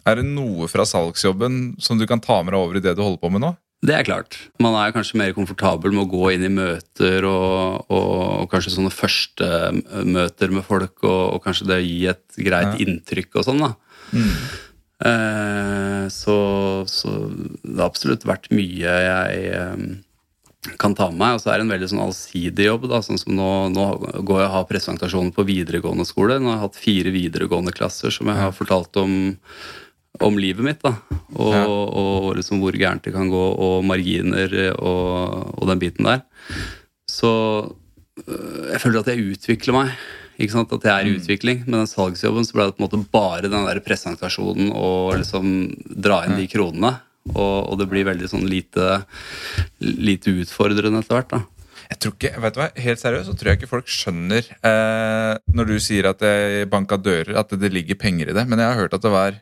Er 0.07 0.15
det 0.17 0.25
noe 0.25 0.67
fra 0.67 0.83
salgsjobben 0.89 1.77
som 1.79 1.99
du 1.99 2.07
kan 2.07 2.21
ta 2.21 2.43
med 2.43 2.53
deg 2.55 2.61
over 2.61 2.77
i 2.77 2.81
det 2.81 2.97
du 2.97 3.03
holder 3.03 3.21
på 3.21 3.31
med 3.31 3.43
nå? 3.43 3.57
Det 3.85 3.95
er 3.95 4.03
klart. 4.05 4.37
Man 4.59 4.75
er 4.75 4.93
kanskje 4.93 5.17
mer 5.17 5.33
komfortabel 5.33 5.93
med 5.93 6.07
å 6.07 6.11
gå 6.11 6.33
inn 6.35 6.45
i 6.45 6.49
møter 6.49 7.25
og, 7.29 7.85
og, 7.91 8.49
kanskje 8.51 8.73
sånne 8.75 8.91
første 8.93 9.47
møter 10.05 10.51
med 10.53 10.65
folk, 10.65 10.97
og, 11.05 11.35
og 11.37 11.45
kanskje 11.45 11.67
det 11.69 11.79
å 11.79 11.85
gi 11.87 12.07
et 12.09 12.37
greit 12.37 12.77
Ja. 12.81 12.85
inntrykk 12.85 13.37
og 13.37 13.45
sånn, 13.45 13.61
da. 13.61 13.75
Eh, 15.01 16.09
så, 16.13 16.37
så 16.89 17.13
det 17.65 17.79
har 17.79 17.87
absolutt 17.89 18.27
vært 18.29 18.51
mye 18.53 18.97
jeg 19.05 19.47
eh, 19.57 19.85
kan 20.81 20.95
ta 20.95 21.09
med 21.11 21.19
meg. 21.21 21.35
Og 21.37 21.41
så 21.43 21.53
er 21.53 21.61
det 21.61 21.67
en 21.67 21.73
veldig 21.75 21.89
sånn 21.93 22.03
allsidig 22.05 22.67
jobb. 22.67 22.89
da, 22.91 23.01
sånn 23.05 23.21
som 23.21 23.35
Nå, 23.37 23.51
nå 23.73 23.85
går 24.21 24.43
jeg 24.43 24.49
og 24.51 24.57
har 24.57 24.67
presentasjonen 24.69 25.33
på 25.37 25.47
videregående 25.49 26.05
skole. 26.09 26.39
Nå 26.41 26.51
har 26.53 26.59
jeg 26.59 26.67
hatt 26.67 26.81
fire 26.83 27.15
videregående 27.15 27.73
klasser 27.77 28.13
som 28.13 28.29
jeg 28.29 28.37
har 28.37 28.53
fortalt 28.53 28.97
om, 29.01 29.15
om 30.21 30.39
livet 30.39 30.65
mitt. 30.67 30.83
da, 30.83 30.97
Og, 31.35 31.55
Ja. 31.55 31.65
og 31.67 32.37
liksom 32.37 32.61
hvor 32.61 32.77
gærent 32.77 33.03
det 33.03 33.15
kan 33.15 33.31
gå, 33.31 33.45
og 33.57 33.85
marginer 33.85 34.75
og, 34.77 35.57
og 35.63 35.69
den 35.69 35.79
biten 35.81 36.05
der. 36.05 36.23
Så 37.09 37.31
øh, 38.29 38.73
jeg 38.73 38.81
føler 38.81 39.01
at 39.01 39.07
jeg 39.15 39.33
utvikler 39.33 39.73
meg. 39.81 39.95
Ikke 40.41 40.53
sant? 40.57 40.73
At 40.73 40.85
jeg 40.85 40.93
er 40.93 41.09
i 41.09 41.17
utvikling. 41.19 41.65
Med 41.67 41.81
den 41.83 41.89
salgsjobben 41.91 42.45
så 42.49 42.55
ble 42.57 42.65
det 42.69 42.77
på 42.77 42.85
en 42.85 42.89
måte 42.89 43.11
bare 43.13 43.49
den 43.49 43.67
der 43.67 43.81
presentasjonen 43.85 44.71
og 44.73 45.19
liksom 45.21 45.51
dra 46.01 46.23
inn 46.27 46.37
de 46.39 46.47
kronene. 46.49 46.95
Og, 47.35 47.57
og 47.73 47.79
det 47.81 47.89
blir 47.91 48.07
veldig 48.09 48.29
sånn 48.33 48.47
lite, 48.51 49.03
lite 49.81 50.35
utfordrende 50.43 51.03
etter 51.03 51.19
hvert. 51.21 51.35
da. 51.37 51.43
Jeg 51.91 51.99
tror 52.05 52.13
ikke, 52.15 52.33
vet 52.45 52.55
du 52.55 52.59
hva, 52.61 52.67
Helt 52.85 53.01
seriøst 53.03 53.27
så 53.31 53.33
tror 53.35 53.51
jeg 53.51 53.59
ikke 53.59 53.71
folk 53.73 53.89
skjønner 53.91 54.47
eh, 54.63 55.33
når 55.57 55.71
du 55.73 55.77
sier 55.83 56.07
at 56.13 56.21
jeg 56.23 56.69
banka 56.71 56.99
dører, 57.03 57.33
at 57.41 57.51
det 57.59 57.73
ligger 57.75 57.99
penger 57.99 58.31
i 58.31 58.37
det. 58.37 58.45
Men 58.47 58.63
jeg 58.63 58.71
har 58.71 58.79
hørt 58.85 58.95
at 58.99 59.07
det 59.07 59.15
var 59.15 59.39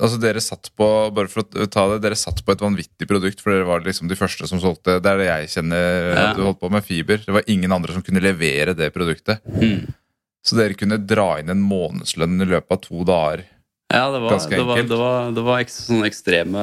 Altså 0.00 0.16
Dere 0.16 0.40
satt 0.40 0.70
på 0.72 0.86
bare 1.12 1.28
for 1.28 1.44
å 1.44 1.66
ta 1.68 1.82
det, 1.90 1.98
dere 2.00 2.16
satt 2.16 2.38
på 2.46 2.54
et 2.54 2.62
vanvittig 2.64 3.04
produkt, 3.10 3.42
for 3.44 3.52
dere 3.52 3.66
var 3.68 3.82
liksom 3.84 4.08
de 4.08 4.16
første 4.16 4.48
som 4.48 4.56
solgte 4.62 4.94
Det 5.04 5.10
er 5.10 5.18
det 5.20 5.26
jeg 5.28 5.50
kjenner 5.58 6.06
Ja. 6.14 6.22
at 6.30 6.38
du 6.38 6.46
holdt 6.46 6.62
på 6.62 6.70
med, 6.72 6.86
fiber. 6.86 7.20
Det 7.20 7.34
var 7.36 7.44
ingen 7.52 7.74
andre 7.76 7.92
som 7.92 8.04
kunne 8.06 8.22
levere 8.24 8.72
det 8.78 8.88
produktet. 8.94 9.44
Mm. 9.52 9.90
Så 10.42 10.56
dere 10.56 10.78
kunne 10.80 10.96
dra 10.96 11.34
inn 11.42 11.52
en 11.52 11.60
månedslønn 11.60 12.40
i 12.40 12.48
løpet 12.48 12.72
av 12.72 12.80
to 12.86 13.04
dager. 13.04 13.44
Ja, 13.92 14.04
det 14.14 14.20
var, 14.24 14.36
det 14.50 14.64
var, 14.66 14.82
det 14.88 14.98
var, 14.98 15.30
det 15.36 15.44
var 15.46 15.62
ek, 15.62 15.72
sånne 15.72 16.08
ekstreme 16.08 16.62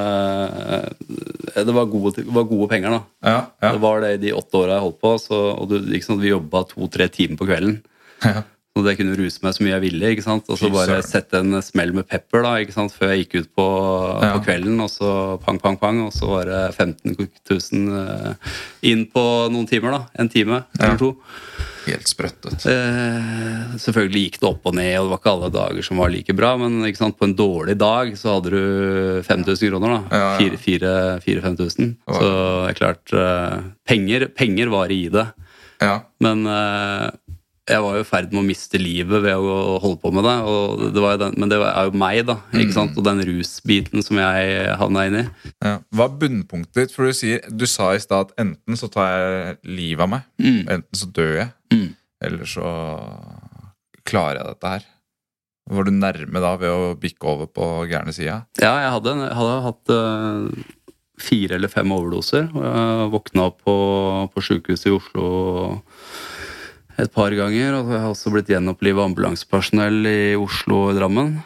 eh, 0.66 1.60
Det 1.64 1.74
var 1.76 1.88
gode, 1.90 2.14
det 2.18 2.26
var 2.34 2.48
gode 2.50 2.68
penger, 2.72 2.96
da. 2.96 3.00
Ja, 3.26 3.38
ja, 3.62 3.72
Det 3.74 3.82
var 3.82 4.02
det 4.04 4.14
i 4.16 4.22
de 4.26 4.32
åtte 4.36 4.60
åra 4.60 4.76
jeg 4.78 4.84
holdt 4.86 5.00
på. 5.04 5.12
Så, 5.22 5.40
og 5.54 5.70
du, 5.70 5.78
sant, 6.04 6.22
vi 6.22 6.32
jobba 6.32 6.64
to-tre 6.70 7.08
timer 7.12 7.40
på 7.40 7.48
kvelden. 7.50 7.78
ja. 8.26 8.42
Så 8.82 8.88
jeg 8.94 8.98
kunne 8.98 9.16
ruse 9.18 9.38
meg 9.42 9.54
så 9.54 9.62
mye 9.64 9.74
jeg 9.76 9.84
ville. 9.86 10.10
ikke 10.14 10.22
sant? 10.24 10.48
Og 10.48 10.58
så 10.58 10.70
bare 10.72 11.02
sette 11.02 11.34
en 11.40 11.60
smell 11.62 11.92
med 11.92 12.06
pepper 12.08 12.42
da, 12.42 12.54
ikke 12.64 12.72
sant? 12.76 12.92
før 12.96 13.12
jeg 13.14 13.26
gikk 13.28 13.40
ut 13.44 13.50
på, 13.56 13.66
Ja. 14.22 14.32
på 14.38 14.44
kvelden. 14.46 14.80
Og 14.80 14.88
så 14.90 15.40
pang, 15.44 15.58
pang, 15.60 15.76
pang, 15.76 16.00
og 16.06 16.12
så 16.12 16.26
var 16.28 16.44
det 16.50 16.74
15 16.74 17.16
000 17.16 17.98
eh, 18.00 18.34
inn 18.90 19.06
på 19.06 19.24
noen 19.52 19.66
timer. 19.68 19.90
da, 19.90 20.02
En 20.18 20.28
time 20.28 20.64
Ja. 20.78 20.86
eller 20.86 20.96
to. 20.98 21.16
Helt 21.86 22.06
sprøtt. 22.06 22.44
Eh, 22.68 23.76
selvfølgelig 23.80 24.20
gikk 24.30 24.40
det 24.40 24.48
opp 24.50 24.66
og 24.68 24.74
ned, 24.76 24.98
og 25.00 25.06
det 25.06 25.10
var 25.10 25.18
ikke 25.18 25.32
alle 25.32 25.50
dager 25.50 25.82
som 25.82 25.96
var 25.96 26.10
like 26.12 26.34
bra. 26.36 26.56
Men 26.60 26.82
ikke 26.84 26.98
sant, 26.98 27.18
på 27.18 27.24
en 27.24 27.34
dårlig 27.34 27.76
dag 27.80 28.12
så 28.20 28.36
hadde 28.36 28.50
du 28.52 29.22
5000 29.24 29.70
kroner. 29.70 30.04
da, 30.10 30.16
Ja, 30.16 30.38
ja. 30.38 30.56
4000-5000. 31.18 31.96
Så 32.06 32.20
det 32.20 32.70
er 32.70 32.78
klart 32.78 33.12
eh, 33.16 33.60
penger, 33.88 34.26
penger 34.36 34.68
var 34.72 34.90
i 34.92 35.08
det. 35.08 35.26
Ja. 35.80 36.00
Men 36.20 36.44
eh, 36.46 37.10
jeg 37.68 37.82
var 37.84 37.94
jo 37.94 38.02
i 38.02 38.08
ferd 38.08 38.32
med 38.32 38.40
å 38.40 38.46
miste 38.48 38.78
livet 38.80 39.22
ved 39.22 39.36
å 39.36 39.78
holde 39.82 40.00
på 40.02 40.10
med 40.16 40.24
det. 40.26 40.36
Og 40.48 40.80
det 40.94 41.02
var 41.04 41.12
jo 41.14 41.20
den, 41.24 41.34
men 41.38 41.48
det 41.52 41.58
er 41.60 41.86
jo 41.90 41.92
meg, 42.00 42.22
da. 42.26 42.38
ikke 42.56 42.74
sant? 42.74 42.96
Og 42.98 43.04
den 43.06 43.20
rusbiten 43.28 44.02
som 44.02 44.18
jeg 44.18 44.76
havna 44.80 45.04
inn 45.06 45.18
i. 45.20 45.24
Ja. 45.62 45.76
Hva 45.94 46.08
er 46.08 46.16
bunnpunktet 46.22 46.80
ditt? 46.80 46.94
For 46.96 47.06
du, 47.06 47.12
sier, 47.14 47.44
du 47.50 47.66
sa 47.70 47.92
i 47.94 48.00
stad 48.02 48.30
at 48.30 48.40
enten 48.42 48.78
så 48.80 48.88
tar 48.90 49.10
jeg 49.12 49.58
livet 49.76 50.06
av 50.06 50.12
meg, 50.16 50.26
Mm. 50.40 50.62
enten 50.66 50.94
så 50.98 51.06
dør 51.12 51.34
jeg, 51.36 51.50
Mm. 51.70 51.88
eller 52.26 52.44
så 52.48 52.66
klarer 54.08 54.40
jeg 54.40 54.48
dette 54.54 54.72
her. 54.74 54.88
Var 55.70 55.84
du 55.86 55.92
nærme 55.94 56.40
da 56.42 56.56
ved 56.58 56.72
å 56.72 56.94
bikke 56.98 57.28
over 57.30 57.46
på 57.46 57.66
gærne 57.90 58.10
sida? 58.16 58.40
Ja, 58.58 58.72
jeg 58.82 58.90
hadde, 58.96 59.12
hadde 59.36 59.62
hatt 59.68 59.92
uh, 59.94 60.64
fire 61.20 61.54
eller 61.60 61.68
fem 61.70 61.92
overdoser. 61.94 62.48
og 62.56 62.64
Jeg 62.64 63.10
våkna 63.14 63.46
opp 63.52 63.60
på, 63.62 63.76
på 64.34 64.42
sjukehuset 64.48 64.90
i 64.90 64.96
Oslo 64.96 65.28
et 67.00 67.14
par 67.14 67.34
ganger. 67.36 67.78
Og 67.78 67.94
jeg 67.94 68.02
har 68.02 68.10
også 68.10 68.32
blitt 68.34 68.50
gjenopplivet 68.52 69.10
ambulansepersonell 69.10 70.04
i 70.10 70.20
Oslo 70.38 70.86
og 70.88 70.98
Drammen. 70.98 71.38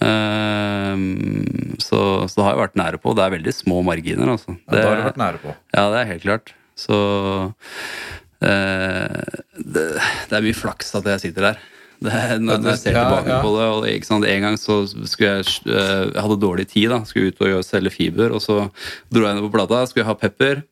Ehm, 0.00 1.76
så, 1.78 2.28
så 2.28 2.38
det 2.38 2.46
har 2.46 2.54
jeg 2.54 2.62
vært 2.62 2.80
nære 2.80 3.02
på. 3.02 3.14
Det 3.16 3.24
er 3.24 3.36
veldig 3.36 3.54
små 3.56 3.82
marginer, 3.86 4.34
altså. 4.36 4.56
Ja, 4.56 4.72
det, 4.72 4.86
har 4.86 4.96
du 4.96 5.06
vært 5.10 5.20
nære 5.20 5.42
på. 5.42 5.56
Ja, 5.74 5.84
det 5.92 6.00
er 6.00 6.10
helt 6.14 6.26
klart. 6.26 6.54
Så 6.78 6.98
eh, 8.40 9.36
det, 9.60 9.84
det 10.30 10.38
er 10.38 10.46
mye 10.46 10.56
flaks 10.56 10.94
at 10.98 11.08
jeg 11.12 11.26
sitter 11.26 11.52
der. 11.52 11.62
Det, 12.02 12.10
når, 12.42 12.58
når 12.58 12.72
jeg 12.72 12.80
ser 12.80 12.96
tilbake 12.96 13.30
ja. 13.30 13.38
på 13.44 13.50
det 13.54 13.66
og 13.70 13.84
ikke 13.86 14.08
sant, 14.08 14.24
En 14.26 14.42
gang 14.42 14.56
så 14.58 14.80
skulle 14.90 15.36
jeg 15.36 15.44
eh, 15.70 16.08
Jeg 16.08 16.24
hadde 16.24 16.38
dårlig 16.42 16.64
tid. 16.72 16.88
da 16.90 17.02
Skulle 17.06 17.30
ut 17.30 17.44
og 17.46 17.62
selge 17.66 17.92
fiber. 17.94 18.34
Og 18.34 18.42
så 18.42 18.64
dro 19.12 19.28
jeg 19.28 19.38
ned 19.38 19.46
på 19.46 19.52
plata. 19.54 19.84
Skulle 19.86 20.02
jeg 20.06 20.10
ha 20.10 20.18
pepper. 20.18 20.64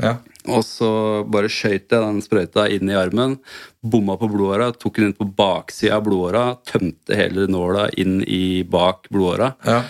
Ja. 0.00 0.14
Og 0.48 0.62
så 0.66 0.88
bare 1.28 1.50
skøyt 1.52 1.92
jeg 1.92 2.00
den 2.00 2.22
sprøyta 2.24 2.64
inn 2.72 2.88
i 2.90 2.96
armen. 2.96 3.36
Bomma 3.84 4.16
på 4.18 4.30
blodåra. 4.32 4.70
Tok 4.72 4.96
den 4.98 5.10
inn 5.10 5.18
på 5.18 5.28
baksida 5.36 5.98
av 5.98 6.06
blodåra. 6.08 6.46
Tømte 6.66 7.18
hele 7.18 7.44
nåla 7.50 7.90
inn 8.00 8.22
i 8.24 8.62
bak 8.64 9.10
blodåra. 9.12 9.52
Ja. 9.68 9.82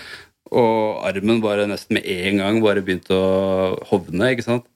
Og 0.53 1.07
armen 1.09 1.41
bare 1.41 1.69
nesten 1.71 1.97
med 1.97 2.05
en 2.11 2.43
gang 2.43 2.61
bare 2.65 2.83
begynte 2.85 3.15
å 3.17 3.79
hovne. 3.89 4.33
ikke 4.35 4.45
sant? 4.51 4.67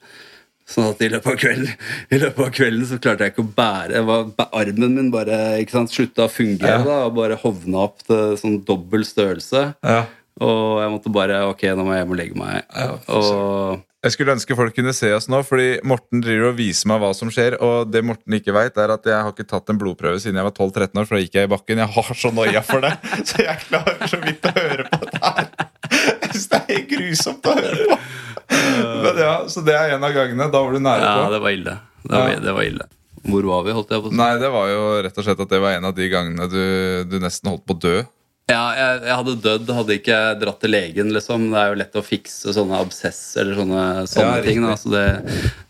Sånn 0.66 0.88
at 0.90 1.02
i 1.04 1.08
løpet 1.12 1.30
av 1.30 1.36
kvelden, 1.38 1.68
i 2.14 2.18
løpet 2.18 2.40
av 2.42 2.54
kvelden 2.56 2.86
så 2.88 2.96
klarte 2.98 3.26
jeg 3.28 3.34
ikke 3.36 3.44
å 3.44 3.52
bære 3.54 4.00
var, 4.08 4.24
Armen 4.50 4.96
min 4.96 5.10
bare 5.14 5.36
ikke 5.62 5.76
sant, 5.76 5.92
slutta 5.94 6.24
å 6.26 6.32
fungere 6.32 6.80
Ja. 6.80 6.82
da, 6.82 6.96
og 7.06 7.14
bare 7.20 7.36
hovna 7.38 7.84
opp 7.84 8.02
til 8.02 8.34
sånn 8.40 8.56
dobbel 8.66 9.04
størrelse. 9.06 9.62
Ja. 9.86 10.00
Og 10.45 10.80
jeg 10.82 10.91
måtte 10.93 11.11
bare 11.14 11.39
Ok, 11.49 11.62
nå 11.72 11.84
må 11.87 11.95
jeg 11.95 12.03
hjem 12.05 12.11
og 12.12 12.18
legge 12.20 12.37
meg. 12.37 12.64
Ja, 12.76 12.97
og 13.09 13.82
Jeg 14.05 14.12
skulle 14.14 14.34
ønske 14.37 14.55
folk 14.59 14.74
kunne 14.76 14.93
se 14.95 15.09
oss 15.16 15.26
nå, 15.32 15.41
fordi 15.49 15.80
Morten 15.89 16.20
driver 16.22 16.51
og 16.53 16.59
viser 16.61 16.87
meg 16.93 17.01
hva 17.03 17.09
som 17.16 17.30
skjer. 17.32 17.57
Og 17.64 17.89
det 17.91 18.05
Morten 18.07 18.37
ikke 18.37 18.53
vet, 18.55 18.76
er 18.78 18.93
at 18.95 19.09
jeg 19.09 19.16
har 19.16 19.32
ikke 19.32 19.49
tatt 19.49 19.72
en 19.72 19.80
blodprøve 19.80 20.20
siden 20.22 20.37
jeg 20.39 20.47
var 20.47 20.55
12-13 20.55 21.01
år, 21.01 21.09
for 21.09 21.16
da 21.16 21.22
gikk 21.24 21.39
jeg 21.41 21.49
i 21.49 21.53
bakken. 21.55 21.80
Jeg 21.82 21.95
har 21.97 22.20
så 22.20 22.30
noia 22.37 22.62
for 22.66 22.84
det, 22.84 22.93
så 23.30 23.41
jeg 23.43 23.64
klarer 23.64 24.12
så 24.12 24.20
vidt 24.22 24.47
å 24.47 24.53
høre 24.61 24.87
på 24.93 25.01
det 25.09 25.22
her. 25.24 25.49
Jeg 25.97 26.30
synes 26.34 26.47
det 26.51 26.59
er 26.59 26.68
helt 26.74 26.89
grusomt 26.91 27.47
å 27.49 27.53
høre 27.57 27.84
på. 27.89 27.97
Men 29.07 29.18
ja, 29.22 29.34
Så 29.49 29.62
det 29.64 29.74
er 29.78 29.95
en 29.97 30.05
av 30.05 30.12
gangene. 30.14 30.49
Da 30.53 30.61
var 30.66 30.74
du 30.74 30.80
nære 30.82 31.07
ja, 31.07 31.12
på. 31.22 31.30
det 31.32 31.39
var 31.47 31.55
ille. 31.57 31.74
Det 32.03 32.12
var, 32.12 32.28
Ja. 32.34 32.41
det 32.43 32.55
var 32.59 32.66
ille. 32.68 32.87
Hvor 33.26 33.47
var 33.49 33.62
vi, 33.66 33.72
holdt 33.74 33.95
jeg 33.95 34.03
på 34.05 34.11
å 34.11 34.12
si? 34.12 34.18
Nei, 34.20 34.28
det 34.43 34.51
var 34.55 34.68
jo 34.70 34.82
rett 35.07 35.16
og 35.18 35.26
slett 35.26 35.41
at 35.47 35.51
det 35.55 35.61
var 35.62 35.78
en 35.78 35.89
av 35.89 35.95
de 35.97 36.09
gangene 36.12 36.47
du, 36.53 36.61
du 37.11 37.16
nesten 37.22 37.51
holdt 37.51 37.64
på 37.66 37.74
å 37.78 37.80
dø. 37.87 37.95
Ja, 38.47 38.62
jeg, 38.78 38.99
jeg 39.09 39.14
hadde 39.18 39.32
dødd 39.42 39.70
hadde 39.74 39.94
ikke 39.99 40.16
jeg 40.16 40.34
dratt 40.38 40.61
til 40.62 40.70
legen, 40.70 41.09
liksom. 41.11 41.49
Det 41.51 41.59
er 41.59 41.72
jo 41.72 41.78
lett 41.80 41.97
å 41.99 42.03
fikse 42.07 42.53
sånne 42.55 42.78
absess 42.78 43.18
eller 43.42 43.59
sånne, 43.59 43.86
sånne 44.07 44.36
Ja, 44.36 44.44
ting. 44.44 44.61
Da. 44.62 44.76
Så 44.78 44.92
det, 44.92 45.03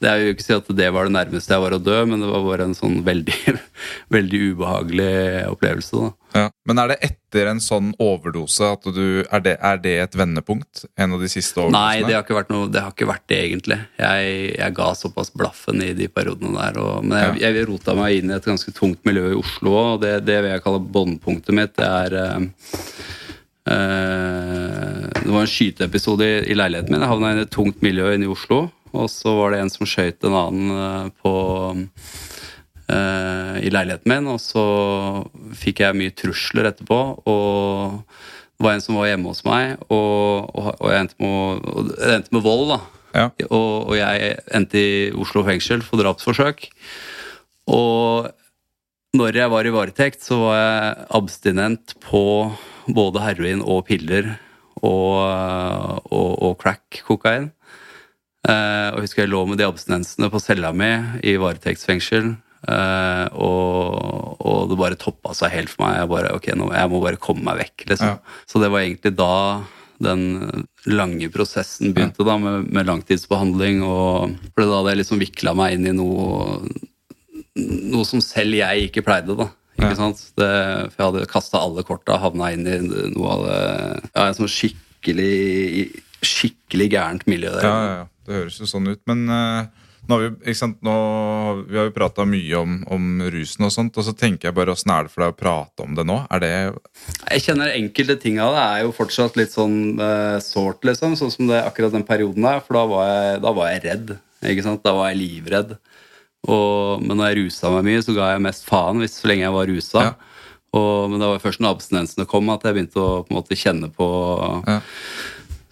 det 0.04 0.10
er 0.10 0.20
jo 0.20 0.34
ikke 0.34 0.44
å 0.44 0.48
si 0.50 0.56
at 0.58 0.68
det 0.82 0.90
var 0.92 1.08
det 1.08 1.14
nærmeste 1.16 1.56
jeg 1.56 1.64
var 1.64 1.72
å 1.72 1.80
dø, 1.80 1.96
men 2.10 2.20
det 2.20 2.28
var 2.28 2.44
bare 2.44 2.66
en 2.68 2.76
sånn 2.76 2.98
veldig, 3.06 3.38
veldig 4.16 4.42
ubehagelig 4.50 5.14
opplevelse. 5.54 6.02
da. 6.04 6.12
Ja. 6.36 6.50
Men 6.68 6.80
er 6.82 6.92
det 6.92 6.96
etter 7.06 7.48
en 7.50 7.60
sånn 7.62 7.92
overdose 8.02 8.68
at 8.74 8.84
du 8.92 9.24
Er 9.24 9.42
det, 9.44 9.54
er 9.64 9.80
det 9.80 9.94
et 10.02 10.16
vendepunkt? 10.18 10.84
En 10.98 11.16
av 11.16 11.22
de 11.22 11.30
siste 11.32 11.60
overdosene? 11.60 11.80
Nei, 11.80 12.04
det 12.04 12.16
har 12.16 12.24
ikke 12.24 12.38
vært 12.38 12.52
noe, 12.52 12.68
det 12.72 12.82
har 12.84 12.92
ikke 12.92 13.08
vært 13.08 13.26
det, 13.32 13.40
egentlig. 13.48 13.78
Jeg, 14.00 14.36
jeg 14.58 14.76
ga 14.76 14.90
såpass 14.98 15.32
blaffen 15.34 15.82
i 15.84 15.92
de 15.96 16.08
periodene 16.12 16.56
der. 16.58 16.80
Og, 16.82 17.04
men 17.06 17.18
jeg, 17.22 17.42
jeg 17.46 17.66
rota 17.70 17.96
meg 17.98 18.20
inn 18.20 18.32
i 18.32 18.36
et 18.36 18.48
ganske 18.52 18.74
tungt 18.76 19.02
miljø 19.08 19.32
i 19.32 19.40
Oslo 19.40 19.74
òg, 19.76 19.90
og 19.96 20.00
det, 20.04 20.14
det 20.28 20.40
vil 20.42 20.52
jeg 20.52 20.64
kalle 20.66 20.82
båndpunktet 20.96 21.56
mitt. 21.56 21.76
Det 21.78 21.88
er 21.88 22.18
øh, 22.22 22.48
Det 25.16 25.32
var 25.32 25.42
en 25.42 25.54
skyteepisode 25.56 26.26
i, 26.26 26.40
i 26.52 26.58
leiligheten 26.58 26.92
min. 26.92 27.02
Jeg 27.02 27.14
havna 27.14 27.34
i 27.34 27.44
et 27.46 27.54
tungt 27.54 27.84
miljø 27.86 28.12
inne 28.14 28.28
i 28.28 28.32
Oslo. 28.32 28.66
Og 28.96 29.10
så 29.12 29.32
var 29.36 29.52
det 29.52 29.60
en 29.60 29.72
som 29.72 29.88
skøyt 29.88 30.24
en 30.24 30.36
annen 30.38 30.72
eh, 30.80 31.08
på 31.22 31.32
eh, 32.92 33.56
i 33.66 33.72
leiligheten 33.72 34.12
min, 34.12 34.28
og 34.32 34.40
så 34.42 34.64
fikk 35.56 35.84
jeg 35.84 35.98
mye 35.98 36.14
trusler 36.16 36.70
etterpå. 36.70 37.00
Og 37.26 38.00
det 38.56 38.66
var 38.66 38.76
en 38.76 38.84
som 38.84 38.98
var 38.98 39.10
hjemme 39.10 39.32
hos 39.32 39.44
meg, 39.46 39.76
og, 39.88 40.52
og, 40.56 40.70
og 40.80 40.92
jeg 40.92 41.04
endte 41.04 41.20
med, 41.22 41.66
og 41.72 41.90
det 41.92 42.14
endte 42.14 42.36
med 42.36 42.46
vold. 42.46 42.70
da. 42.74 42.80
Ja. 43.16 43.26
Og, 43.48 43.68
og 43.90 43.94
jeg 43.96 44.32
endte 44.54 44.80
i 44.80 44.96
Oslo 45.16 45.44
fengsel 45.46 45.84
for 45.84 46.00
drapsforsøk. 46.00 46.66
Og 47.72 48.30
når 49.16 49.38
jeg 49.40 49.52
var 49.52 49.66
i 49.66 49.72
varetekt, 49.74 50.24
så 50.24 50.38
var 50.42 50.56
jeg 50.58 51.06
abstinent 51.18 51.96
på 52.04 52.24
både 52.86 53.22
heroin 53.24 53.62
og 53.64 53.86
piller 53.88 54.34
og, 54.84 56.02
og, 56.12 56.32
og 56.44 56.56
crack, 56.60 57.00
kokain. 57.06 57.50
Eh, 58.46 58.88
og 58.92 59.00
jeg 59.00 59.06
husker 59.08 59.24
jeg 59.24 59.32
lå 59.32 59.42
med 59.48 59.58
de 59.58 59.66
abstinensene 59.66 60.30
på 60.30 60.42
cella 60.42 60.72
mi 60.76 60.92
i 61.26 61.36
varetektsfengsel. 61.40 62.36
Eh, 62.66 63.26
og, 63.38 64.36
og 64.42 64.68
det 64.72 64.78
bare 64.80 64.98
toppa 64.98 65.34
seg 65.38 65.52
helt 65.54 65.70
for 65.72 65.84
meg. 65.86 66.00
Jeg, 66.02 66.10
bare, 66.10 66.32
ok, 66.36 66.48
nå, 66.58 66.70
jeg 66.74 66.90
må 66.92 67.00
bare 67.04 67.20
komme 67.22 67.44
meg 67.46 67.60
vekk. 67.64 67.86
Liksom. 67.92 68.14
Ja. 68.16 68.42
Så 68.50 68.62
det 68.62 68.70
var 68.74 68.82
egentlig 68.84 69.14
da 69.18 69.32
den 70.02 70.66
lange 70.92 71.30
prosessen 71.32 71.94
begynte, 71.96 72.24
da, 72.26 72.34
med, 72.42 72.66
med 72.74 72.88
langtidsbehandling. 72.90 73.78
Og, 73.86 74.34
for 74.52 74.64
det 74.64 74.68
da 74.72 74.80
hadde 74.80 74.92
jeg 74.96 75.00
liksom 75.04 75.22
vikla 75.22 75.54
meg 75.56 75.76
inn 75.78 75.86
i 75.88 75.94
noe, 75.96 76.58
noe 77.56 78.04
som 78.08 78.20
selv 78.24 78.58
jeg 78.58 78.90
ikke 78.90 79.04
pleide. 79.06 79.36
da. 79.38 79.48
Ikke 79.76 79.92
Ja. 79.92 79.96
sant? 79.98 80.20
Det, 80.36 80.50
for 80.92 80.98
jeg 81.00 81.06
hadde 81.10 81.30
kasta 81.30 81.60
alle 81.60 81.82
korta, 81.84 82.18
havna 82.20 82.50
inn 82.54 82.66
i 82.66 82.76
noe 83.12 83.32
av 83.34 83.42
det 83.46 83.60
ja, 84.10 84.26
en 84.26 84.36
sånn 84.38 84.48
skikkelig, 84.48 86.02
skikkelig 86.24 86.86
gærent 86.94 87.26
miljø 87.28 87.50
der. 87.58 87.66
Ja, 87.66 87.74
ja, 87.86 87.96
ja. 88.00 88.06
Det 88.26 88.34
høres 88.40 88.56
jo 88.58 88.66
sånn 88.66 88.88
ut. 88.90 89.00
Men 89.06 89.28
eh, 89.30 89.66
nå 90.06 90.16
har 90.16 90.26
vi, 90.30 90.54
sant, 90.54 90.78
nå, 90.86 90.94
vi 91.66 91.78
har 91.80 91.88
jo 91.88 91.94
prata 91.96 92.26
mye 92.28 92.60
om, 92.60 92.76
om 92.94 93.24
rusen 93.32 93.66
og 93.66 93.72
sånt, 93.74 93.96
og 93.98 94.06
så 94.06 94.14
tenker 94.14 94.48
jeg 94.48 94.56
bare 94.56 94.74
åssen 94.74 94.92
er 94.94 95.06
det 95.06 95.12
for 95.14 95.24
deg 95.24 95.34
å 95.34 95.38
prate 95.38 95.86
om 95.86 95.96
det 95.98 96.04
nå? 96.06 96.20
Er 96.30 96.42
det 96.44 96.52
Jeg 96.52 97.44
kjenner 97.48 97.74
enkelte 97.74 98.18
ting 98.22 98.38
av 98.42 98.54
det 98.54 98.62
er 98.62 98.84
jo 98.86 98.94
fortsatt 98.96 99.38
litt 99.40 99.54
sånn 99.54 99.98
uh, 99.98 100.38
sårt, 100.44 100.86
liksom. 100.86 101.18
Sånn 101.18 101.34
som 101.34 101.50
det 101.50 101.64
akkurat 101.64 101.94
den 101.96 102.06
perioden 102.06 102.46
der, 102.46 102.62
for 102.62 102.78
da 102.78 102.86
var 102.92 103.10
jeg, 103.10 103.42
da 103.42 103.54
var 103.58 103.72
jeg 103.72 103.84
redd. 103.88 104.16
Ikke 104.46 104.66
sant? 104.66 104.84
Da 104.86 104.94
var 104.94 105.10
jeg 105.10 105.20
livredd. 105.24 105.76
Og, 106.46 107.02
men 107.02 107.18
når 107.18 107.32
jeg 107.32 107.38
rusa 107.42 107.72
meg 107.74 107.88
mye, 107.88 108.02
så 108.06 108.14
ga 108.14 108.32
jeg 108.34 108.46
mest 108.46 108.66
faen 108.68 109.02
hvis 109.02 109.18
så 109.18 109.30
lenge 109.30 109.46
jeg 109.46 109.56
var 109.56 109.70
rusa. 109.72 110.04
Ja. 110.10 110.14
Og, 110.76 111.08
men 111.10 111.22
det 111.22 111.30
var 111.30 111.42
først 111.42 111.62
når 111.62 111.76
abstinensene 111.76 112.28
kom 112.28 112.50
at 112.52 112.66
jeg 112.66 112.76
begynte 112.76 113.00
å 113.00 113.22
på 113.24 113.32
en 113.32 113.38
måte 113.40 113.58
kjenne 113.58 113.90
på 113.94 114.06
Ja. 114.66 114.82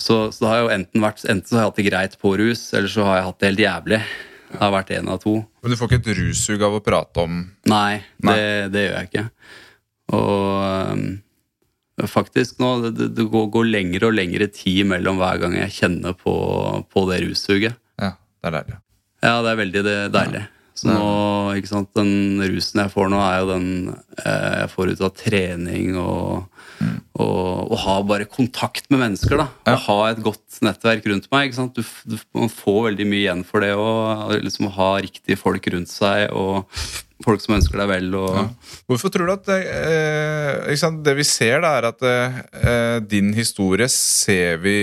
Så, 0.04 0.18
så 0.34 0.44
det 0.44 0.50
har 0.50 0.62
jo 0.62 0.70
enten 0.74 1.04
vært 1.04 1.24
Enten 1.24 1.48
så 1.48 1.56
har 1.56 1.62
jeg 1.62 1.70
hatt 1.70 1.80
det 1.80 1.88
greit 1.88 2.16
på 2.20 2.34
rus, 2.40 2.68
eller 2.76 2.92
så 2.92 3.08
har 3.08 3.18
jeg 3.18 3.28
hatt 3.30 3.40
det 3.40 3.50
helt 3.50 3.64
jævlig. 3.64 4.00
Det 4.54 4.60
har 4.60 4.72
vært 4.74 4.94
en 4.94 5.10
av 5.10 5.20
to. 5.22 5.34
Men 5.64 5.72
du 5.72 5.78
får 5.80 5.90
ikke 5.90 6.02
et 6.02 6.16
russug 6.20 6.62
av 6.62 6.76
å 6.76 6.82
prate 6.84 7.24
om 7.24 7.38
Nei, 7.70 8.02
Nei. 8.22 8.34
Det, 8.34 8.48
det 8.74 8.84
gjør 8.84 8.96
jeg 8.98 9.10
ikke. 9.10 9.24
Og 10.14 10.90
um, 10.92 11.04
faktisk 12.10 12.60
nå 12.60 12.74
Det, 12.84 13.08
det 13.16 13.26
går, 13.32 13.46
går 13.54 13.70
lengre 13.70 14.10
og 14.10 14.18
lengre 14.18 14.50
tid 14.52 14.84
mellom 14.92 15.18
hver 15.22 15.40
gang 15.42 15.56
jeg 15.58 15.76
kjenner 15.80 16.16
på, 16.18 16.34
på 16.90 17.06
det 17.10 17.22
russuget. 17.24 17.80
Ja, 18.00 18.14
det 18.14 18.50
er 18.50 18.58
deilig. 18.60 18.80
Ja, 19.24 19.38
det 19.40 19.54
er 19.54 19.62
veldig 19.62 19.84
det, 19.86 19.96
deilig. 20.12 20.44
Så 20.74 20.90
nå, 20.90 21.10
ikke 21.54 21.70
sant, 21.70 21.92
Den 21.94 22.42
rusen 22.42 22.82
jeg 22.82 22.92
får 22.92 23.10
nå, 23.12 23.20
er 23.22 23.36
jo 23.40 23.50
den 23.52 23.68
eh, 24.24 24.54
jeg 24.64 24.70
får 24.72 24.90
ut 24.90 25.04
av 25.06 25.12
trening 25.16 25.98
og, 26.02 26.64
og, 27.14 27.53
og 27.64 27.80
ha 27.84 27.96
bare 28.06 28.28
kontakt 28.30 28.86
med 28.92 29.00
mennesker. 29.02 29.38
da, 29.40 29.48
Ja. 29.66 29.74
Å 29.74 29.82
ha 29.86 29.98
et 30.10 30.22
godt 30.24 30.60
nettverk 30.64 31.06
rundt 31.10 31.30
meg. 31.32 31.48
ikke 31.48 31.60
sant, 31.60 31.74
du, 31.74 31.82
du, 32.04 32.18
Man 32.34 32.52
får 32.52 32.80
veldig 32.90 33.06
mye 33.08 33.22
igjen 33.24 33.44
for 33.48 33.64
det. 33.64 33.74
å 33.74 34.30
liksom 34.40 34.70
ha 34.76 34.90
riktige 35.00 35.40
folk 35.40 35.66
rundt 35.72 35.92
seg, 35.92 36.30
og 36.32 36.68
folk 37.24 37.42
som 37.42 37.56
ønsker 37.56 37.80
deg 37.80 37.90
vel. 37.90 38.14
og... 38.14 38.72
Hvorfor 38.88 39.12
tror 39.12 39.28
du 39.28 39.34
at 39.34 39.46
det, 39.48 39.60
eh, 40.68 40.74
sant? 40.80 41.04
det 41.04 41.16
vi 41.18 41.26
ser, 41.28 41.60
da, 41.64 41.76
er 41.78 41.90
at 41.92 42.08
eh, 42.08 42.98
din 43.04 43.32
historie 43.36 43.88
ser 43.92 44.58
vi 44.64 44.78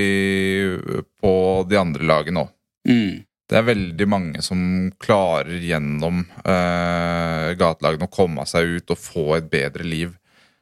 på 1.22 1.36
de 1.70 1.80
andre 1.80 2.08
lagene 2.08 2.46
òg. 2.46 2.56
Mm. 2.90 3.22
Det 3.52 3.58
er 3.60 3.68
veldig 3.68 4.06
mange 4.08 4.42
som 4.46 4.60
klarer 5.02 5.60
gjennom 5.60 6.22
eh, 6.40 7.52
gatelagene 7.60 8.08
å 8.08 8.14
komme 8.14 8.46
seg 8.48 8.78
ut 8.78 8.94
og 8.96 9.02
få 9.02 9.26
et 9.42 9.50
bedre 9.52 9.84
liv. 9.84 10.14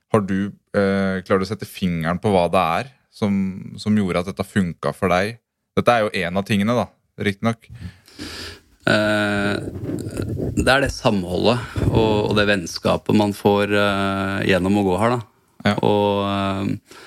Har 0.09 0.23
du 0.25 0.49
eh, 0.75 1.19
Klarer 1.25 1.41
du 1.41 1.47
å 1.47 1.49
sette 1.49 1.69
fingeren 1.69 2.19
på 2.21 2.31
hva 2.33 2.47
det 2.51 2.63
er 2.79 2.91
som, 3.13 3.33
som 3.79 3.95
gjorde 3.97 4.23
at 4.23 4.31
dette 4.31 4.45
funka 4.47 4.93
for 4.95 5.11
deg? 5.13 5.39
Dette 5.77 5.95
er 5.95 6.05
jo 6.05 6.13
én 6.25 6.39
av 6.39 6.45
tingene, 6.47 6.75
da, 6.75 6.87
riktignok. 7.23 7.69
Uh, 8.89 9.59
det 10.55 10.71
er 10.71 10.81
det 10.81 10.89
samholdet 10.95 11.59
og, 11.91 12.31
og 12.31 12.31
det 12.39 12.47
vennskapet 12.49 13.13
man 13.17 13.35
får 13.37 13.73
uh, 13.75 14.39
gjennom 14.47 14.79
å 14.79 14.85
gå 14.87 14.95
her, 15.01 15.17
da. 15.17 15.19
Ja. 15.67 15.75
Og, 15.85 16.23
uh, 16.25 17.03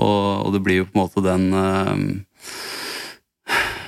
og, 0.00 0.22
og 0.46 0.54
det 0.56 0.62
blir 0.64 0.80
jo 0.80 0.88
på 0.88 0.96
en 0.96 1.02
måte 1.04 1.22
den 1.22 1.50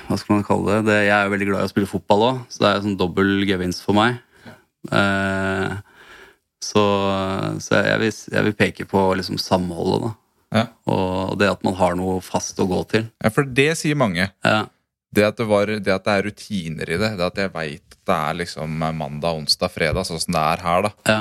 Hva 0.05 0.17
skal 0.19 0.35
man 0.35 0.45
kalle 0.45 0.77
det? 0.77 0.91
det 0.91 0.99
jeg 1.07 1.15
er 1.15 1.25
jo 1.25 1.33
veldig 1.33 1.49
glad 1.49 1.63
i 1.63 1.67
å 1.67 1.73
spille 1.73 1.89
fotball 1.89 2.27
òg, 2.27 2.43
så 2.53 2.61
det 2.61 2.69
er 2.69 2.79
en 2.79 2.85
sånn 2.87 2.99
dobbel 2.99 3.47
gevinst 3.49 3.81
for 3.85 3.97
meg. 3.97 4.21
Eh, 4.91 5.73
så 6.63 6.83
så 7.63 7.81
jeg, 7.83 7.99
vil, 8.01 8.13
jeg 8.35 8.47
vil 8.47 8.55
peke 8.57 8.87
på 8.89 9.03
liksom 9.19 9.39
samholdet, 9.41 10.07
da. 10.07 10.13
Ja. 10.53 10.65
Og 10.93 11.37
det 11.41 11.49
at 11.49 11.63
man 11.65 11.75
har 11.79 11.95
noe 11.97 12.19
fast 12.21 12.59
å 12.61 12.67
gå 12.69 12.83
til. 12.91 13.07
Ja, 13.23 13.31
For 13.33 13.47
det 13.47 13.71
sier 13.79 13.97
mange. 13.97 14.29
Ja. 14.45 14.59
Det 15.13 15.25
at 15.25 15.37
det, 15.37 15.47
var, 15.49 15.69
det 15.69 15.93
at 15.93 16.05
det 16.05 16.13
er 16.13 16.27
rutiner 16.27 16.89
i 16.89 16.99
det, 17.01 17.09
det 17.19 17.25
at 17.25 17.39
jeg 17.41 17.53
veit 17.53 17.81
at 17.93 18.09
det 18.09 18.17
er 18.17 18.37
liksom 18.41 18.77
mandag, 18.97 19.31
onsdag, 19.43 19.71
fredag, 19.71 20.05
sånn 20.09 20.21
som 20.21 20.35
det 20.35 20.43
er 20.43 20.63
her, 20.65 20.85
da. 20.87 20.93
Ja. 21.09 21.17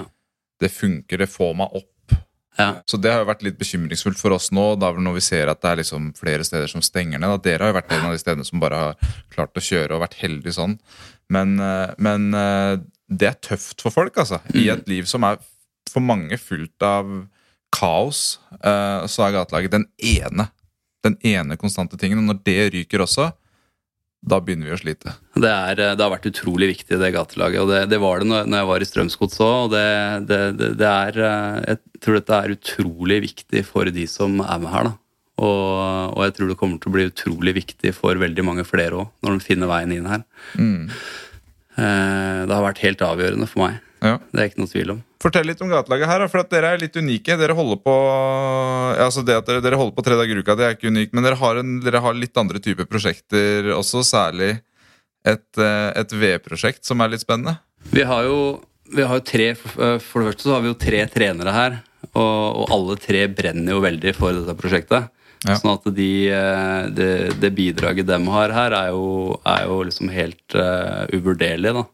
Det 0.63 0.71
funker, 0.73 1.21
det 1.23 1.29
får 1.31 1.57
meg 1.61 1.77
opp. 1.81 2.17
ja. 2.59 2.69
Så 2.89 2.99
det 3.01 3.13
har 3.13 3.23
jo 3.23 3.29
vært 3.29 3.45
litt 3.47 3.59
bekymringsfullt 3.61 4.21
for 4.21 4.35
oss 4.37 4.51
nå, 4.55 4.65
da 4.81 4.93
når 4.97 5.17
vi 5.19 5.25
ser 5.25 5.53
at 5.53 5.61
det 5.63 5.71
er 5.71 5.81
liksom 5.83 6.13
flere 6.19 6.45
steder 6.47 6.71
som 6.73 6.85
stenger 6.85 7.21
ned. 7.21 7.37
Da. 7.37 7.43
Dere 7.49 7.67
har 7.67 7.73
jo 7.73 7.79
vært 7.81 7.93
en 7.97 8.07
av 8.09 8.17
de 8.17 8.23
stedene 8.23 8.49
som 8.49 8.63
bare 8.63 8.81
har 8.81 9.17
klart 9.33 9.57
å 9.57 9.65
kjøre 9.65 9.97
og 9.97 10.05
vært 10.05 10.19
heldige 10.21 10.57
sånn. 10.57 10.79
Men, 11.33 11.57
eh, 11.61 11.95
men 12.03 12.33
eh, 12.37 12.75
det 13.19 13.29
er 13.29 13.39
tøft 13.45 13.85
for 13.85 13.95
folk, 13.95 14.17
altså. 14.23 14.41
I 14.57 14.69
et 14.73 14.89
liv 14.91 15.09
som 15.11 15.25
er 15.29 15.41
for 15.91 16.05
mange 16.05 16.39
fullt 16.41 16.87
av 16.87 17.11
kaos, 17.73 18.41
eh, 18.61 19.05
så 19.09 19.27
er 19.27 19.37
gatelaget 19.39 19.77
den 19.77 19.87
ene. 19.99 20.49
Den 21.03 21.17
ene 21.27 21.59
konstante 21.59 21.99
tingen. 21.99 22.21
Og 22.23 22.31
når 22.31 22.43
det 22.47 22.59
ryker 22.75 23.05
også, 23.05 23.31
da 24.23 24.39
begynner 24.39 24.71
vi 24.71 24.75
å 24.77 24.79
slite. 24.79 25.17
Det, 25.35 25.51
er, 25.51 25.81
eh, 25.81 25.95
det 25.99 26.05
har 26.05 26.13
vært 26.13 26.31
utrolig 26.31 26.71
viktig, 26.77 26.99
det 27.01 27.13
gatelaget. 27.17 27.65
Og 27.65 27.73
det, 27.73 27.83
det 27.91 28.01
var 28.03 28.23
det 28.23 28.31
når, 28.31 28.51
jeg 28.55 28.71
var 28.71 28.85
i 28.85 28.89
Strømsgods 28.91 29.41
òg. 29.43 29.55
Og 29.67 29.73
det, 29.75 29.87
det, 30.31 30.41
det, 30.61 30.73
det 30.81 30.91
er 30.91 31.23
eh, 31.27 31.63
Jeg 31.73 32.03
tror 32.05 32.19
dette 32.19 32.39
er 32.39 32.57
utrolig 32.57 33.23
viktig 33.27 33.65
for 33.67 33.91
de 33.91 34.07
som 34.11 34.39
er 34.45 34.63
med 34.63 34.73
her, 34.75 34.91
da. 34.93 34.99
Og, 35.43 36.13
og 36.13 36.21
jeg 36.27 36.35
tror 36.37 36.51
det 36.51 36.59
kommer 36.61 36.79
til 36.79 36.93
å 36.93 36.95
bli 36.95 37.09
utrolig 37.09 37.55
viktig 37.57 37.91
for 37.97 38.21
veldig 38.21 38.45
mange 38.47 38.67
flere 38.69 39.01
òg, 39.01 39.13
når 39.25 39.39
de 39.39 39.47
finner 39.47 39.71
veien 39.71 39.95
inn 39.97 40.07
her. 40.07 40.23
Mm. 40.61 40.93
Eh, 41.79 42.43
Det 42.47 42.53
har 42.53 42.65
vært 42.67 42.83
helt 42.85 43.03
avgjørende 43.07 43.49
for 43.49 43.67
meg. 43.67 43.81
Ja. 44.03 44.19
Det 44.33 44.41
er 44.41 44.49
ikke 44.51 44.63
noe 44.63 44.73
tvil 44.73 44.91
om. 44.97 45.03
Fortell 45.23 45.47
litt 45.47 45.61
om 45.63 45.71
gatelaget 45.71 46.11
her, 46.11 46.25
for 46.29 46.43
at 46.43 46.51
dere 46.51 46.73
er 46.75 46.81
litt 46.83 46.97
unike. 46.99 47.37
Dere 47.39 47.55
holder 47.55 47.79
på 47.85 47.93
altså 48.99 49.23
det 49.25 49.37
at 49.39 49.47
dere, 49.47 49.63
dere 49.63 49.79
holder 49.79 49.95
på 49.95 50.05
tre 50.05 50.19
dager 50.19 50.35
i 50.35 50.43
uka, 50.43 50.57
det 50.59 50.67
er 50.67 50.75
ikke 50.75 50.91
unikt, 50.91 51.15
men 51.15 51.23
dere 51.23 51.39
har, 51.39 51.61
en, 51.63 51.77
dere 51.85 52.03
har 52.03 52.19
litt 52.19 52.37
andre 52.41 52.59
typer 52.63 52.89
prosjekter 52.91 53.71
også, 53.77 54.03
særlig 54.07 54.57
et, 55.23 55.47
eh, 55.63 55.93
et 56.03 56.13
V-prosjekt 56.19 56.85
som 56.89 57.01
er 57.01 57.13
litt 57.15 57.23
spennende. 57.23 57.61
Vi 57.95 58.03
har 58.03 58.27
jo, 58.27 58.59
vi 58.91 59.07
har 59.07 59.19
jo 59.21 59.25
tre 59.27 59.49
For 59.55 60.23
det 60.23 60.33
første 60.33 60.47
så 60.49 60.57
har 60.57 60.63
vi 60.63 60.71
jo 60.73 60.79
tre 60.79 61.07
trenere 61.11 61.55
her. 61.55 61.81
Og, 62.13 62.65
og 62.67 62.73
alle 62.75 62.99
tre 63.01 63.25
brenner 63.31 63.77
jo 63.77 63.81
veldig 63.81 64.13
for 64.19 64.35
dette 64.35 64.55
prosjektet. 64.59 65.07
Ja. 65.43 65.57
Sånn 65.59 65.73
at 65.75 65.89
de, 65.97 66.13
de, 66.95 67.09
det, 67.43 67.51
bidraget 67.57 68.07
de 68.07 68.19
har 68.31 68.55
her, 68.55 68.77
er 68.79 68.93
jo, 68.95 69.41
er 69.43 69.67
jo 69.67 69.81
liksom 69.89 70.13
helt 70.15 70.55
uh, 70.55 71.09
uvurderlig. 71.11 71.75
da. 71.75 71.87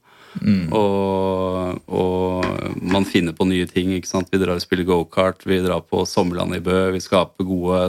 Og, 0.77 1.79
og 1.89 2.83
man 2.85 3.07
finner 3.09 3.35
på 3.37 3.47
nye 3.49 3.67
ting. 3.71 3.95
ikke 3.97 4.11
sant? 4.11 4.29
Vi 4.33 4.41
drar 4.41 4.59
og 4.59 4.65
spiller 4.65 4.87
gokart, 4.89 5.47
vi 5.49 5.61
drar 5.65 5.83
på 5.87 6.05
Sommerland 6.07 6.59
i 6.59 6.63
Bø. 6.65 6.91
Vi 6.95 7.03
skaper 7.03 7.47
gode, 7.49 7.83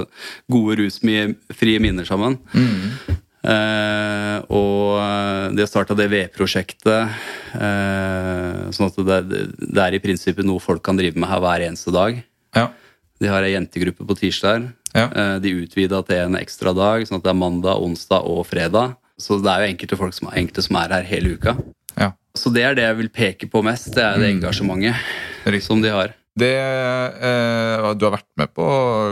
gode 0.52 0.80
rusfrie 0.80 1.84
minner 1.84 2.08
sammen. 2.08 2.40
Eh, 3.40 4.38
og 4.52 5.54
de 5.56 5.64
har 5.64 5.70
starta 5.70 5.96
det 5.98 6.10
V-prosjektet. 6.12 7.20
Eh, 7.56 8.66
sånn 8.76 8.90
at 8.90 9.00
det, 9.30 9.46
det 9.60 9.86
er 9.86 9.96
i 9.96 10.04
prinsippet 10.04 10.48
noe 10.48 10.64
folk 10.64 10.84
kan 10.86 11.00
drive 11.00 11.20
med 11.20 11.32
her 11.32 11.44
hver 11.44 11.68
eneste 11.70 11.94
dag. 11.96 12.24
Ja. 12.58 12.70
De 13.20 13.28
har 13.28 13.44
ei 13.44 13.54
jentegruppe 13.54 14.06
på 14.08 14.16
tirsdag. 14.18 14.70
Ja. 14.94 15.08
Eh, 15.10 15.36
De 15.44 15.52
utvida 15.64 16.02
til 16.08 16.24
en 16.28 16.40
ekstra 16.40 16.74
dag, 16.76 17.04
sånn 17.08 17.20
at 17.20 17.28
det 17.28 17.34
er 17.34 17.40
mandag, 17.42 17.82
onsdag 17.84 18.26
og 18.26 18.46
fredag. 18.48 18.96
Så 19.20 19.42
det 19.44 19.52
er 19.52 19.66
jo 19.66 19.74
enkelte 19.74 20.00
folk 20.00 20.16
som, 20.16 20.32
enkelte 20.32 20.64
som 20.64 20.80
er 20.80 20.96
her 20.96 21.04
hele 21.04 21.36
uka. 21.36 21.58
ja. 22.00 22.14
Så 22.38 22.54
det 22.54 22.62
er 22.64 22.76
det 22.78 22.84
jeg 22.86 22.96
vil 23.00 23.10
peke 23.10 23.48
på 23.52 23.64
mest. 23.66 23.90
Det 23.96 24.04
er 24.06 24.20
det 24.22 24.30
engasjementet 24.38 24.96
mm. 25.50 25.62
som 25.66 25.82
de 25.82 25.90
har. 25.92 26.14
Det, 26.40 26.56
eh, 26.56 27.88
du 27.98 28.06
har 28.06 28.14
vært 28.14 28.30
med 28.40 28.52
på 28.56 28.66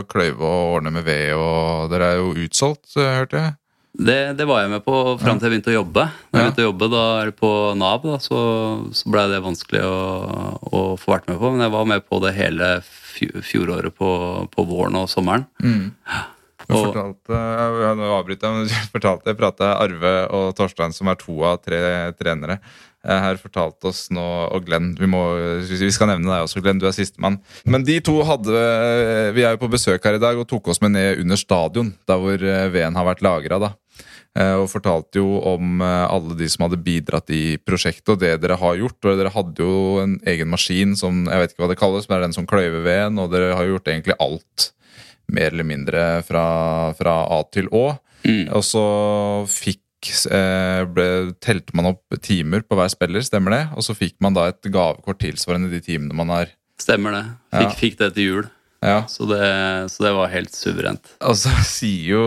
kløyve 0.08 0.40
og 0.40 0.76
ordne 0.78 0.92
med 0.94 1.04
ved, 1.04 1.34
og 1.36 1.90
dere 1.92 2.12
er 2.14 2.20
jo 2.22 2.30
utsolgt, 2.46 2.94
eh, 2.96 3.10
hørte 3.18 3.42
jeg? 3.42 3.56
Det, 3.98 4.16
det 4.38 4.46
var 4.46 4.62
jeg 4.62 4.70
med 4.70 4.84
på 4.86 4.94
fram 5.18 5.40
til 5.40 5.48
jeg 5.48 5.56
begynte 5.56 5.72
å 5.72 5.78
jobbe. 5.80 6.04
Da 6.30 6.38
jeg 6.38 6.46
begynte 6.46 6.62
å 6.62 6.68
jobbe 6.68 6.88
da 6.92 7.04
på 7.34 7.50
Nav, 7.80 8.06
da, 8.06 8.16
så, 8.22 8.40
så 8.94 9.10
blei 9.10 9.26
det 9.32 9.42
vanskelig 9.44 9.82
å, 9.82 9.98
å 10.70 10.82
få 11.00 11.16
vært 11.16 11.28
med 11.32 11.40
på. 11.42 11.50
Men 11.52 11.66
jeg 11.66 11.74
var 11.74 11.88
med 11.90 12.06
på 12.06 12.20
det 12.22 12.32
hele 12.38 12.70
fjoråret 13.44 13.94
på, 13.98 14.08
på 14.52 14.64
våren 14.68 14.96
og 15.02 15.08
sommeren. 15.12 15.46
Du 16.68 16.74
Og- 16.74 16.88
fortalte, 16.90 17.32
jeg, 17.38 17.94
nå 17.96 18.08
avbryter 18.18 18.48
jeg, 18.48 18.56
men 18.56 18.66
du 18.68 18.90
fortalte, 18.92 19.30
jeg 19.30 19.38
pratet 19.38 19.70
Arve 19.70 20.12
og 20.36 20.50
Torstein, 20.58 20.92
som 20.92 21.08
er 21.08 21.18
to 21.20 21.36
av 21.46 21.60
tre 21.64 21.78
trenere, 22.18 22.58
eh, 23.06 23.20
her 23.24 23.38
fortalte 23.40 23.88
oss 23.88 24.08
nå, 24.12 24.24
og 24.52 24.66
Glenn, 24.66 24.90
vi, 24.98 25.06
må, 25.08 25.22
vi 25.64 25.90
skal 25.94 26.10
nevne 26.12 26.28
deg 26.28 26.44
også, 26.44 26.60
Glenn, 26.64 26.82
du 26.82 26.88
er 26.90 26.96
sistemann. 26.96 27.38
Men 27.64 27.86
de 27.88 27.96
to 28.04 28.18
hadde, 28.26 28.52
vi 29.38 29.46
er 29.46 29.54
jo 29.56 29.62
på 29.62 29.70
besøk 29.72 30.04
her 30.04 30.18
i 30.18 30.22
dag, 30.26 30.36
og 30.36 30.48
tok 30.50 30.68
oss 30.74 30.82
med 30.84 30.92
ned 30.98 31.22
under 31.22 31.40
stadion, 31.40 31.94
der 32.10 32.20
hvor 32.20 32.36
eh, 32.42 32.68
veden 32.74 32.98
har 32.98 33.06
vært. 33.14 33.24
Eh, 33.24 33.70
Og 34.58 34.68
fortalte 34.70 35.18
jo 35.20 35.38
om 35.50 35.82
eh, 35.82 36.04
alle 36.06 36.36
de 36.38 36.48
som 36.50 36.66
hadde 36.66 36.80
bidratt 36.84 37.30
i 37.34 37.58
prosjektet, 37.58 38.12
og 38.14 38.20
det 38.22 38.36
dere 38.42 38.58
har 38.60 38.78
gjort. 38.78 38.98
og 39.04 39.18
Dere 39.18 39.32
hadde 39.34 39.64
jo 39.64 39.98
en 40.02 40.18
egen 40.28 40.50
maskin 40.52 40.94
som 40.98 41.24
jeg 41.26 41.42
vet 41.42 41.54
ikke 41.54 41.64
hva 41.64 41.70
det 41.72 41.80
kalles, 41.80 42.06
men 42.08 42.14
det 42.14 42.20
er 42.20 42.26
den 42.28 42.36
som 42.38 42.48
kløyver 42.50 42.84
veden, 42.86 43.18
og 43.22 43.32
dere 43.34 43.56
har 43.58 43.66
gjort 43.70 43.90
egentlig 43.90 44.18
alt 44.22 44.70
mer 45.28 45.52
eller 45.52 45.66
mindre 45.68 46.04
fra, 46.24 46.44
fra 46.96 47.18
A 47.34 47.42
til 47.52 47.68
Å. 47.74 47.84
Mm. 48.24 48.46
Og 48.56 48.64
så 48.66 48.84
fikk 49.50 50.12
eh, 50.32 50.84
ble, 50.88 51.08
telte 51.44 51.74
man 51.76 51.90
opp 51.92 52.18
timer 52.24 52.64
på 52.66 52.78
hver 52.78 52.92
spiller, 52.92 53.24
stemmer 53.26 53.54
det? 53.54 53.64
Og 53.76 53.84
så 53.86 53.96
fikk 53.98 54.16
man 54.24 54.36
da 54.36 54.48
et 54.52 54.70
gavekort 54.72 55.20
tilsvarende 55.22 55.70
de 55.72 55.82
timene 55.84 56.16
man 56.16 56.32
har 56.34 56.54
Stemmer 56.78 57.10
det. 57.10 57.24
Fikk, 57.50 57.64
Ja. 57.64 57.74
fikk 57.74 57.96
det 57.98 58.08
til 58.14 58.28
jul. 58.28 58.44
Ja. 58.84 59.02
Så 59.10 59.26
det, 59.26 59.42
så 59.90 60.04
det 60.04 60.12
var 60.14 60.30
helt 60.30 60.54
suverent. 60.54 61.14
Og 61.26 61.36
så 61.38 61.50
sier 61.66 62.12
jo 62.14 62.24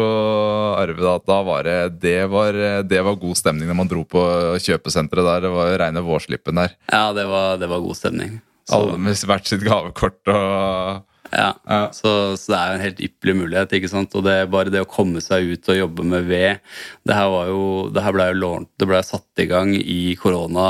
Arve 0.76 1.00
da 1.00 1.16
at 1.20 1.28
da 1.30 1.40
var 1.48 1.68
det, 1.68 1.78
det, 2.04 2.18
var, 2.32 2.58
det 2.88 3.04
var 3.08 3.20
god 3.22 3.40
stemning 3.40 3.70
når 3.72 3.80
man 3.84 3.92
dro 3.92 4.04
på 4.08 4.24
kjøpesenteret 4.60 5.28
der. 5.28 5.46
Det 5.48 5.54
var 5.56 5.78
reine 5.86 6.04
vårslippen 6.06 6.60
der. 6.64 6.76
Ja, 6.92 7.06
det 7.16 7.28
var, 7.32 7.56
det 7.62 7.72
var 7.72 7.84
god 7.84 8.00
stemning. 8.00 8.40
Så, 8.68 8.78
Alle 8.78 9.00
med 9.02 9.24
hvert 9.28 9.48
sitt 9.50 9.64
gavekort 9.66 10.32
og 10.32 11.08
ja. 11.32 11.52
Ja. 11.68 11.80
Så, 11.96 12.12
så 12.40 12.52
det 12.54 12.58
er 12.58 12.68
jo 12.72 12.78
en 12.78 12.84
helt 12.86 13.02
ypperlig 13.08 13.36
mulighet. 13.40 13.76
ikke 13.78 13.92
sant? 13.92 14.16
Og 14.18 14.26
det 14.26 14.36
er 14.36 14.52
bare 14.52 14.74
det 14.74 14.84
å 14.84 14.90
komme 14.90 15.24
seg 15.24 15.54
ut 15.54 15.72
og 15.72 15.80
jobbe 15.80 16.06
med 16.08 16.28
ved 16.30 16.60
Det 17.08 17.16
her 17.16 17.30
var 17.34 17.48
jo, 17.52 17.64
det 17.94 18.04
her 18.06 18.16
ble 18.16 18.28
jo 18.32 18.42
lånt, 18.42 18.72
det 18.82 18.90
ble 18.90 19.00
satt 19.06 19.44
i 19.44 19.48
gang 19.50 19.74
i 19.76 20.16
korona 20.20 20.68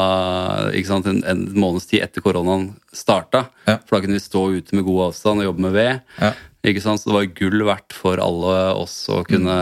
ikke 0.78 0.92
sant? 0.92 1.10
En, 1.10 1.24
en 1.28 1.44
måneds 1.58 1.90
tid 1.90 2.06
etter 2.06 2.24
koronaen 2.24 2.72
starta. 2.94 3.48
Ja. 3.66 3.80
For 3.88 3.98
da 3.98 4.06
kunne 4.06 4.20
vi 4.20 4.24
stå 4.24 4.46
ute 4.60 4.78
med 4.78 4.88
god 4.88 5.10
avstand 5.10 5.44
og 5.44 5.52
jobbe 5.52 5.68
med 5.68 5.78
ved. 5.78 6.16
Ja. 6.22 6.34
Ikke 6.72 6.84
sant? 6.84 7.02
Så 7.02 7.10
det 7.10 7.18
var 7.18 7.30
gull 7.40 7.66
verdt 7.66 7.98
for 7.98 8.22
alle 8.22 8.56
oss 8.78 8.96
å 9.10 9.24
kunne, 9.26 9.58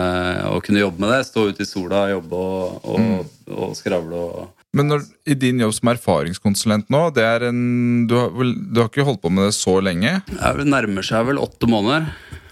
å 0.52 0.60
kunne 0.64 0.84
jobbe 0.84 1.06
med 1.06 1.14
det. 1.16 1.22
Stå 1.30 1.48
ute 1.48 1.64
i 1.64 1.70
sola, 1.70 2.10
jobbe 2.12 2.40
og, 2.40 2.90
og, 2.92 3.36
og 3.56 3.78
skravle 3.80 4.24
og 4.30 4.59
Men 4.78 4.86
når, 4.92 5.06
i 5.26 5.34
din 5.34 5.60
jobb 5.64 5.74
som 5.74 5.90
erfaringskonsulent 5.90 6.92
nå, 6.94 7.00
det 7.16 7.24
er 7.26 7.48
en, 7.48 7.62
du, 8.10 8.14
har, 8.20 8.30
du 8.30 8.82
har 8.84 8.90
ikke 8.92 9.06
holdt 9.08 9.24
på 9.24 9.32
med 9.34 9.48
det 9.50 9.56
så 9.58 9.80
lenge. 9.82 10.20
Det 10.30 10.68
nærmer 10.70 11.06
seg 11.08 11.26
vel 11.32 11.42
åtte 11.42 11.66
måneder. 11.70 12.06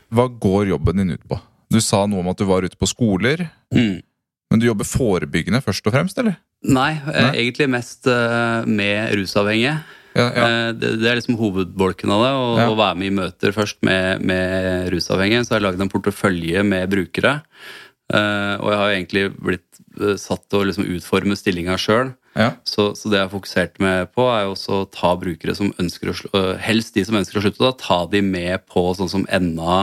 Hva 0.10 0.26
går 0.42 0.72
jobben 0.72 0.98
din 1.04 1.14
ut 1.14 1.28
på? 1.30 1.38
Du 1.70 1.78
sa 1.84 2.06
noe 2.10 2.24
om 2.24 2.32
at 2.32 2.40
du 2.40 2.46
var 2.50 2.66
ute 2.66 2.80
på 2.80 2.90
skoler. 2.90 3.46
Mm. 3.76 4.00
Men 4.50 4.62
du 4.64 4.66
jobber 4.70 4.88
forebyggende 4.88 5.60
først 5.62 5.86
og 5.90 5.94
fremst, 5.94 6.18
eller? 6.24 6.40
Nei, 6.66 6.94
eh, 6.96 7.22
Nei? 7.28 7.32
egentlig 7.44 7.68
mest 7.70 8.08
eh, 8.10 8.66
med 8.66 9.12
rusavhengige. 9.20 9.76
Ja, 10.18 10.24
ja. 10.34 10.46
Eh, 10.48 10.70
Det, 10.80 10.94
det 11.04 11.10
er 11.12 11.20
liksom 11.20 11.38
hovedbolken 11.38 12.10
av 12.16 12.24
det. 12.24 12.32
Å, 12.34 12.46
Ja. 12.64 12.70
å 12.72 12.80
være 12.80 12.98
med 12.98 13.12
i 13.12 13.16
møter 13.20 13.54
først 13.54 13.78
med, 13.86 14.24
med 14.26 14.88
rusavhengige. 14.96 15.44
Så 15.46 15.54
har 15.54 15.60
jeg 15.62 15.68
lagd 15.68 15.84
en 15.86 15.92
portefølje 15.94 16.64
med 16.66 16.90
brukere. 16.90 17.42
Og 18.08 18.68
jeg 18.72 18.80
har 18.80 18.94
egentlig 18.96 19.24
blitt 19.36 19.67
satt 20.22 20.54
og 20.58 20.68
liksom 20.70 20.86
utforme 20.96 21.36
stillinga 21.38 21.78
sjøl. 21.82 22.14
ja. 22.38 22.52
Så, 22.64 22.92
så 22.96 23.10
det 23.10 23.18
jeg 23.20 23.26
har 23.28 23.34
fokusert 23.34 23.80
med 23.84 24.12
på, 24.14 24.28
er 24.30 24.46
jo 24.46 24.54
også 24.56 24.82
å 24.84 24.88
ta 24.94 25.16
brukere 25.20 25.56
som 25.58 25.74
ønsker 25.82 26.12
å 26.12 26.16
øh, 26.38 26.54
Helst 26.62 26.94
de 26.96 27.04
som 27.08 27.18
ønsker 27.20 27.40
å 27.40 27.44
slutte, 27.46 27.64
da, 27.64 27.72
ta 27.82 28.00
de 28.12 28.22
med 28.22 28.66
på 28.70 28.84
sånn 28.98 29.10
som 29.10 29.26
NA 29.28 29.80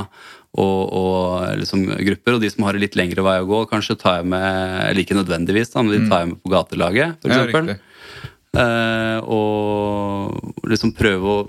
og, 0.54 0.82
og 0.94 1.56
liksom 1.58 1.82
grupper. 1.98 2.36
Og 2.36 2.44
de 2.44 2.50
som 2.52 2.62
har 2.68 2.76
en 2.78 2.84
litt 2.84 2.94
lengre 2.94 3.24
vei 3.26 3.40
å 3.42 3.48
gå, 3.48 3.64
kanskje 3.72 3.96
tar 3.98 4.20
jeg 4.20 4.28
med 4.30 4.84
Eller 4.84 5.02
ikke 5.02 5.16
nødvendigvis, 5.18 5.72
da, 5.74 5.82
men 5.82 5.96
de 5.96 6.08
tar 6.10 6.22
jeg 6.22 6.30
med 6.34 6.42
på 6.44 6.52
gatelaget, 6.54 7.16
Mm. 7.24 7.34
ja 7.34 7.42
riktig. 7.50 7.80
Eh, 8.54 9.18
og 9.26 10.68
liksom 10.70 10.92
prøve 10.94 11.32
å 11.32 11.40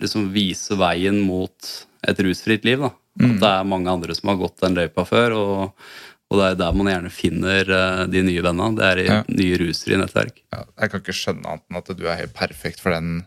liksom 0.00 0.30
vise 0.32 0.76
veien 0.80 1.18
mot 1.20 1.72
et 2.08 2.22
rusfritt 2.24 2.64
liv. 2.64 2.80
da. 2.80 2.90
Mm. 3.20 3.34
At 3.34 3.40
det 3.42 3.50
er 3.50 3.68
mange 3.68 3.92
andre 3.92 4.14
som 4.16 4.30
har 4.32 4.38
gått 4.40 4.60
den 4.62 4.78
løypa 4.78 5.04
før. 5.04 5.36
og, 5.36 5.72
og 6.28 6.38
det 6.40 6.46
er 6.50 6.56
der 6.60 6.74
man 6.76 6.90
gjerne 6.92 7.10
finner 7.14 7.70
eh, 7.72 8.04
de 8.12 8.22
nye 8.26 8.42
vennene. 8.44 8.76
Det 8.76 8.84
er 8.90 8.98
i 9.00 9.06
Ja. 9.08 9.18
nye 9.28 9.58
rusfrie 9.62 9.96
nettverk. 10.00 10.42
Ja, 10.52 10.64
jeg 10.82 10.90
kan 10.92 11.00
ikke 11.00 11.16
skjønne 11.16 11.46
annet 11.48 11.64
enn 11.70 11.80
at 11.80 11.92
du 11.96 12.04
er 12.06 12.18
helt 12.20 12.34
perfekt 12.36 12.80
for 12.84 12.92
den, 12.92 13.22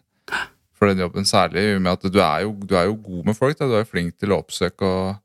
for 0.77 0.91
den 0.91 1.01
jobben. 1.01 1.25
Særlig 1.25 1.65
med 1.81 1.91
at 1.95 2.05
du 2.13 2.19
er 2.21 2.43
jo, 2.45 2.53
du 2.61 2.75
er 2.77 2.85
jo 2.91 2.95
god 3.01 3.25
med 3.31 3.37
folk. 3.37 3.57
Da. 3.57 3.65
Du 3.65 3.73
er 3.79 3.83
jo 3.85 3.89
flink 3.91 4.17
til 4.21 4.31
å 4.35 4.39
oppsøke 4.43 4.85
og, 4.85 5.15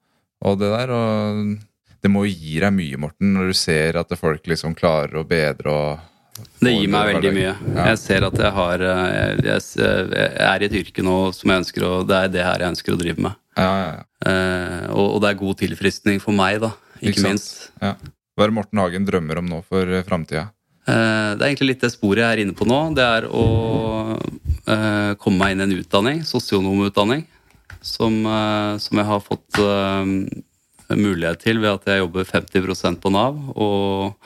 og 0.45 0.59
det 0.61 0.73
der. 0.73 0.93
Og 0.97 1.57
det 2.01 2.11
må 2.13 2.25
jo 2.27 2.33
gi 2.33 2.59
deg 2.63 2.73
mye, 2.77 2.97
Morten, 3.03 3.33
når 3.37 3.53
du 3.53 3.57
ser 3.61 3.97
at 4.01 4.13
folk 4.21 4.47
liksom 4.49 4.75
klarer 4.79 5.17
å 5.21 5.27
bedre 5.29 5.73
og 5.73 6.13
Det 6.61 6.73
gir 6.73 6.89
meg 6.93 7.09
veldig 7.15 7.33
mye. 7.33 7.53
Ja. 7.77 7.87
Jeg 7.91 7.99
ser 7.99 8.25
at 8.29 8.37
jeg 8.41 8.53
har 8.57 8.83
eh, 8.85 9.37
jeg, 9.45 9.61
jeg, 9.81 10.09
jeg 10.17 10.49
er 10.49 10.63
i 10.65 10.69
et 10.69 10.77
yrke 10.81 11.05
nå 11.05 11.15
som 11.37 11.51
jeg 11.53 11.63
ønsker 11.65 11.87
å 11.89 11.93
Det 12.09 12.17
er 12.25 12.29
det 12.35 12.45
her 12.45 12.61
jeg 12.65 12.73
ønsker 12.75 12.93
å 12.97 12.99
drive 13.01 13.25
med. 13.29 13.37
Ja, 13.57 13.69
ja, 13.81 13.87
ja. 13.97 14.03
Eh, 14.33 14.83
og, 14.93 15.15
og 15.17 15.23
det 15.25 15.31
er 15.31 15.39
god 15.41 15.57
tilfriskning 15.65 16.21
for 16.25 16.37
meg, 16.37 16.61
da. 16.65 16.73
Ikke, 17.01 17.15
Ikke 17.15 17.27
minst. 17.31 17.71
ja. 17.83 17.95
Hva 18.37 18.45
er 18.45 18.51
det 18.51 18.57
Morten 18.59 18.81
Hagen 18.83 19.07
drømmer 19.09 19.39
om 19.41 19.47
nå 19.49 19.63
for 19.65 19.89
eh, 19.89 20.05
framtida? 20.05 20.51
Eh, 20.87 21.31
det 21.35 21.41
er 21.41 21.49
egentlig 21.49 21.71
litt 21.71 21.87
det 21.87 21.93
sporet 21.95 22.21
jeg 22.21 22.35
er 22.35 22.43
inne 22.45 22.57
på 22.57 22.67
nå. 22.69 22.81
Det 22.97 23.07
er 23.07 23.29
å 23.33 23.45
eh, 24.21 25.15
komme 25.23 25.41
meg 25.41 25.55
inn 25.55 25.65
i 25.65 25.67
en 25.71 25.79
utdanning, 25.81 26.21
sosionomutdanning, 26.29 27.25
som, 27.81 28.19
som 28.83 29.01
jeg 29.01 29.07
har 29.09 29.23
fått 29.25 29.59
mulighet 30.93 31.41
til 31.43 31.61
ved 31.63 31.73
at 31.73 31.89
jeg 31.91 32.03
jobber 32.03 32.29
50% 32.29 33.01
på 33.03 33.11
Nav 33.15 33.39
og 33.57 34.17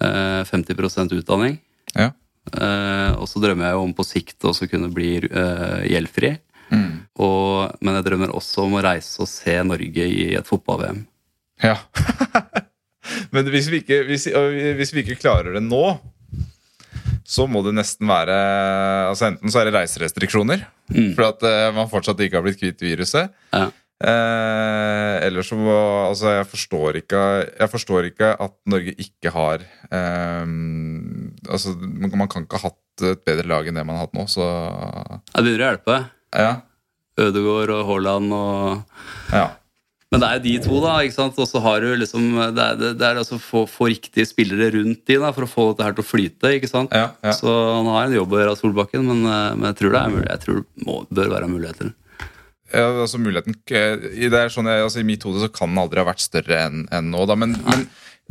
eh, 0.00 0.42
50 0.48 1.18
utdanning. 1.20 1.58
Ja. 1.94 2.10
Og 3.18 3.24
så 3.30 3.40
drømmer 3.40 3.70
jeg 3.70 3.76
jo 3.76 3.84
om 3.86 3.94
på 3.96 4.04
sikt 4.04 4.44
også 4.44 4.68
kunne 4.68 4.90
bli 4.92 5.16
gjeldfri. 5.22 6.34
Mm. 6.68 7.06
Og, 7.24 7.72
men 7.80 7.96
jeg 7.98 8.06
drømmer 8.08 8.34
også 8.36 8.66
om 8.66 8.76
å 8.76 8.82
reise 8.84 9.22
og 9.24 9.30
se 9.30 9.54
Norge 9.64 10.04
i 10.04 10.34
et 10.36 10.48
fotball-VM. 10.48 11.04
Ja. 11.62 11.76
Men 13.34 13.46
hvis 13.52 13.68
vi, 13.70 13.82
ikke, 13.84 14.00
hvis, 14.08 14.24
hvis 14.78 14.92
vi 14.94 15.02
ikke 15.04 15.20
klarer 15.20 15.54
det 15.58 15.62
nå, 15.62 15.82
så 17.24 17.46
må 17.48 17.62
det 17.64 17.74
nesten 17.76 18.08
være 18.08 18.34
altså 19.08 19.30
Enten 19.30 19.52
så 19.52 19.60
er 19.62 19.68
det 19.70 19.76
reiserestriksjoner, 19.78 20.66
Mm. 20.92 21.14
for 21.16 21.24
at 21.30 21.40
eh, 21.48 21.70
man 21.72 21.88
fortsatt 21.88 22.18
ikke 22.20 22.36
har 22.36 22.42
blitt 22.44 22.58
kvitt 22.60 22.82
viruset. 22.84 23.30
Ja. 23.56 23.70
Eh, 24.04 25.14
eller 25.24 25.40
så 25.46 25.56
må 25.56 25.72
Altså, 26.10 26.32
jeg 26.34 26.46
forstår 26.50 26.96
ikke 26.98 27.20
Jeg 27.60 27.70
forstår 27.72 28.08
ikke 28.10 28.32
at 28.42 28.52
Norge 28.68 28.92
ikke 29.00 29.30
har 29.32 29.62
eh, 29.64 30.44
Altså, 31.48 31.72
man, 31.78 32.28
kan 32.28 32.44
ikke 32.44 32.58
ha 32.60 32.68
hatt 32.68 33.04
et 33.14 33.22
bedre 33.24 33.46
lag 33.48 33.66
enn 33.70 33.78
det 33.78 33.86
man 33.86 33.96
har 33.96 34.04
hatt 34.08 34.18
nå, 34.18 34.26
så 34.28 34.44
Det 35.30 35.44
begynner 35.46 35.64
å 35.64 35.70
hjelpe. 35.72 35.96
Ja. 36.36 36.52
Ødegaard 37.24 37.72
og 37.78 37.86
Haaland 37.88 38.34
og 38.36 39.32
ja. 39.32 39.46
Men 40.12 40.20
det 40.22 40.28
er 40.28 40.36
jo 40.38 40.42
de 40.44 40.52
to, 40.68 40.76
da. 40.84 40.92
ikke 41.02 41.16
sant? 41.16 41.38
Og 41.42 41.48
så 41.50 41.60
har 41.64 41.80
du 41.82 41.88
liksom 41.98 42.26
Det 42.54 42.62
er, 42.62 42.76
det, 42.78 42.90
det 43.00 43.06
er 43.08 43.16
altså 43.18 43.38
få, 43.42 43.64
få 43.66 43.88
riktige 43.90 44.26
spillere 44.28 44.68
rundt 44.76 45.00
de 45.10 45.16
da, 45.18 45.32
for 45.34 45.46
å 45.46 45.50
få 45.50 45.64
dette 45.72 45.88
her 45.88 45.96
til 45.96 46.04
å 46.04 46.06
flyte. 46.06 46.52
ikke 46.60 46.70
sant? 46.70 46.94
Ja, 46.94 47.08
ja. 47.24 47.32
Så 47.34 47.50
han 47.50 47.88
har 47.90 48.06
en 48.06 48.14
jobb 48.20 48.32
å 48.36 48.38
gjøre, 48.38 48.52
av 48.54 48.60
Solbakken, 48.60 49.02
men, 49.08 49.24
eh, 49.26 49.54
men 49.58 49.68
jeg 49.72 49.78
tror 49.80 49.90
det 49.96 50.02
er 50.04 50.14
mulig. 50.14 50.28
Jeg 50.30 50.42
tror 50.44 50.60
det 50.62 50.86
må, 50.86 51.00
bør 51.10 51.32
være 51.34 51.50
muligheter. 51.50 51.92
Ja, 52.74 52.86
altså 53.04 53.18
muligheten 53.22 53.54
i, 53.54 54.28
det 54.32 54.38
er 54.40 54.48
sånn, 54.50 54.66
jeg- 54.70 54.82
altså, 54.86 54.98
I 55.02 55.06
mitt 55.06 55.22
hode 55.22 55.42
så 55.42 55.50
kan 55.52 55.70
den 55.70 55.78
aldri 55.82 56.00
ha 56.02 56.06
vært 56.08 56.22
større 56.24 56.56
enn 56.66 56.86
enn 56.90 57.10
nå. 57.12 57.26
Da. 57.30 57.34
Men, 57.38 57.52
men 57.66 57.84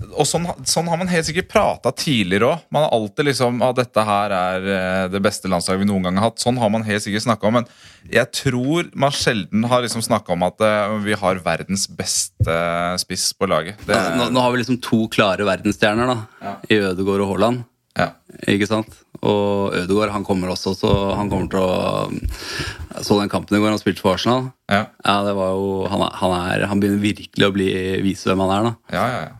og 0.03 0.25
sånn, 0.25 0.47
sånn 0.67 0.87
har 0.89 0.97
man 0.97 1.07
helt 1.07 1.27
sikkert 1.27 1.47
prata 1.51 1.91
tidligere 1.95 2.47
òg. 2.49 2.61
Man 2.73 2.83
har 2.83 2.93
alltid 2.97 3.27
liksom 3.29 3.61
at 3.63 3.77
dette 3.77 4.03
her 4.07 4.33
er 4.35 4.65
eh, 4.73 5.03
det 5.13 5.21
beste 5.23 5.47
landslaget 5.51 5.83
vi 5.83 5.87
noen 5.91 6.07
gang 6.07 6.17
har 6.17 6.31
hatt. 6.31 6.41
Sånn 6.41 6.57
har 6.59 6.71
man 6.73 6.83
helt 6.87 7.03
sikkert 7.05 7.27
snakka 7.27 7.47
om, 7.47 7.59
men 7.59 7.67
jeg 8.11 8.31
tror 8.35 8.89
man 8.99 9.13
sjelden 9.15 9.67
har 9.69 9.85
liksom 9.85 10.01
snakka 10.03 10.33
om 10.33 10.43
at 10.49 10.59
uh, 10.65 10.97
vi 11.05 11.13
har 11.15 11.39
verdens 11.45 11.85
beste 11.87 12.57
spiss 12.99 13.29
på 13.37 13.47
laget. 13.47 13.77
Det, 13.87 13.95
Nå, 14.17 14.31
nå 14.33 14.41
har 14.43 14.51
vi 14.55 14.63
liksom 14.63 14.81
to 14.83 15.05
klare 15.13 15.45
verdensstjerner 15.47 16.09
da, 16.09 16.17
Ja. 16.43 16.55
i 16.73 16.81
Ødegaard 16.89 17.23
og 17.27 17.31
Haaland. 17.35 17.63
ja. 17.99 18.09
Ikke 18.49 18.67
sant? 18.67 18.89
Og 19.23 19.77
Ødegaard 19.77 20.11
han 20.11 20.25
kommer 20.27 20.49
også, 20.51 20.73
så 20.75 20.89
han 21.15 21.29
kommer 21.31 21.47
til 21.53 21.61
å 21.61 23.03
så 23.05 23.19
den 23.21 23.29
kampen 23.31 23.55
i 23.55 23.61
går, 23.61 23.71
han 23.71 23.79
spilte 23.81 24.01
for 24.03 24.17
Arsenal. 24.17 24.49
Ja, 24.67 24.87
Ja, 25.05 25.15
det 25.23 25.37
var 25.37 25.53
jo 25.53 25.87
Han, 25.87 26.01
er, 26.01 26.11
han, 26.19 26.33
er, 26.49 26.65
han 26.67 26.81
begynner 26.81 26.99
virkelig 27.01 27.47
å 27.47 27.53
bli, 27.55 27.69
vise 28.03 28.27
hvem 28.33 28.43
han 28.43 28.53
er, 28.57 28.67
da. 28.67 28.75
ja, 28.97 29.05
ja. 29.13 29.23
ja. 29.29 29.39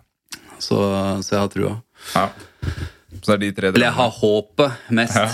Så, 0.64 0.80
så 1.26 1.36
jeg 1.36 1.42
har 1.44 1.54
trua. 1.54 1.78
ja. 2.16 2.28
Så 3.24 3.30
det 3.30 3.36
er 3.36 3.42
de 3.44 3.50
tre 3.56 3.70
Eller 3.70 3.86
jeg 3.86 3.96
har 3.96 4.10
håpet 4.18 4.88
mest. 4.98 5.16
Ja. 5.16 5.28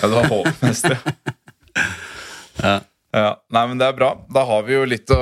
Ja, 0.00 0.08
du 0.08 0.14
har 0.16 0.28
håpet 0.30 0.62
mest, 0.64 0.88
ja. 0.90 0.98
Ja. 2.64 2.74
Ja, 3.14 3.28
nei, 3.54 3.60
men 3.70 3.78
Det 3.78 3.86
er 3.86 3.94
bra. 3.94 4.08
Da 4.34 4.42
har 4.48 4.64
vi 4.66 4.74
jo 4.74 4.86
litt 4.88 5.10
å, 5.14 5.18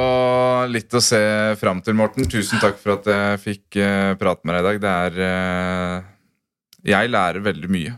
litt 0.71 0.95
å 0.97 1.01
se 1.05 1.21
fram 1.61 1.83
til, 1.85 1.97
Morten. 1.99 2.25
Tusen 2.31 2.61
takk 2.63 2.79
for 2.81 2.95
at 2.95 3.09
jeg 3.11 3.41
fikk 3.43 3.77
uh, 3.83 4.13
prate 4.21 4.49
med 4.49 4.57
deg 4.57 4.63
i 4.63 4.65
dag. 4.65 4.81
Det 4.85 4.93
er 5.09 5.19
uh, 5.27 6.07
Jeg 6.89 7.11
lærer 7.13 7.45
veldig 7.45 7.69
mye, 7.73 7.93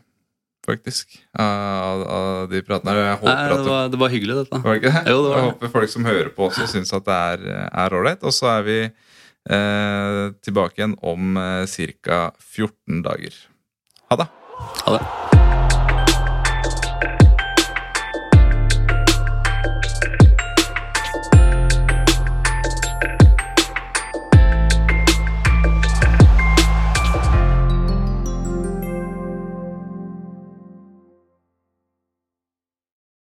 faktisk, 0.67 1.15
av, 1.39 2.03
av 2.17 2.49
de 2.51 2.63
pratene 2.67 2.97
her. 2.97 3.23
Nei, 3.23 3.37
det, 3.53 3.61
var, 3.69 3.93
det 3.93 4.01
var 4.03 4.15
hyggelig, 4.17 4.41
dette. 4.43 4.63
Det? 4.65 4.95
Jo, 5.13 5.21
det 5.21 5.31
var 5.31 5.39
Jeg 5.39 5.49
håper 5.53 5.75
folk 5.77 5.95
som 5.95 6.11
hører 6.11 6.33
på 6.35 6.49
også 6.49 6.67
syns 6.75 6.95
at 6.99 7.07
det 7.07 7.55
er 7.71 7.99
ålreit. 8.01 8.27
Og 8.27 8.35
så 8.35 8.51
er 8.57 8.67
vi 8.67 8.79
tilbake 10.41 10.81
igjen 10.81 10.97
om 11.03 11.37
eh, 11.37 11.93
ca. 12.03 12.33
14 12.41 13.03
dager. 13.03 13.35
Ha 14.09 14.17
det. 14.17 14.29
Ha 14.87 14.99
det. 14.99 15.34